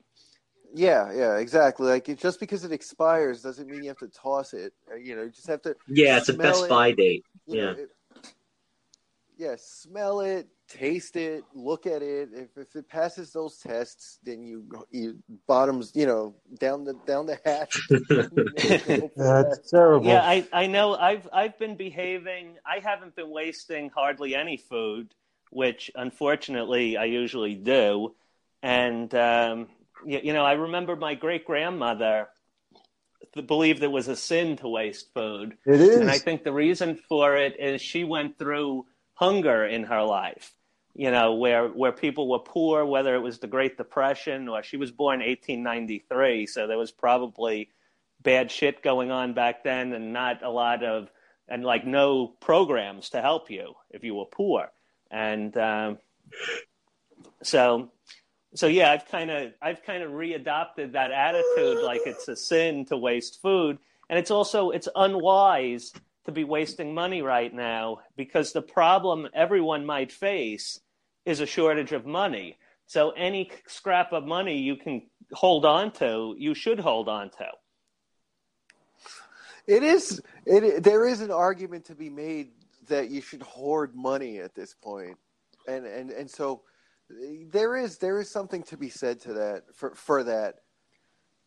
[0.74, 4.54] yeah yeah exactly like it, just because it expires doesn't mean you have to toss
[4.54, 7.24] it Uh, you know you just have to Yeah, it's a best it, buy date.
[7.46, 7.82] you know, Yeah.
[7.82, 7.90] it-
[9.42, 14.42] yeah smell it taste it look at it if, if it passes those tests then
[14.42, 17.88] you you bottoms you know down the down the hatch
[19.16, 20.06] That's terrible.
[20.06, 20.94] Yeah, I, I know.
[20.94, 22.56] I've I've been behaving.
[22.66, 25.14] I haven't been wasting hardly any food,
[25.50, 28.14] which unfortunately I usually do.
[28.62, 29.68] And um,
[30.06, 32.28] you, you know, I remember my great grandmother
[33.46, 35.56] believed it was a sin to waste food.
[35.66, 35.96] It is.
[35.96, 38.86] and I think the reason for it is she went through
[39.22, 40.52] hunger in her life.
[40.94, 44.76] You know, where where people were poor, whether it was the Great Depression or she
[44.76, 47.70] was born 1893, so there was probably
[48.22, 51.10] bad shit going on back then and not a lot of
[51.48, 54.70] and like no programs to help you if you were poor
[55.10, 55.98] and um,
[57.42, 57.90] so
[58.54, 62.84] so yeah i've kind of i've kind of readopted that attitude like it's a sin
[62.84, 63.78] to waste food
[64.08, 65.92] and it's also it's unwise
[66.24, 70.80] to be wasting money right now because the problem everyone might face
[71.24, 76.34] is a shortage of money so any scrap of money you can hold on to
[76.38, 77.46] you should hold on to
[79.66, 80.20] It is.
[80.46, 82.50] It there is an argument to be made
[82.88, 85.16] that you should hoard money at this point,
[85.68, 86.62] and and and so
[87.50, 90.56] there is there is something to be said to that for for that.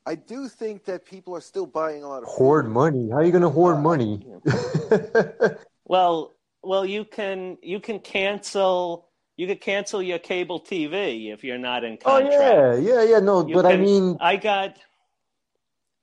[0.05, 3.09] I do think that people are still buying a lot of Hoard money.
[3.09, 4.25] How are you going to hoard money?
[5.87, 9.07] Well, well, you can you can cancel
[9.37, 13.19] you could cancel your cable TV if you're not in Oh yeah, yeah, yeah.
[13.19, 14.77] No, You but I mean, I got,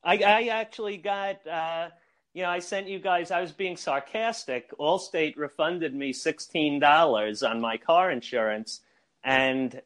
[0.04, 1.88] I I actually got, uh,
[2.34, 3.30] you know, I sent you guys.
[3.30, 4.70] I was being sarcastic.
[4.78, 8.80] Allstate refunded me sixteen dollars on my car insurance,
[9.24, 9.80] and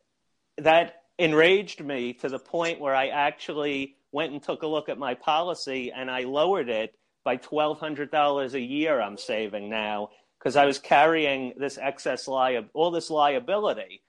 [0.59, 4.99] that enraged me to the point where I actually went and took a look at
[5.07, 6.91] my policy and I lowered it
[7.23, 8.95] by twelve hundred dollars a year.
[9.01, 14.03] I'm saving now because I was carrying this excess lia- all this liability,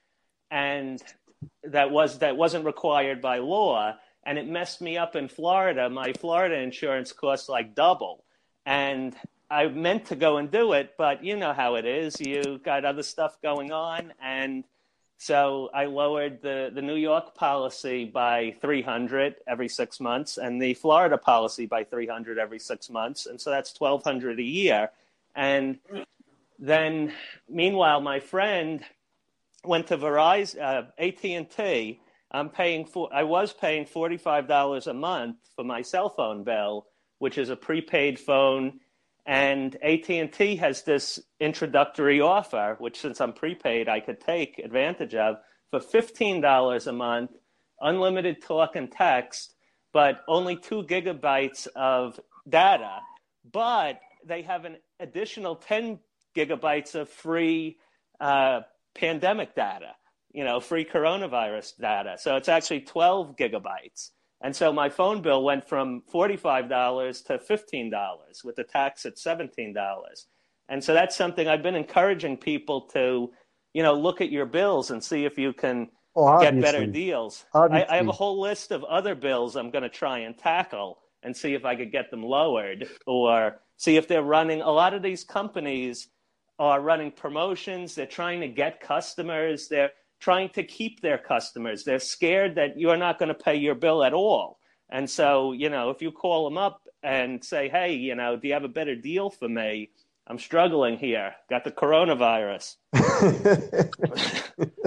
[0.50, 1.02] and
[1.76, 5.90] that was that wasn't required by law, and it messed me up in Florida.
[5.90, 8.24] My Florida insurance costs like double,
[8.64, 9.14] and
[9.50, 12.20] I meant to go and do it, but you know how it is.
[12.20, 14.64] You got other stuff going on, and
[15.18, 20.62] so I lowered the the New York policy by three hundred every six months, and
[20.62, 24.44] the Florida policy by three hundred every six months, and so that's twelve hundred a
[24.44, 24.90] year.
[25.34, 25.78] And
[26.58, 27.12] then,
[27.48, 28.84] meanwhile, my friend
[29.64, 32.00] went to Verizon, uh, AT and T.
[32.30, 33.08] I'm paying for.
[33.12, 36.86] I was paying forty five dollars a month for my cell phone bill,
[37.18, 38.78] which is a prepaid phone.
[39.28, 44.58] And AT and T has this introductory offer, which since I'm prepaid, I could take
[44.58, 45.36] advantage of
[45.70, 47.32] for fifteen dollars a month,
[47.78, 49.54] unlimited talk and text,
[49.92, 52.18] but only two gigabytes of
[52.48, 53.00] data.
[53.52, 55.98] But they have an additional ten
[56.34, 57.76] gigabytes of free
[58.20, 58.60] uh,
[58.94, 59.92] pandemic data,
[60.32, 62.16] you know, free coronavirus data.
[62.18, 64.10] So it's actually 12 gigabytes.
[64.40, 69.74] And so my phone bill went from $45 to $15 with the tax at $17.
[70.68, 73.30] And so that's something I've been encouraging people to,
[73.72, 77.46] you know, look at your bills and see if you can oh, get better deals.
[77.54, 80.98] I, I, have a whole list of other bills I'm going to try and tackle
[81.22, 84.60] and see if I could get them lowered or see if they're running.
[84.60, 86.08] A lot of these companies
[86.58, 87.94] are running promotions.
[87.94, 89.68] They're trying to get customers.
[89.68, 91.84] They're trying to keep their customers.
[91.84, 94.58] They're scared that you're not going to pay your bill at all.
[94.90, 98.48] And so, you know, if you call them up and say, hey, you know, do
[98.48, 99.90] you have a better deal for me?
[100.26, 101.34] I'm struggling here.
[101.48, 102.76] Got the coronavirus.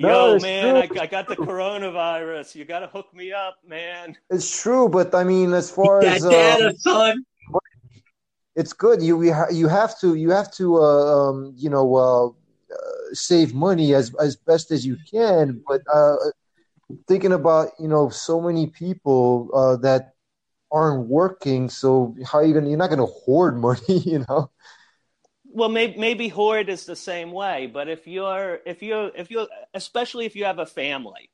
[0.00, 2.54] No, Yo, man, I, I, got the coronavirus.
[2.54, 4.16] You got to hook me up, man.
[4.30, 7.24] It's true, but I mean, as far that as data, uh, son.
[8.54, 9.02] it's good.
[9.02, 12.28] You we ha- you have to you have to uh, um, you know uh,
[13.12, 15.62] save money as as best as you can.
[15.66, 16.16] But uh,
[17.06, 20.14] thinking about you know so many people uh, that
[20.70, 22.68] aren't working, so how are you gonna?
[22.68, 24.50] You're not gonna hoard money, you know.
[25.50, 29.48] Well, maybe maybe hoard is the same way, but if you're if you're if you
[29.74, 31.30] especially if you have a family,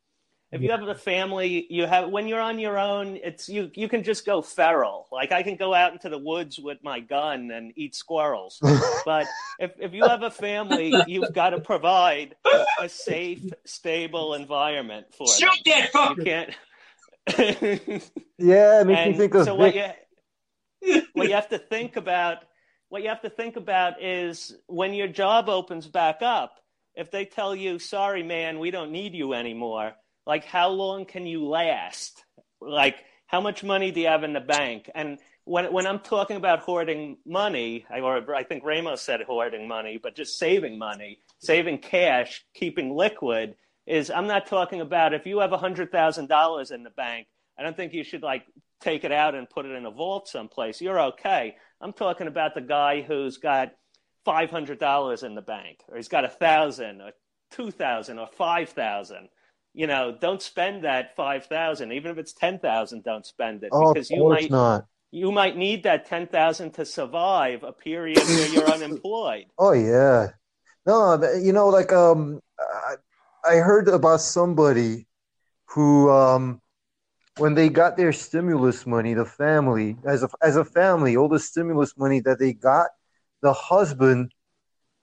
[0.55, 3.89] if you have a family, you have when you're on your own, it's you you
[3.89, 5.07] can just go feral.
[5.11, 8.59] Like I can go out into the woods with my gun and eat squirrels.
[9.05, 9.27] but
[9.59, 12.37] if if you have a family, you've got to provide
[12.81, 15.75] a safe, stable environment for Shoot them.
[15.93, 16.17] that fucker!
[16.19, 16.55] You can't.
[18.39, 21.97] Yeah, it makes And me think of so what you what you have to think
[21.97, 22.39] about
[22.89, 26.61] what you have to think about is when your job opens back up
[26.95, 29.93] if they tell you sorry man we don't need you anymore
[30.27, 32.25] like how long can you last
[32.61, 32.97] like
[33.27, 36.61] how much money do you have in the bank and when when I'm talking about
[36.61, 41.79] hoarding money, I- or I think Ramos said hoarding money, but just saving money, saving
[41.79, 43.55] cash, keeping liquid
[43.87, 47.27] is I'm not talking about if you have hundred thousand dollars in the bank.
[47.59, 48.47] I don't think you should like
[48.81, 50.81] take it out and put it in a vault someplace.
[50.81, 51.57] You're okay.
[51.81, 53.73] I'm talking about the guy who's got
[54.25, 57.11] five hundred dollars in the bank, or he's got a thousand, or
[57.51, 59.29] two thousand, or five thousand.
[59.75, 63.05] You know, don't spend that five thousand, even if it's ten thousand.
[63.05, 64.87] Don't spend it Oh, because you might not.
[65.11, 69.47] you might need that ten thousand to survive a period where you're unemployed.
[69.59, 70.31] Oh yeah,
[70.87, 72.97] no, you know, like um, I,
[73.45, 75.07] I heard about somebody
[75.67, 76.61] who um,
[77.37, 81.41] when they got their stimulus money, the family as a as a family, all the
[81.41, 82.91] stimulus money that they got,
[83.43, 84.33] the husband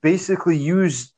[0.02, 1.14] basically used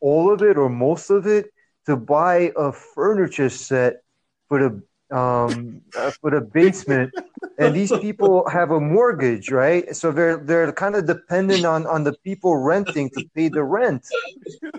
[0.00, 1.46] all of it or most of it
[1.86, 4.02] to buy a furniture set
[4.48, 7.12] for the um uh, for the basement.
[7.58, 9.94] And these people have a mortgage right?
[9.96, 14.16] So they're they're kind of dependent on on the people renting to pay the rent.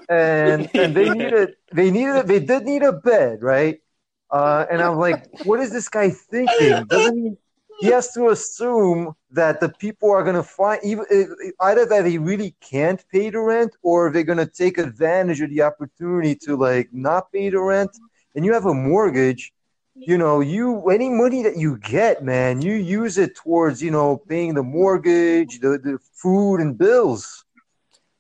[0.10, 3.82] And and they needed they needed they did need a bed right?
[4.30, 6.86] Uh and i'm like what is this guy thinking?
[6.86, 7.38] Doesn't he
[7.80, 11.86] he has to assume that the people are going to find even eh, eh, either
[11.86, 15.62] that he really can't pay the rent or they're going to take advantage of the
[15.62, 17.92] opportunity to like not pay the rent.
[18.36, 19.52] And you have a mortgage
[20.00, 24.18] you know you any money that you get man you use it towards you know
[24.30, 27.46] paying the mortgage the, the food and bills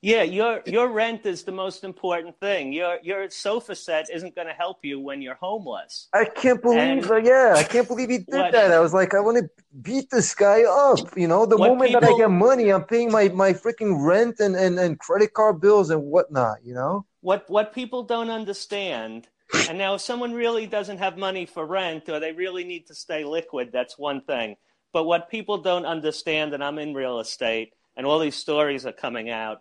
[0.01, 2.71] Yeah, your your rent is the most important thing.
[2.71, 6.07] Your your sofa set isn't going to help you when you're homeless.
[6.13, 9.13] i can't believe And- yeah i can't believe he did What- that i was like
[9.13, 9.49] i want to
[9.81, 13.25] beat this guy up you know the moment that i get money i'm paying my
[13.29, 17.73] my freaking rent and, and and credit card bills and whatnot you know What what
[17.73, 19.27] people don't understand,
[19.67, 22.95] and now if someone really doesn't have money for rent or they really need to
[23.05, 24.49] stay liquid, that's one thing.
[24.95, 28.93] But what people don't understand, and I'm in real estate, and all these stories are
[29.05, 29.57] coming out,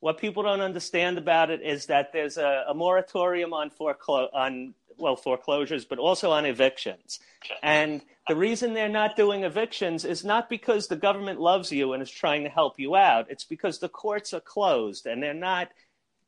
[0.00, 4.74] what people don't understand about it is that there's a, a moratorium on foreclo- on
[4.98, 7.20] well foreclosures, but also on evictions.
[7.62, 12.02] And the reason they're not doing evictions is not because the government loves you and
[12.02, 13.30] is trying to help you out.
[13.30, 15.68] It's because the courts are closed and they're not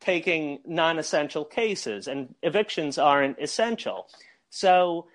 [0.00, 4.08] taking non-essential cases, and evictions aren't essential.
[4.48, 5.08] So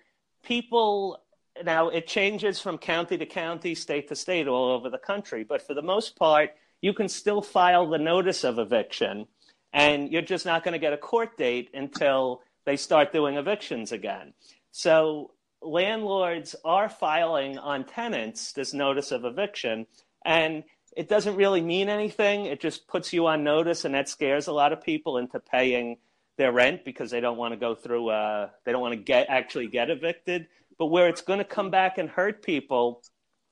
[0.44, 1.22] people
[1.64, 5.44] now it changes from county to county, state to state, all over the country.
[5.44, 9.27] But for the most part, you can still file the notice of eviction,
[9.73, 13.91] and you're just not going to get a court date until they start doing evictions
[13.91, 14.34] again.
[14.72, 15.31] So
[15.61, 19.88] landlords are filing on tenants this notice of eviction,
[20.23, 20.64] and
[20.95, 22.45] it doesn't really mean anything.
[22.45, 25.97] It just puts you on notice, and that scares a lot of people into paying
[26.38, 28.10] their rent because they don't want to go through.
[28.10, 30.47] Uh, they don't want to get actually get evicted.
[30.77, 33.02] But where it's going to come back and hurt people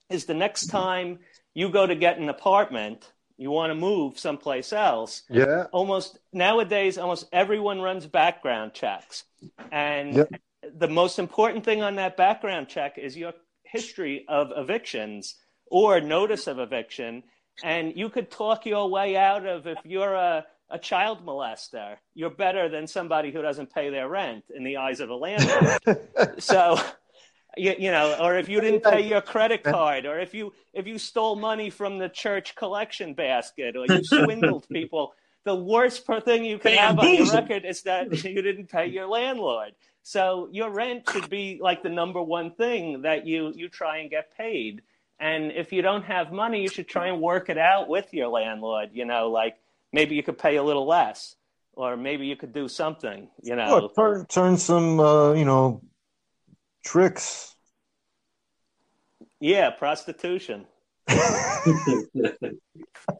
[0.09, 1.19] is the next time
[1.53, 5.23] you go to get an apartment, you want to move someplace else.
[5.29, 5.65] Yeah.
[5.71, 9.23] Almost nowadays, almost everyone runs background checks,
[9.71, 10.29] and Yep.
[10.77, 15.35] the most important thing on that background check is your history of evictions
[15.67, 17.23] or notice of eviction.
[17.63, 22.29] And you could talk your way out of if you're a, a child molester, you're
[22.29, 25.79] better than somebody who doesn't pay their rent in the eyes of a landlord.
[26.39, 26.79] so,
[27.57, 30.87] you, you know, or if you didn't pay your credit card, or if you if
[30.87, 35.13] you stole money from the church collection basket, or you swindled people,
[35.43, 38.87] the worst per thing you can have on your record is that you didn't pay
[38.87, 39.73] your landlord.
[40.01, 44.09] So your rent should be like the number one thing that you you try and
[44.09, 44.81] get paid.
[45.19, 48.27] And if you don't have money, you should try and work it out with your
[48.27, 48.89] landlord.
[48.93, 49.57] You know, like
[49.91, 51.35] maybe you could pay a little less,
[51.73, 53.29] or maybe you could do something.
[53.41, 55.81] You know, turn turn some uh, you know
[56.83, 57.55] tricks.
[59.39, 60.65] yeah, prostitution.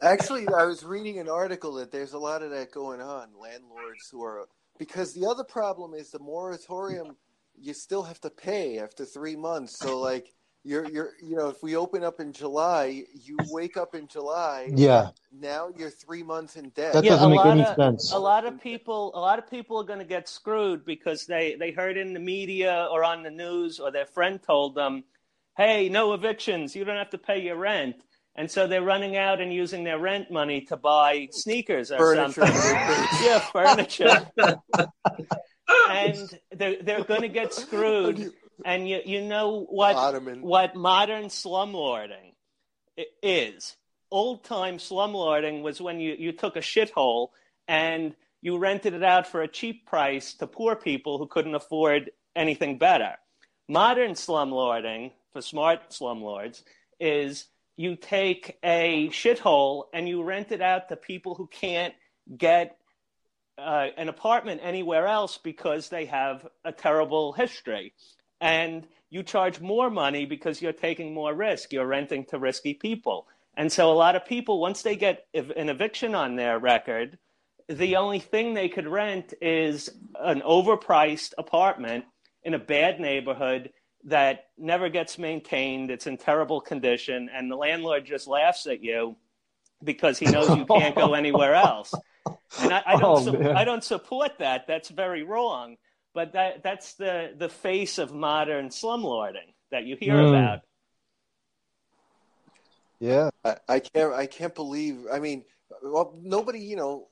[0.02, 3.28] Actually, I was reading an article that there's a lot of that going on.
[3.38, 4.46] Landlords who are
[4.78, 7.16] because the other problem is the moratorium.
[7.56, 9.78] You still have to pay after three months.
[9.78, 10.32] So like
[10.64, 14.70] you're you're you know if we open up in July, you wake up in July.
[14.74, 15.10] Yeah.
[15.30, 16.94] Now you're three months in debt.
[16.94, 18.12] That doesn't make any of, sense.
[18.12, 21.54] A lot of people, a lot of people are going to get screwed because they
[21.56, 25.04] they heard in the media or on the news or their friend told them,
[25.56, 26.74] "Hey, no evictions.
[26.74, 27.96] You don't have to pay your rent."
[28.36, 32.46] And so they're running out and using their rent money to buy sneakers or Furniture.
[32.46, 32.54] something.
[33.22, 34.26] yeah, furniture.
[35.90, 38.32] and they're they're going to get screwed.
[38.64, 40.42] And you you know what Ottoman.
[40.42, 42.34] what modern slumlording
[43.22, 43.76] is.
[44.10, 47.28] Old time slumlording was when you, you took a shithole
[47.66, 52.10] and you rented it out for a cheap price to poor people who couldn't afford
[52.36, 53.14] anything better.
[53.68, 56.62] Modern slumlording, for smart slumlords,
[57.00, 61.94] is you take a shithole and you rent it out to people who can't
[62.36, 62.76] get
[63.58, 67.94] uh, an apartment anywhere else because they have a terrible history.
[68.44, 71.72] And you charge more money because you're taking more risk.
[71.72, 73.26] You're renting to risky people.
[73.56, 77.16] And so a lot of people, once they get ev- an eviction on their record,
[77.68, 79.88] the only thing they could rent is
[80.20, 82.04] an overpriced apartment
[82.42, 83.70] in a bad neighborhood
[84.04, 85.90] that never gets maintained.
[85.90, 87.30] It's in terrible condition.
[87.34, 89.16] And the landlord just laughs at you
[89.82, 91.94] because he knows you can't go anywhere else.
[92.60, 94.66] And I, I don't, Oh, su- I don't support that.
[94.66, 95.76] That's very wrong.
[96.14, 100.28] But that, that's the, the face of modern slumlording that you hear Mm.
[100.28, 100.60] about.
[103.00, 103.30] Yeah.
[103.44, 104.14] I, I can't.
[104.14, 105.06] I can't believe.
[105.12, 105.44] I mean,
[105.82, 106.60] well, nobody.
[106.60, 107.08] You know,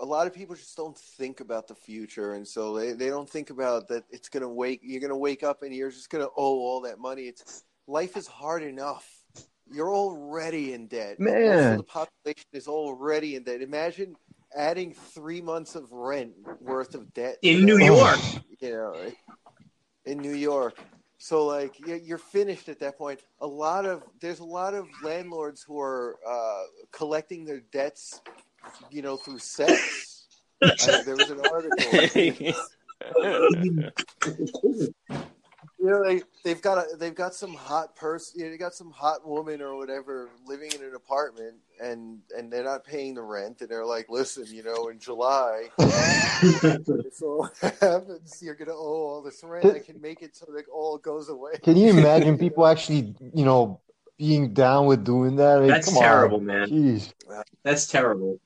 [0.00, 3.28] a lot of people just don't think about the future, and so they, they don't
[3.28, 4.04] think about that.
[4.10, 4.80] It's gonna wake.
[4.82, 7.24] You're gonna wake up, and you're just gonna owe all that money.
[7.24, 9.06] It's life is hard enough.
[9.70, 11.20] You're already in debt.
[11.20, 11.72] Most Man.
[11.72, 13.60] of the population is already in debt.
[13.60, 14.16] Imagine
[14.56, 17.84] adding three months of rent worth of debt In New that.
[17.86, 18.18] York.
[18.60, 19.12] You know,
[20.04, 20.78] in New York.
[21.18, 23.20] So like you- you're finished at that point.
[23.40, 26.62] A lot of there's a lot of landlords who are uh,
[26.92, 28.20] collecting their debts,
[28.90, 30.26] you know, through sex.
[30.62, 32.54] I, there was an article.
[35.88, 38.74] You know, they they've got a, they've got some hot person, you know, they got
[38.74, 43.22] some hot woman or whatever living in an apartment, and and they're not paying the
[43.22, 49.06] rent, and they're like, listen, you know, in July, this all happens, you're gonna owe
[49.06, 49.64] all this rent.
[49.64, 51.52] I can make it so that all goes away.
[51.62, 53.80] Can you imagine people actually, you know,
[54.18, 55.56] being down with doing that?
[55.56, 56.02] I mean, That's come on.
[56.02, 56.68] terrible, man.
[56.68, 57.14] Jeez.
[57.64, 58.38] That's terrible.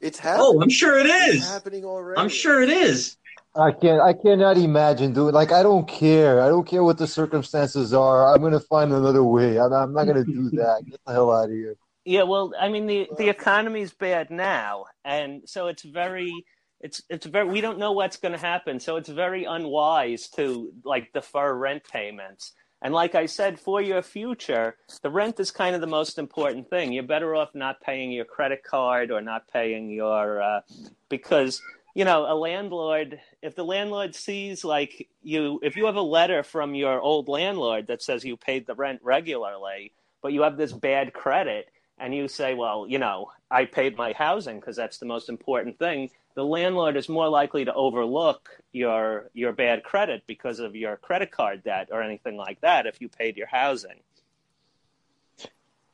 [0.00, 0.46] It's happening.
[0.46, 2.18] Oh, I'm sure it It's happening already.
[2.18, 3.18] I'm sure it is.
[3.58, 4.00] I can't.
[4.00, 5.34] I cannot imagine doing.
[5.34, 6.42] Like, I don't care.
[6.42, 8.34] I don't care what the circumstances are.
[8.34, 9.58] I'm gonna find another way.
[9.58, 10.84] I'm, I'm not gonna do that.
[10.88, 11.76] Get the hell out of here.
[12.04, 16.32] Yeah, well, I mean the the economy's bad now, and so it's very
[16.80, 20.72] it's it's very we don't know what's going to happen, so it's very unwise to
[20.84, 22.52] like defer rent payments.
[22.82, 26.68] And like I said, for your future, the rent is kind of the most important
[26.68, 26.92] thing.
[26.92, 30.60] You're better off not paying your credit card or not paying your uh,
[31.08, 31.62] because
[31.96, 33.18] you know a landlord.
[33.42, 37.86] If the landlord sees like you, if you have a letter from your old landlord
[37.88, 39.92] that says you paid the rent regularly,
[40.22, 41.66] but you have this bad credit,
[41.98, 45.78] and you say, well, you know, I paid my housing because that's the most important
[45.78, 50.96] thing the landlord is more likely to overlook your your bad credit because of your
[50.98, 54.00] credit card debt or anything like that if you paid your housing.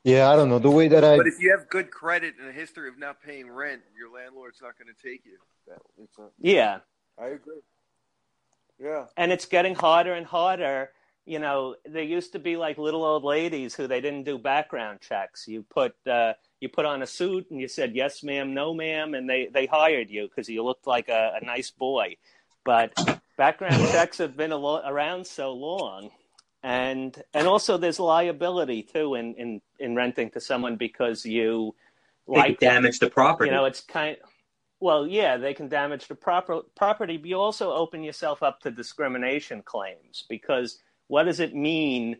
[0.04, 1.16] Yeah, I don't know the way that I.
[1.16, 4.60] But if you have good credit and a history of not paying rent, your landlord's
[4.60, 5.38] not going to take you.
[5.68, 5.78] That,
[6.18, 6.78] a, yeah,
[7.20, 7.60] I agree.
[8.80, 10.90] Yeah, and it's getting harder and harder.
[11.24, 15.00] You know, there used to be like little old ladies who they didn't do background
[15.00, 15.46] checks.
[15.46, 19.14] You put uh, you put on a suit and you said yes ma'am no ma'am
[19.14, 22.16] and they they hired you because you looked like a, a, nice boy
[22.64, 22.94] but
[23.36, 26.10] background checks have been lo- around so long
[26.62, 31.74] and and also there's liability too in in, in renting to someone because you
[32.26, 33.50] like damage the property.
[33.50, 34.16] You know it's kind
[34.80, 38.70] well yeah they can damage the proper property but you also open yourself up to
[38.70, 40.78] discrimination claims because
[41.08, 42.16] what does it mean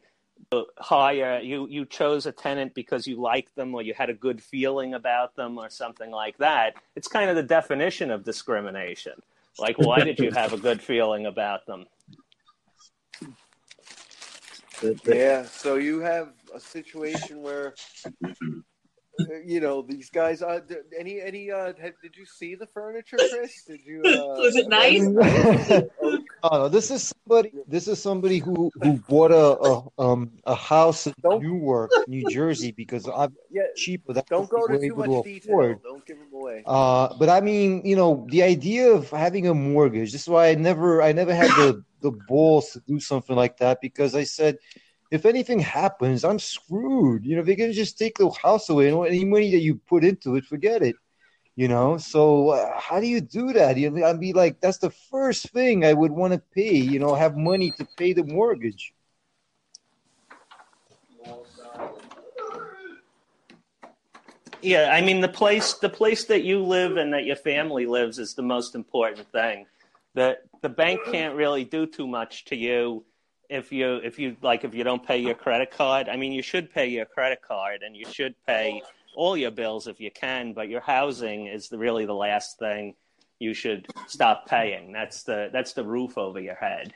[0.78, 4.42] hire you you chose a tenant because you liked them or you had a good
[4.42, 6.74] feeling about them or something like that?
[6.96, 9.14] It's kind of the definition of discrimination.
[9.58, 11.86] Like why did you have a good feeling about them
[15.06, 17.74] yeah so you have a situation where
[18.14, 20.42] uh, you know these guys.
[20.42, 20.60] Uh,
[20.98, 21.50] any any?
[21.50, 23.64] Uh, did you see the furniture, Chris?
[23.66, 24.02] Did you?
[24.04, 25.02] Uh, Was it nice?
[26.42, 27.52] oh no, this is somebody.
[27.66, 32.28] This is somebody who who bought a a, um, a house in don't, Newark, New
[32.30, 34.12] Jersey, because I'm yeah, cheaper.
[34.12, 35.52] That don't go to too much to detail.
[35.52, 35.82] Afford.
[35.82, 36.62] Don't give them away.
[36.66, 40.12] Uh, but I mean, you know, the idea of having a mortgage.
[40.12, 43.58] This is why I never I never had the the balls to do something like
[43.58, 44.58] that because I said
[45.12, 47.26] if anything happens, I'm screwed.
[47.26, 50.04] You know, they're gonna just take the house away, and any money that you put
[50.04, 50.96] into it, forget it.
[51.54, 53.76] You know, so uh, how do you do that?
[53.76, 56.76] You I'd be like, that's the first thing I would want to pay.
[56.76, 58.94] You know, have money to pay the mortgage.
[64.62, 68.18] Yeah, I mean the place the place that you live and that your family lives
[68.18, 69.66] is the most important thing.
[70.14, 73.04] The the bank can't really do too much to you
[73.50, 76.40] if you if you like if you don't pay your credit card i mean you
[76.40, 78.80] should pay your credit card and you should pay
[79.14, 82.94] all your bills if you can but your housing is the, really the last thing
[83.42, 84.92] you should stop paying.
[84.92, 86.94] That's the that's the roof over your head.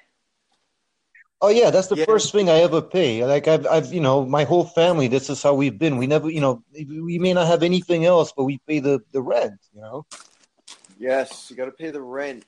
[1.42, 2.04] Oh yeah that's the yeah.
[2.06, 3.24] first thing i ever pay.
[3.24, 5.96] Like I've, I've you know my whole family this is how we've been.
[5.96, 9.20] We never you know we may not have anything else but we pay the the
[9.20, 10.06] rent you know?
[10.98, 12.44] Yes you got to pay the rent.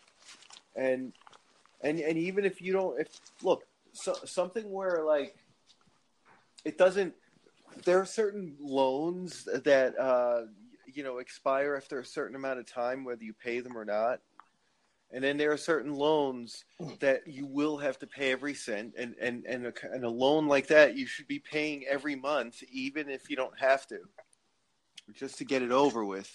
[0.77, 1.13] And
[1.83, 3.09] and and even if you don't if
[3.43, 5.37] look so, something where like
[6.65, 7.15] it doesn't.
[7.85, 10.43] There are certain loans that uh,
[10.87, 14.21] you know expire after a certain amount of time, whether you pay them or not.
[15.11, 16.67] And then there are certain loans
[17.01, 20.47] that you will have to pay every cent, and and and a, and a loan
[20.49, 24.01] like that you should be paying every month, even if you don't have to,
[25.15, 26.31] just to get it over with.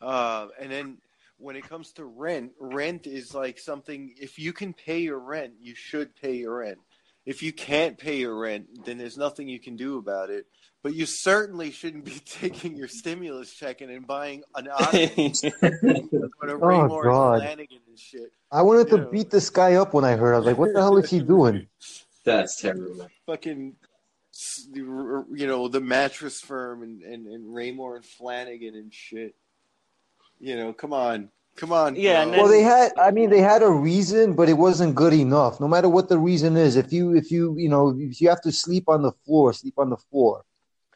[0.00, 0.98] Uh, and then
[1.38, 4.14] when it comes to rent, rent is like something.
[4.16, 6.78] If you can pay your rent, you should pay your rent
[7.26, 10.46] if you can't pay your rent, then there's nothing you can do about it.
[10.82, 15.32] But you certainly shouldn't be taking your stimulus check and buying an auto.
[16.62, 17.42] oh God!
[17.42, 17.66] And
[17.98, 18.32] shit.
[18.52, 19.10] I wanted you to know.
[19.10, 20.34] beat this guy up when I heard.
[20.34, 21.66] I was like, "What the hell is he doing?"
[22.24, 23.08] That's terrible.
[23.26, 23.74] Fucking,
[24.72, 29.34] you know, the mattress firm and and, and Raymour and Flanigan and shit.
[30.38, 31.30] You know, come on.
[31.56, 31.94] Come on.
[31.94, 32.24] Yeah.
[32.24, 32.92] Then, well, they had.
[32.98, 35.60] I mean, they had a reason, but it wasn't good enough.
[35.60, 38.42] No matter what the reason is, if you, if you, you know, if you have
[38.42, 40.44] to sleep on the floor, sleep on the floor.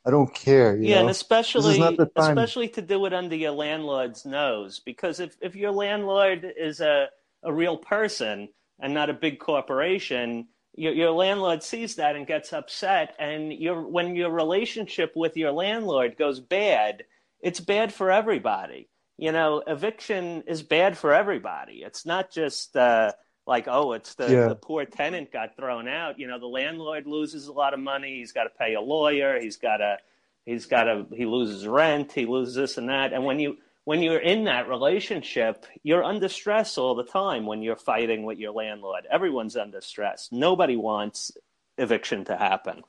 [0.07, 0.77] I don't care.
[0.77, 1.01] yeah, know?
[1.03, 6.51] and especially, especially to do it under your landlord's nose, because if if your landlord
[6.57, 7.09] is a
[7.43, 8.49] a real person
[8.81, 13.87] and not a big corporation, your, your landlord sees that and gets upset, and your
[13.87, 17.05] when your relationship with your landlord goes bad,
[17.43, 21.83] it's bad for everybody you know, eviction is bad for everybody.
[21.85, 23.13] It's not just uh,
[23.47, 24.49] like, oh, it's the, yeah.
[24.49, 26.21] the poor tenant got thrown out.
[26.21, 28.19] You know, the landlord loses a lot of money.
[28.19, 29.41] He's got to pay a lawyer.
[29.41, 29.99] He's got to,
[30.47, 32.13] he's got to, he loses rent.
[32.13, 33.13] He loses this and that.
[33.13, 37.61] And when you, when you're in that relationship, you're under stress all the time when
[37.63, 39.05] you're fighting with your landlord.
[39.11, 40.29] Everyone's under stress.
[40.31, 41.33] Nobody wants
[41.77, 42.83] eviction to happen.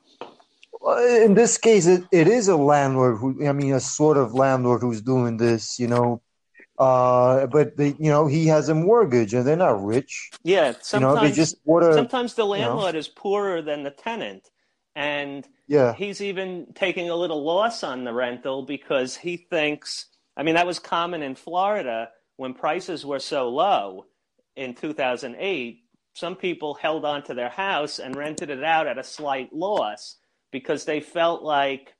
[0.79, 4.33] Well, in this case, it, it is a landlord who, I mean, a sort of
[4.33, 6.21] landlord who's doing this, you know.
[6.77, 10.31] Uh, but they, you know, he has a mortgage, and they're not rich.
[10.43, 12.53] Yeah, you know, sometimes they just wanna, sometimes the you know.
[12.67, 14.49] landlord is poorer than the tenant,
[14.95, 15.93] and Yeah.
[15.93, 20.05] he's even taking a little loss on the rental because he thinks.
[20.37, 24.05] I mean, that was common in Florida when prices were so low
[24.55, 25.83] in 2008.
[26.13, 30.15] Some people held on to their house and rented it out at a slight loss
[30.51, 31.95] because they felt like,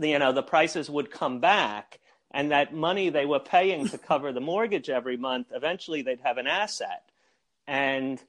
[0.00, 2.00] you know, the prices would come back
[2.34, 6.36] and that money they were paying to cover the mortgage every month, eventually they'd have
[6.36, 7.04] an asset.
[7.66, 8.22] And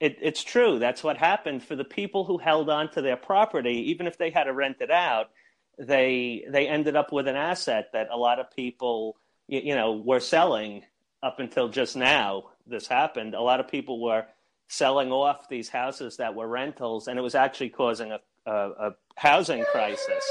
[0.00, 0.78] it, it's true.
[0.78, 4.30] That's what happened for the people who held on to their property, even if they
[4.30, 5.30] had to rent it out.
[5.78, 9.16] They they ended up with an asset that a lot of people,
[9.48, 10.84] you, you know, were selling
[11.22, 12.50] up until just now.
[12.66, 13.34] This happened.
[13.34, 14.26] A lot of people were
[14.68, 18.90] selling off these houses that were rentals, and it was actually causing a, a, a
[19.16, 20.24] housing crisis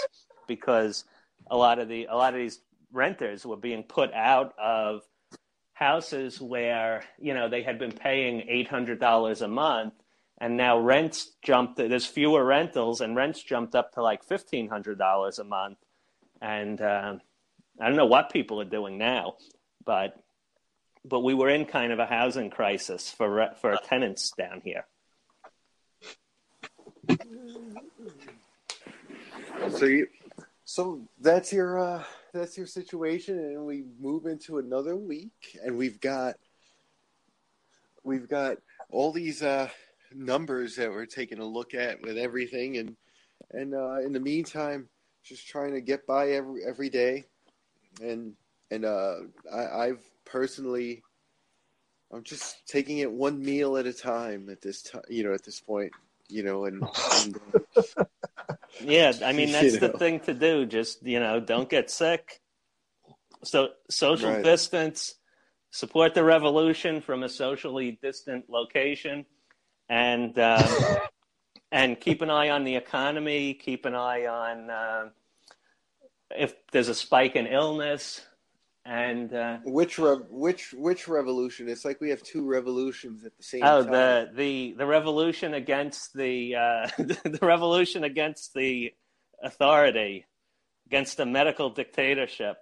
[0.47, 1.05] because
[1.49, 2.59] a lot of the a lot of these
[2.91, 5.01] renters were being put out of
[5.73, 9.93] houses where you know they had been paying eight hundred dollars a month,
[10.39, 11.77] and now rents jumped.
[11.77, 15.77] There's fewer rentals, and rents jumped up to like fifteen hundred dollars a month.
[16.41, 17.21] And um,
[17.79, 19.35] I don't know what people are doing now,
[19.85, 20.15] but
[21.05, 24.85] but we were in kind of a housing crisis for for tenants down here.
[29.71, 30.07] So you,
[30.65, 32.03] so that's your uh,
[32.33, 36.35] that's your situation, and we move into another week, and we've got
[38.03, 38.57] we've got
[38.91, 39.69] all these uh,
[40.13, 42.95] numbers that we're taking a look at with everything, and
[43.51, 44.89] and uh, in the meantime,
[45.23, 47.25] just trying to get by every every day,
[48.01, 48.33] and
[48.71, 49.15] and uh,
[49.51, 51.03] I, I've personally.
[52.11, 55.43] I'm just taking it one meal at a time at this time, you know, at
[55.43, 55.91] this point,
[56.29, 56.83] you know, and,
[57.23, 57.39] and
[57.75, 58.03] uh,
[58.79, 60.65] Yeah, I mean that's You the thing to do.
[60.65, 62.41] Just you know, don't get sick.
[63.43, 64.43] So social Right.
[64.43, 65.15] distance,
[65.71, 69.25] support the revolution from a socially distant location,
[69.89, 70.75] and um,
[71.71, 73.53] and keep an eye on the economy.
[73.53, 75.09] Keep an eye on uh,
[76.35, 78.25] if there's a spike in illness,
[78.85, 81.69] and uh, Which rev- which which revolution?
[81.69, 83.91] It's like we have two revolutions at the same oh time.
[83.91, 88.93] the the the revolution against the uh, the revolution against the
[89.41, 90.25] authority,
[90.87, 92.57] against the medical dictatorship,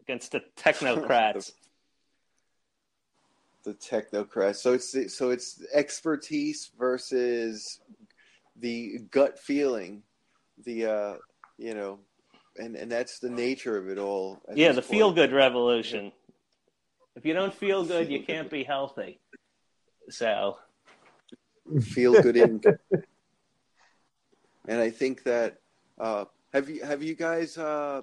[0.00, 1.52] against the technocrats.
[3.64, 4.56] the technocrats.
[4.56, 7.80] So it's so it's expertise versus
[8.58, 10.04] the gut feeling,
[10.64, 11.14] the uh,
[11.58, 11.98] you know,
[12.58, 14.40] and and that's the nature of it all.
[14.54, 16.12] yeah, the feel good revolution.
[17.14, 19.20] If you don't feel good, you can't be healthy.
[20.10, 20.58] So
[21.80, 22.60] feel good in.
[24.68, 25.58] and I think that
[25.98, 28.02] uh, have you have you guys uh,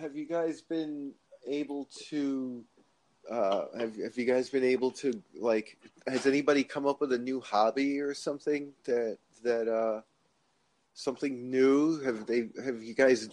[0.00, 1.12] have you guys been
[1.46, 2.64] able to
[3.30, 5.76] uh, have have you guys been able to like
[6.06, 10.00] has anybody come up with a new hobby or something that that uh,
[10.94, 13.28] something new have they have you guys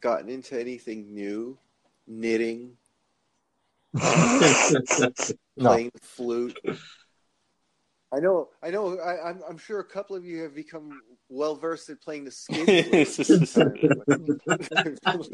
[0.00, 1.58] gotten into anything new
[2.06, 2.72] knitting
[5.58, 6.58] playing the flute
[8.12, 8.98] I know, I know.
[8.98, 12.30] I, I'm, I'm sure a couple of you have become well versed in playing the
[12.30, 12.64] skin.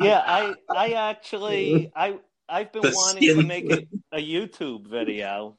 [0.01, 2.19] yeah, I I actually I
[2.49, 5.59] I've been The wanting to make a, a YouTube video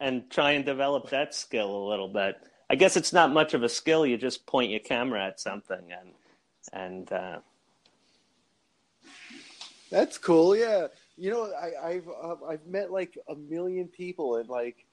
[0.00, 2.36] and try and develop that skill a little bit.
[2.68, 4.06] I guess it's not much of a skill.
[4.06, 6.12] You just point your camera at something and
[6.74, 7.38] and uh,
[9.90, 10.56] That's cool.
[10.56, 14.84] Yeah, you know, I, I've uh, I've met like a million people and like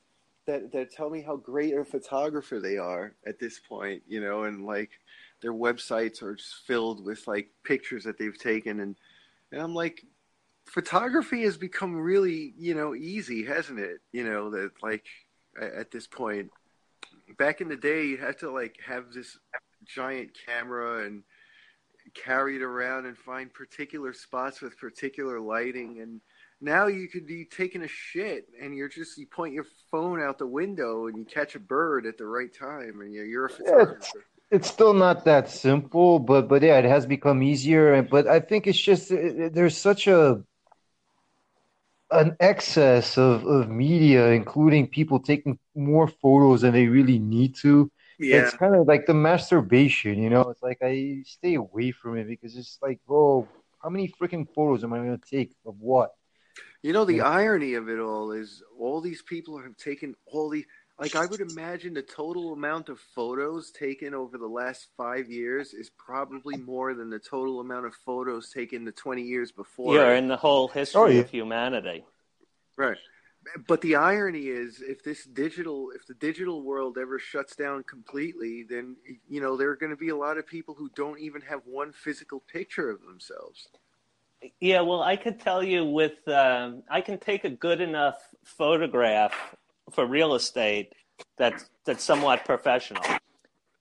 [0.46, 4.04] that that tell me how great a photographer they are at this point.
[4.08, 4.92] You know, and like
[5.42, 8.96] their websites are just filled with like pictures that they've taken, and
[9.52, 10.06] and I'm like,
[10.66, 14.02] photography has become really you know easy, hasn't it?
[14.12, 15.06] You know that like
[15.60, 16.52] at this point,
[17.40, 19.40] back in the day, you had to like have this
[19.86, 21.24] giant camera and
[22.14, 26.22] carry it around and find particular spots with particular lighting and
[26.62, 30.38] now you could be taking a shit and you're just you point your phone out
[30.38, 33.50] the window and you catch a bird at the right time and you're, you're a
[33.50, 34.16] photographer it's,
[34.52, 37.94] it's still not that simple, but but yeah, it has become easier.
[37.94, 40.44] And But I think it's just it- there's such a
[42.12, 47.90] an excess of, of media, including people taking more photos than they really need to.
[48.22, 48.38] Yeah.
[48.38, 50.42] It's kind of like the masturbation, you know.
[50.50, 53.48] It's like I stay away from it because it's like, oh,
[53.82, 56.12] how many freaking photos am I going to take of what?
[56.84, 57.28] You know, the Yeah.
[57.30, 60.66] irony of it all is all these people have taken all the.
[61.00, 65.74] like I would imagine the total amount of photos taken over the last five years
[65.74, 69.96] is probably more than the total amount of photos taken the 20 years before.
[69.96, 71.22] Yeah, in the whole history Oh, yeah.
[71.22, 72.06] of humanity.
[72.78, 72.98] Right.
[73.68, 78.64] But the irony is, if this digital, if the digital world ever shuts down completely,
[78.70, 78.96] then
[79.28, 81.62] you know there are going to be a lot of people who don't even have
[81.66, 83.68] one physical picture of themselves.
[84.60, 89.56] Yeah, well, I could tell you with um, I can take a good enough photograph
[89.92, 90.94] for real estate
[91.38, 93.04] that's that's somewhat professional.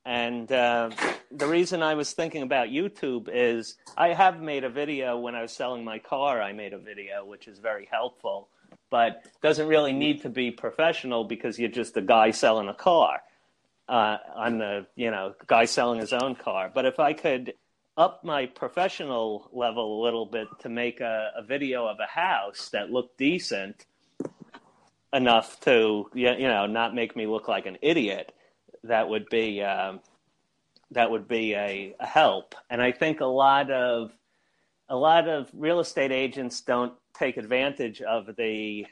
[0.04, 0.90] And uh,
[1.30, 5.42] the reason I was thinking about YouTube is I have made a video when I
[5.42, 6.40] was selling my car.
[6.40, 8.48] I made a video which is very helpful,
[8.90, 13.22] but doesn't really need to be professional because you're just a guy selling a car.
[13.88, 16.70] Uh, I'm the you know guy selling his own car.
[16.72, 17.54] But if I could
[17.96, 22.70] up my professional level a little bit to make a, a video of a house
[22.72, 23.84] that looked decent
[25.12, 28.32] enough to you know not make me look like an idiot
[28.84, 30.00] that would be um,
[30.92, 34.12] that would be a, a help and i think a lot of
[34.90, 38.86] a lot of real estate agents don't take advantage of the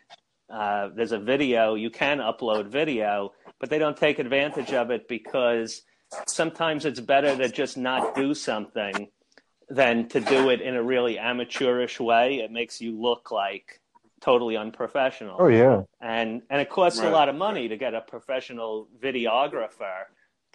[0.51, 5.07] uh, there's a video you can upload video but they don't take advantage of it
[5.09, 5.83] because
[6.27, 9.09] sometimes it's better to just not do something
[9.69, 12.37] than to do it in a really amateurish way.
[12.37, 13.81] It makes you look like
[14.21, 15.37] totally unprofessional.
[15.39, 15.83] Oh yeah.
[16.01, 20.05] and and it costs a lot of money to get a professional videographer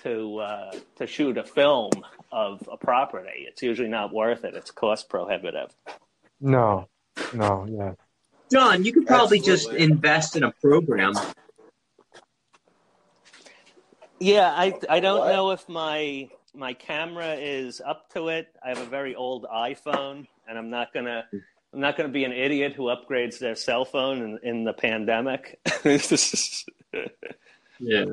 [0.03, 1.91] to uh, to shoot a film
[2.31, 3.45] of a property.
[3.47, 4.55] It's usually not worth it.
[4.55, 5.71] It's cost prohibitive.
[6.41, 6.87] No.
[7.33, 7.65] No.
[7.69, 7.93] Yeah.
[8.51, 9.79] John, you could probably Absolutely.
[9.79, 11.13] just invest in a program.
[14.19, 15.33] Yeah, I I don't What?
[15.33, 18.47] know if my my camera is up to it.
[18.63, 21.25] I have a very old iPhone, and I'm not gonna
[21.73, 25.59] I'm not gonna be an idiot who upgrades their cell phone in, in the pandemic.
[27.79, 28.05] Yeah.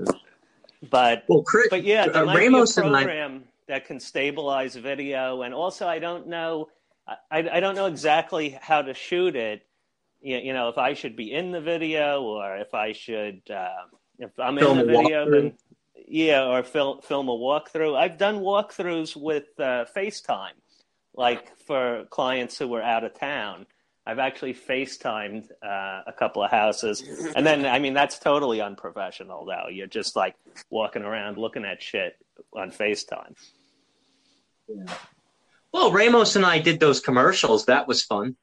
[0.88, 4.76] But Well, Chris, but yeah, there uh, might Ramos be a program that can stabilize
[4.76, 6.68] video, and also I don't know,
[7.30, 9.62] I, I don't know exactly how to shoot it.
[10.20, 13.68] You, you know, if I should be in the video or if I should, uh,
[14.18, 15.54] if I'm Film in the video, then
[16.08, 17.96] yeah, or film film a walkthrough.
[17.96, 20.58] I've done walkthroughs with uh, FaceTime,
[21.14, 23.66] like for clients who were out of town.
[24.10, 27.00] I've actually FaceTimed uh, a couple of houses,
[27.36, 29.44] and then I mean that's totally unprofessional.
[29.46, 30.34] Though you're just like
[30.68, 32.16] walking around looking at shit
[32.52, 33.36] on FaceTime.
[34.66, 34.92] Yeah.
[35.72, 37.66] Well, Ramos and I did those commercials.
[37.66, 38.34] That was fun.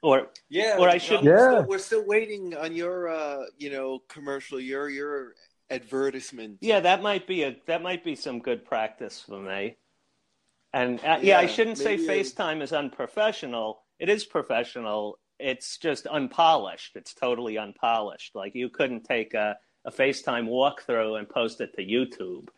[0.00, 1.50] Or Yeah, Or I John, should- We're Yeah.
[1.58, 4.60] still, we're still waiting on your, uh, you know, commercial.
[4.60, 5.34] Your your
[5.70, 6.58] advertisement.
[6.60, 9.76] yeah, that might be a that might be some good practice for me.
[10.72, 13.82] And uh, yeah, I shouldn't say maybe a- FaceTime is unprofessional.
[13.98, 15.18] It is professional.
[15.38, 16.96] It's just unpolished.
[16.96, 18.34] It's totally unpolished.
[18.34, 22.48] Like you couldn't take a, a FaceTime walkthrough and post it to YouTube.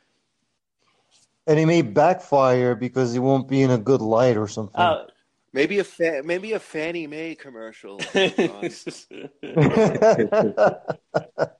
[1.46, 4.80] And it may backfire because it won't be in a good light or something.
[4.80, 5.06] Oh,
[5.52, 7.98] Maybe a fa- maybe a Fannie Mae commercial.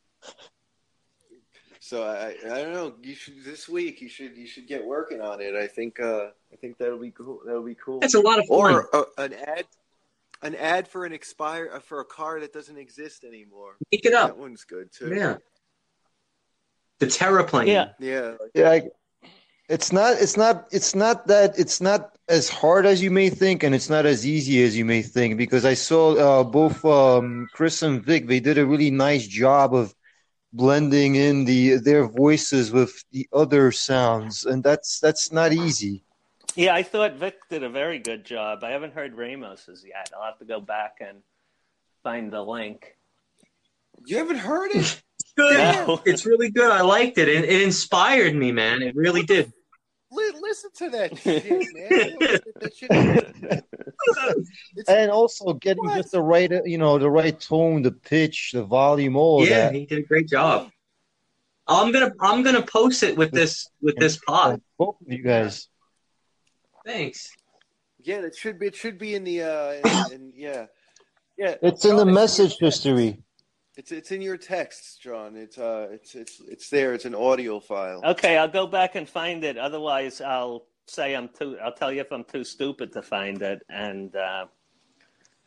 [1.90, 2.94] so I I don't know.
[3.02, 4.00] You should this week.
[4.00, 5.56] You should you should get working on it.
[5.56, 7.40] I think uh I think that'll be cool.
[7.44, 7.98] That'll be cool.
[7.98, 8.58] That's a lot of fun.
[8.58, 9.64] Or uh, an ad
[10.40, 13.74] an ad for an expire uh, for a car that doesn't exist anymore.
[13.90, 14.28] Make it up.
[14.28, 15.12] That one's good too.
[15.12, 15.38] Yeah.
[17.00, 17.66] The Terraplane.
[17.66, 17.88] yeah.
[17.98, 18.34] Yeah.
[18.54, 18.82] yeah, I,
[19.68, 20.18] it's not.
[20.20, 20.68] It's not.
[20.70, 21.58] It's not that.
[21.58, 24.84] It's not as hard as you may think, and it's not as easy as you
[24.84, 25.38] may think.
[25.38, 28.28] Because I saw uh, both um, Chris and Vic.
[28.28, 29.92] They did a really nice job of
[30.52, 36.04] blending in the their voices with the other sounds, and that's that's not easy.
[36.56, 38.64] Yeah, I thought Vic did a very good job.
[38.64, 40.10] I haven't heard Ramos's yet.
[40.16, 41.18] I'll have to go back and
[42.02, 42.96] find the link.
[44.06, 45.02] You haven't heard it?
[45.36, 45.56] Good.
[45.56, 46.02] No.
[46.04, 46.70] It's really good.
[46.70, 47.28] I liked it.
[47.28, 48.82] It, it inspired me, man.
[48.82, 49.52] It really did.
[50.12, 52.16] Li- listen to that shit, man.
[52.60, 53.64] That shit-
[54.88, 55.96] And also getting What?
[55.98, 59.48] just the right, uh, you know, the right tone, the pitch, the volume, all of
[59.48, 59.74] yeah, that.
[59.74, 60.70] he did a great job.
[61.68, 64.60] I'm gonna I'm gonna post it with this with this pod.
[64.78, 65.68] Both of you guys.
[66.84, 67.30] Thanks.
[68.02, 68.66] Yeah, it should be.
[68.68, 69.42] It should be in the.
[69.42, 69.72] Uh,
[70.08, 70.66] in, in, yeah,
[71.38, 71.54] yeah.
[71.62, 72.82] It's in the message text.
[72.84, 73.22] history.
[73.80, 75.36] It's it's in your texts, John.
[75.36, 76.92] It's uh, it's it's it's there.
[76.92, 78.02] It's an audio file.
[78.04, 79.56] Okay, I'll go back and find it.
[79.56, 81.56] Otherwise, I'll say I'm too.
[81.64, 84.44] I'll tell you if I'm too stupid to find it, and uh,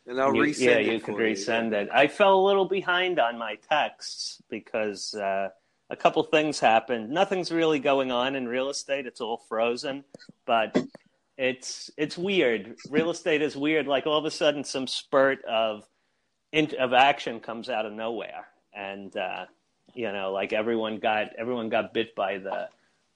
[0.07, 1.35] and I'll you, resend yeah, it you for could you.
[1.35, 1.89] resend it.
[1.93, 5.49] I fell a little behind on my texts because uh,
[5.91, 7.11] a couple things happened.
[7.11, 9.05] Nothing's really going on in real estate.
[9.05, 10.03] It's all frozen,
[10.47, 10.75] but
[11.37, 12.77] it's it's weird.
[12.89, 13.85] Real estate is weird.
[13.85, 15.87] Like all of a sudden, some spurt of
[16.53, 19.45] in, of action comes out of nowhere, and uh,
[19.95, 22.69] You know, like everyone got everyone got bit by the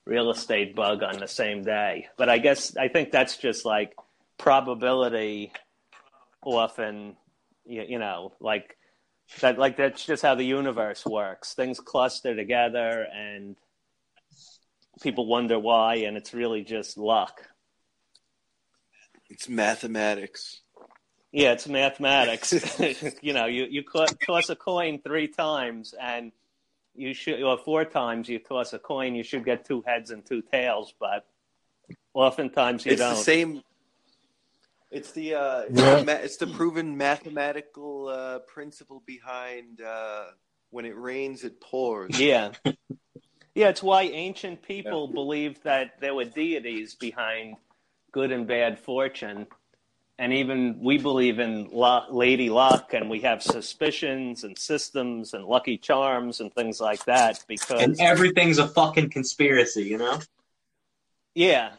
[0.06, 2.08] real estate bug on the same day.
[2.16, 3.94] But I guess I think that's just like
[4.38, 5.52] probability
[6.42, 7.16] often
[7.66, 8.76] you, you know, like
[9.40, 11.54] that like that's just how the universe works.
[11.54, 13.56] Things cluster together and
[15.02, 17.42] people wonder why and it's really just luck.
[19.28, 20.62] It's mathematics.
[21.32, 22.52] Yeah, it's mathematics.
[23.22, 23.82] you know, you you
[24.26, 26.32] toss a coin three times, and
[26.94, 30.24] you should, or four times you toss a coin, you should get two heads and
[30.24, 30.94] two tails.
[30.98, 31.26] But
[32.14, 33.16] oftentimes you it's don't.
[33.16, 33.62] the same.
[34.90, 36.02] It's the uh, Yeah.
[36.08, 40.26] it's the proven mathematical uh, principle behind uh,
[40.70, 42.18] when it rains, it pours.
[42.18, 42.52] Yeah.
[43.54, 47.56] Yeah, it's why ancient people believed that there were deities behind
[48.12, 49.48] good and bad fortune.
[50.20, 55.44] And even we believe in luck, lady luck, and we have suspicions and systems and
[55.44, 60.18] lucky charms and things like that because And everything's a fucking conspiracy, you know?
[61.36, 61.70] Yeah.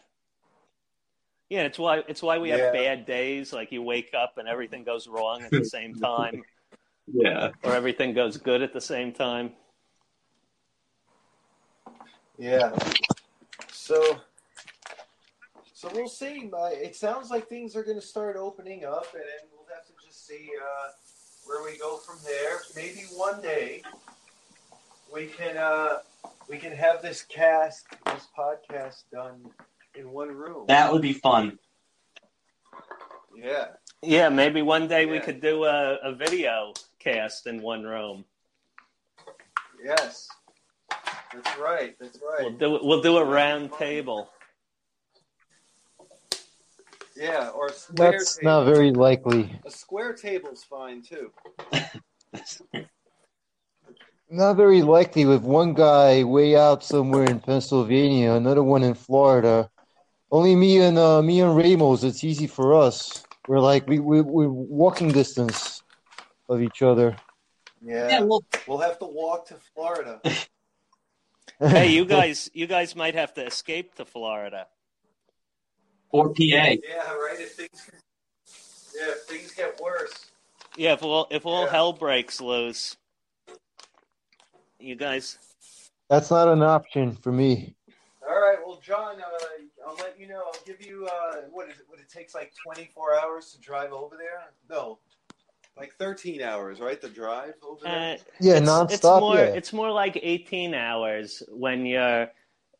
[1.50, 3.52] Yeah, it's why it's why we have bad days.
[3.52, 6.44] Like you wake up and everything goes wrong at the same time,
[7.12, 7.50] Yeah.
[7.64, 9.52] or everything goes good at the same time.
[12.38, 12.72] Yeah.
[13.72, 14.22] So,
[15.80, 16.50] so we'll see.
[16.52, 19.86] Uh, It sounds like things are going to start opening up, and then we'll have
[19.88, 20.90] to just see uh,
[21.46, 22.60] where we go from there.
[22.76, 23.82] Maybe one day
[25.14, 26.00] we can uh,
[26.50, 29.40] we can have this cast, this podcast done
[29.96, 30.66] in one room.
[30.68, 31.58] That would be fun.
[33.34, 33.68] Yeah.
[34.02, 38.26] Yeah, maybe one day we could do a, a video cast in one room.
[39.82, 40.28] Yes.
[41.34, 41.96] That's right.
[42.02, 42.42] That's right.
[42.42, 44.30] We'll do we'll do a round table.
[47.20, 48.50] Yeah, or a square That's table.
[48.52, 49.60] not very likely.
[49.66, 51.32] A square table's fine too.
[54.32, 59.72] Not very likely with one guy way out somewhere in Pennsylvania, another one in Florida.
[60.32, 62.04] Only me and uh, me and Ramos.
[62.04, 63.24] It's easy for us.
[63.48, 65.82] We're like we we we're walking distance
[66.48, 67.18] of each other.
[67.82, 68.10] Yeah.
[68.10, 70.22] Yeah, well- we'll have to walk to Florida.
[71.60, 74.68] Hey, you guys you guys might have to escape to Florida.
[76.12, 76.42] Or PA.
[76.42, 76.76] Yeah,
[77.14, 77.38] right.
[77.40, 77.90] If things,
[78.96, 80.32] yeah, if things get worse.
[80.76, 82.98] Yeah, if all if all hell breaks loose,
[84.80, 85.38] you guys.
[86.10, 87.76] That's not an option for me.
[88.28, 88.58] All right.
[88.66, 90.44] Well, John, uh, I'll let you know.
[90.46, 91.86] I'll give you uh, what is it?
[91.88, 94.52] What it takes like 24 hours to drive over there?
[94.70, 94.98] No,
[95.80, 97.00] like 13 hours, right?
[97.00, 98.16] The drive over there.
[98.16, 99.42] Uh, Yeah, it's, nonstop, It's more, yeah.
[99.44, 102.30] it's more like 18 hours when you're,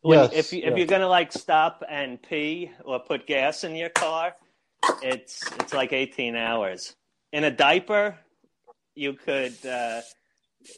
[0.02, 0.78] when, Yes, if, you, if yes.
[0.78, 4.34] you're going to like stop and pee or put gas in your car,
[5.02, 6.96] it's, it's like 18 hours.
[7.32, 8.16] In a diaper,
[8.94, 10.00] you could, uh,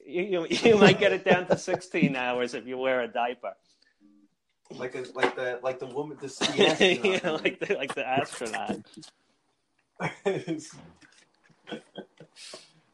[0.06, 3.54] you, you, you might get it down to 16 hours if you wear a diaper.
[4.78, 8.78] Like a, like the like the woman, the, the yeah, like the, like the astronaut.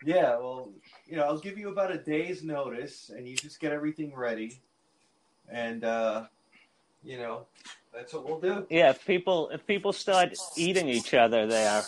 [0.04, 0.36] yeah.
[0.38, 0.72] Well,
[1.06, 4.60] you know, I'll give you about a day's notice, and you just get everything ready,
[5.50, 6.24] and uh,
[7.04, 7.46] you know,
[7.94, 8.66] that's what we'll do.
[8.70, 11.82] Yeah, if people, if people start eating each other there,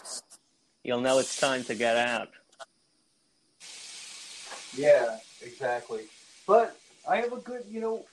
[0.83, 2.29] you'll know it's time to get out.
[4.77, 6.03] Yeah, exactly.
[6.47, 6.77] But
[7.09, 8.05] I have a good, you know,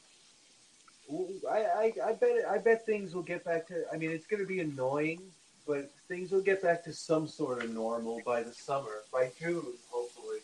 [1.49, 3.85] I, I, I bet I bet things will get back to.
[3.93, 5.21] I mean, it's going to be annoying,
[5.65, 9.73] but things will get back to some sort of normal by the summer, by June,
[9.89, 10.39] hopefully.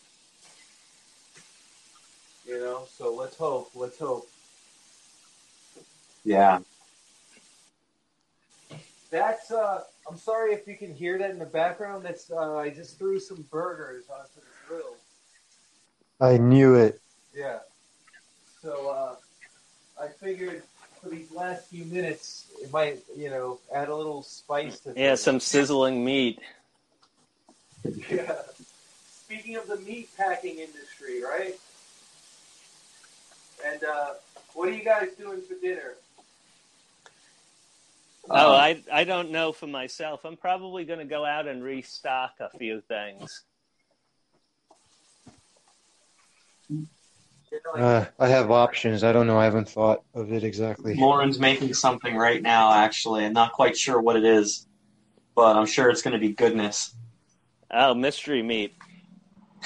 [2.45, 3.71] You know, so let's hope.
[3.75, 4.29] Let's hope.
[6.23, 6.59] Yeah.
[9.11, 9.51] That's.
[9.51, 12.05] uh I'm sorry if you can hear that in the background.
[12.05, 12.31] That's.
[12.31, 14.95] uh I just threw some burgers onto the grill.
[16.21, 17.01] I knew it.
[17.35, 17.59] Yeah.
[18.61, 19.15] So uh,
[20.01, 20.63] I figured
[21.01, 25.09] for these last few minutes, it might, you know, add a little spice to Yeah,
[25.09, 25.19] things.
[25.21, 26.39] some sizzling meat.
[28.09, 28.35] Yeah.
[29.25, 31.55] Speaking of the meat packing industry, right?
[33.65, 34.11] And uh,
[34.53, 35.95] what are you guys doing for dinner?
[38.29, 40.25] Oh, I I don't know for myself.
[40.25, 43.43] I'm probably going to go out and restock a few things.
[47.75, 49.03] Uh, I have options.
[49.03, 49.37] I don't know.
[49.37, 50.95] I haven't thought of it exactly.
[50.95, 53.25] Lauren's making something right now, actually.
[53.25, 54.67] I'm not quite sure what it is,
[55.35, 56.95] but I'm sure it's going to be goodness.
[57.71, 58.75] Oh, mystery meat.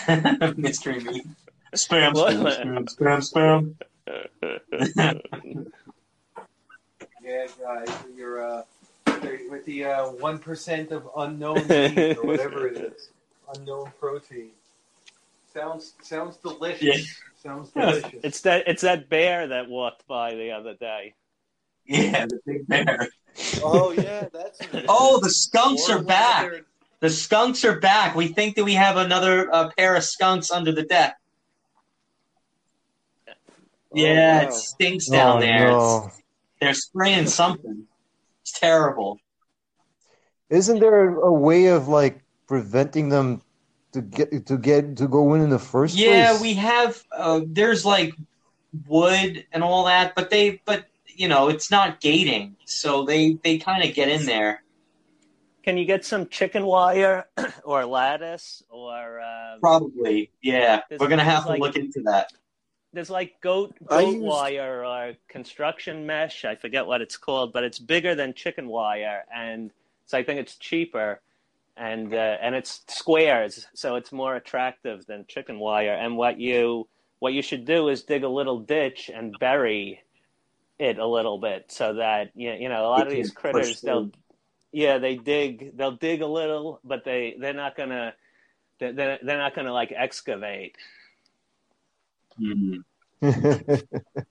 [0.57, 1.27] Mystery meat.
[1.75, 2.34] Spam, What?
[2.34, 3.75] spam, spam,
[4.07, 5.21] spam,
[7.28, 8.62] Yeah, guys, you're uh,
[9.49, 10.40] with the uh, one
[10.91, 13.10] of unknown meat or whatever it is,
[13.54, 14.52] unknown protein.
[15.54, 16.82] Sounds sounds delicious.
[16.82, 17.04] Yeah.
[17.44, 18.14] Sounds delicious.
[18.24, 21.16] It's that it's that bear that walked by the other day.
[21.86, 23.10] Yeah, the big bear.
[23.62, 24.60] oh yeah, that's.
[24.88, 26.49] Oh, the skunks are back.
[27.02, 28.16] The skunks are back.
[28.16, 31.18] We think that we have another uh, pair of skunks under the deck.
[33.94, 34.48] Yeah, wow.
[34.48, 35.68] it stinks down Oh, there.
[35.72, 35.98] no.
[36.08, 36.22] It's-
[36.59, 37.85] they're spraying something.
[38.41, 39.19] It's terrible.
[40.49, 43.41] Isn't there a way of like preventing them
[43.93, 46.17] to get to get to go in in the first Yeah, place?
[46.38, 47.03] Yeah, we have.
[47.11, 48.13] Uh, there's like
[48.88, 53.57] wood and all that, but they, but you know, it's not gating, so they they
[53.57, 54.63] kind of get in there.
[55.63, 57.25] Can you get some chicken wire
[57.65, 60.81] or lattice or um, Probably, yeah.
[60.97, 62.31] We're gonna have to like- look into that.
[62.93, 66.45] There's like goat goat used- wire or construction mesh.
[66.45, 69.72] I forget what it's called, but it's bigger than chicken wire, and
[70.05, 71.19] so I think it's cheaper,
[71.76, 75.93] and uh, and it's squares, so it's more attractive than chicken wire.
[75.93, 76.88] And what you
[77.19, 80.03] what you should do is dig a little ditch and bury
[80.80, 84.11] it a little bit, so that you you know a lot of these critters they'll
[84.72, 88.14] yeah they dig they'll dig a little, but they they're not gonna
[88.80, 90.77] they're they're they're not gonna like excavate.
[92.39, 92.84] Mhm.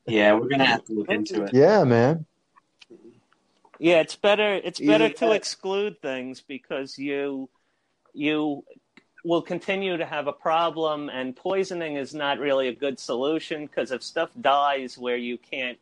[0.06, 1.54] Yeah, we're gonna have to look into it.
[1.54, 2.26] yeah, man.
[3.78, 4.54] Yeah, it's better.
[4.54, 7.50] It's Either better to exclude things because you
[8.14, 8.64] you
[9.24, 13.90] will continue to have a problem, and poisoning is not really a good solution because
[13.90, 15.78] if stuff dies where you can't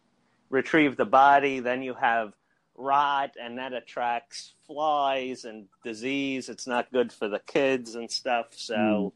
[0.49, 2.33] retrieve the body, then you have
[2.75, 6.49] rot, and that attracts flies and disease.
[6.49, 8.47] It's not good for the kids and stuff.
[8.53, 9.13] So,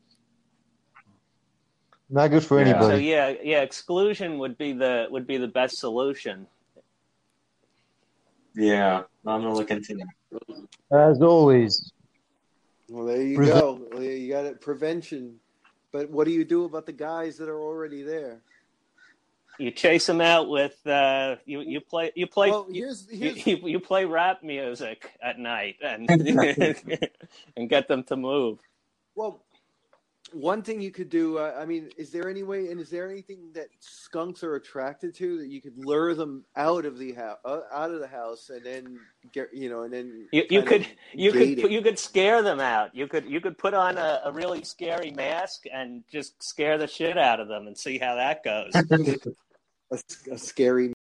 [2.10, 2.80] Not good for Yeah.
[2.80, 6.46] so yeah, yeah, exclusion would be the would be the best solution.
[8.54, 10.66] Yeah, I'm gonna look into that.
[10.90, 11.92] As always.
[12.88, 13.80] Well, there you Prevent- go.
[13.92, 14.60] Well, You got it.
[14.60, 15.38] Prevention.
[15.92, 18.40] But what do you do about the guys that are already there?
[19.58, 21.60] You chase them out with uh, you.
[21.60, 22.12] You play.
[22.14, 22.50] You play.
[22.50, 26.08] Well, you- here's you, here's you, you play rap music at night and
[27.56, 28.58] and get them to move.
[29.14, 29.40] well.
[30.32, 31.38] One thing you could do.
[31.38, 35.14] Uh, I mean, is there any way, and is there anything that skunks are attracted
[35.16, 38.50] to that you could lure them out of the house, uh, out of the house,
[38.50, 38.98] and then
[39.32, 41.70] get you know, and then You, you could you could it?
[41.70, 42.94] you could scare them out.
[42.94, 46.86] You could you could put on a, a really scary mask and just scare the
[46.86, 48.72] shit out of them and see how that goes.
[49.90, 49.98] a,
[50.32, 50.92] a scary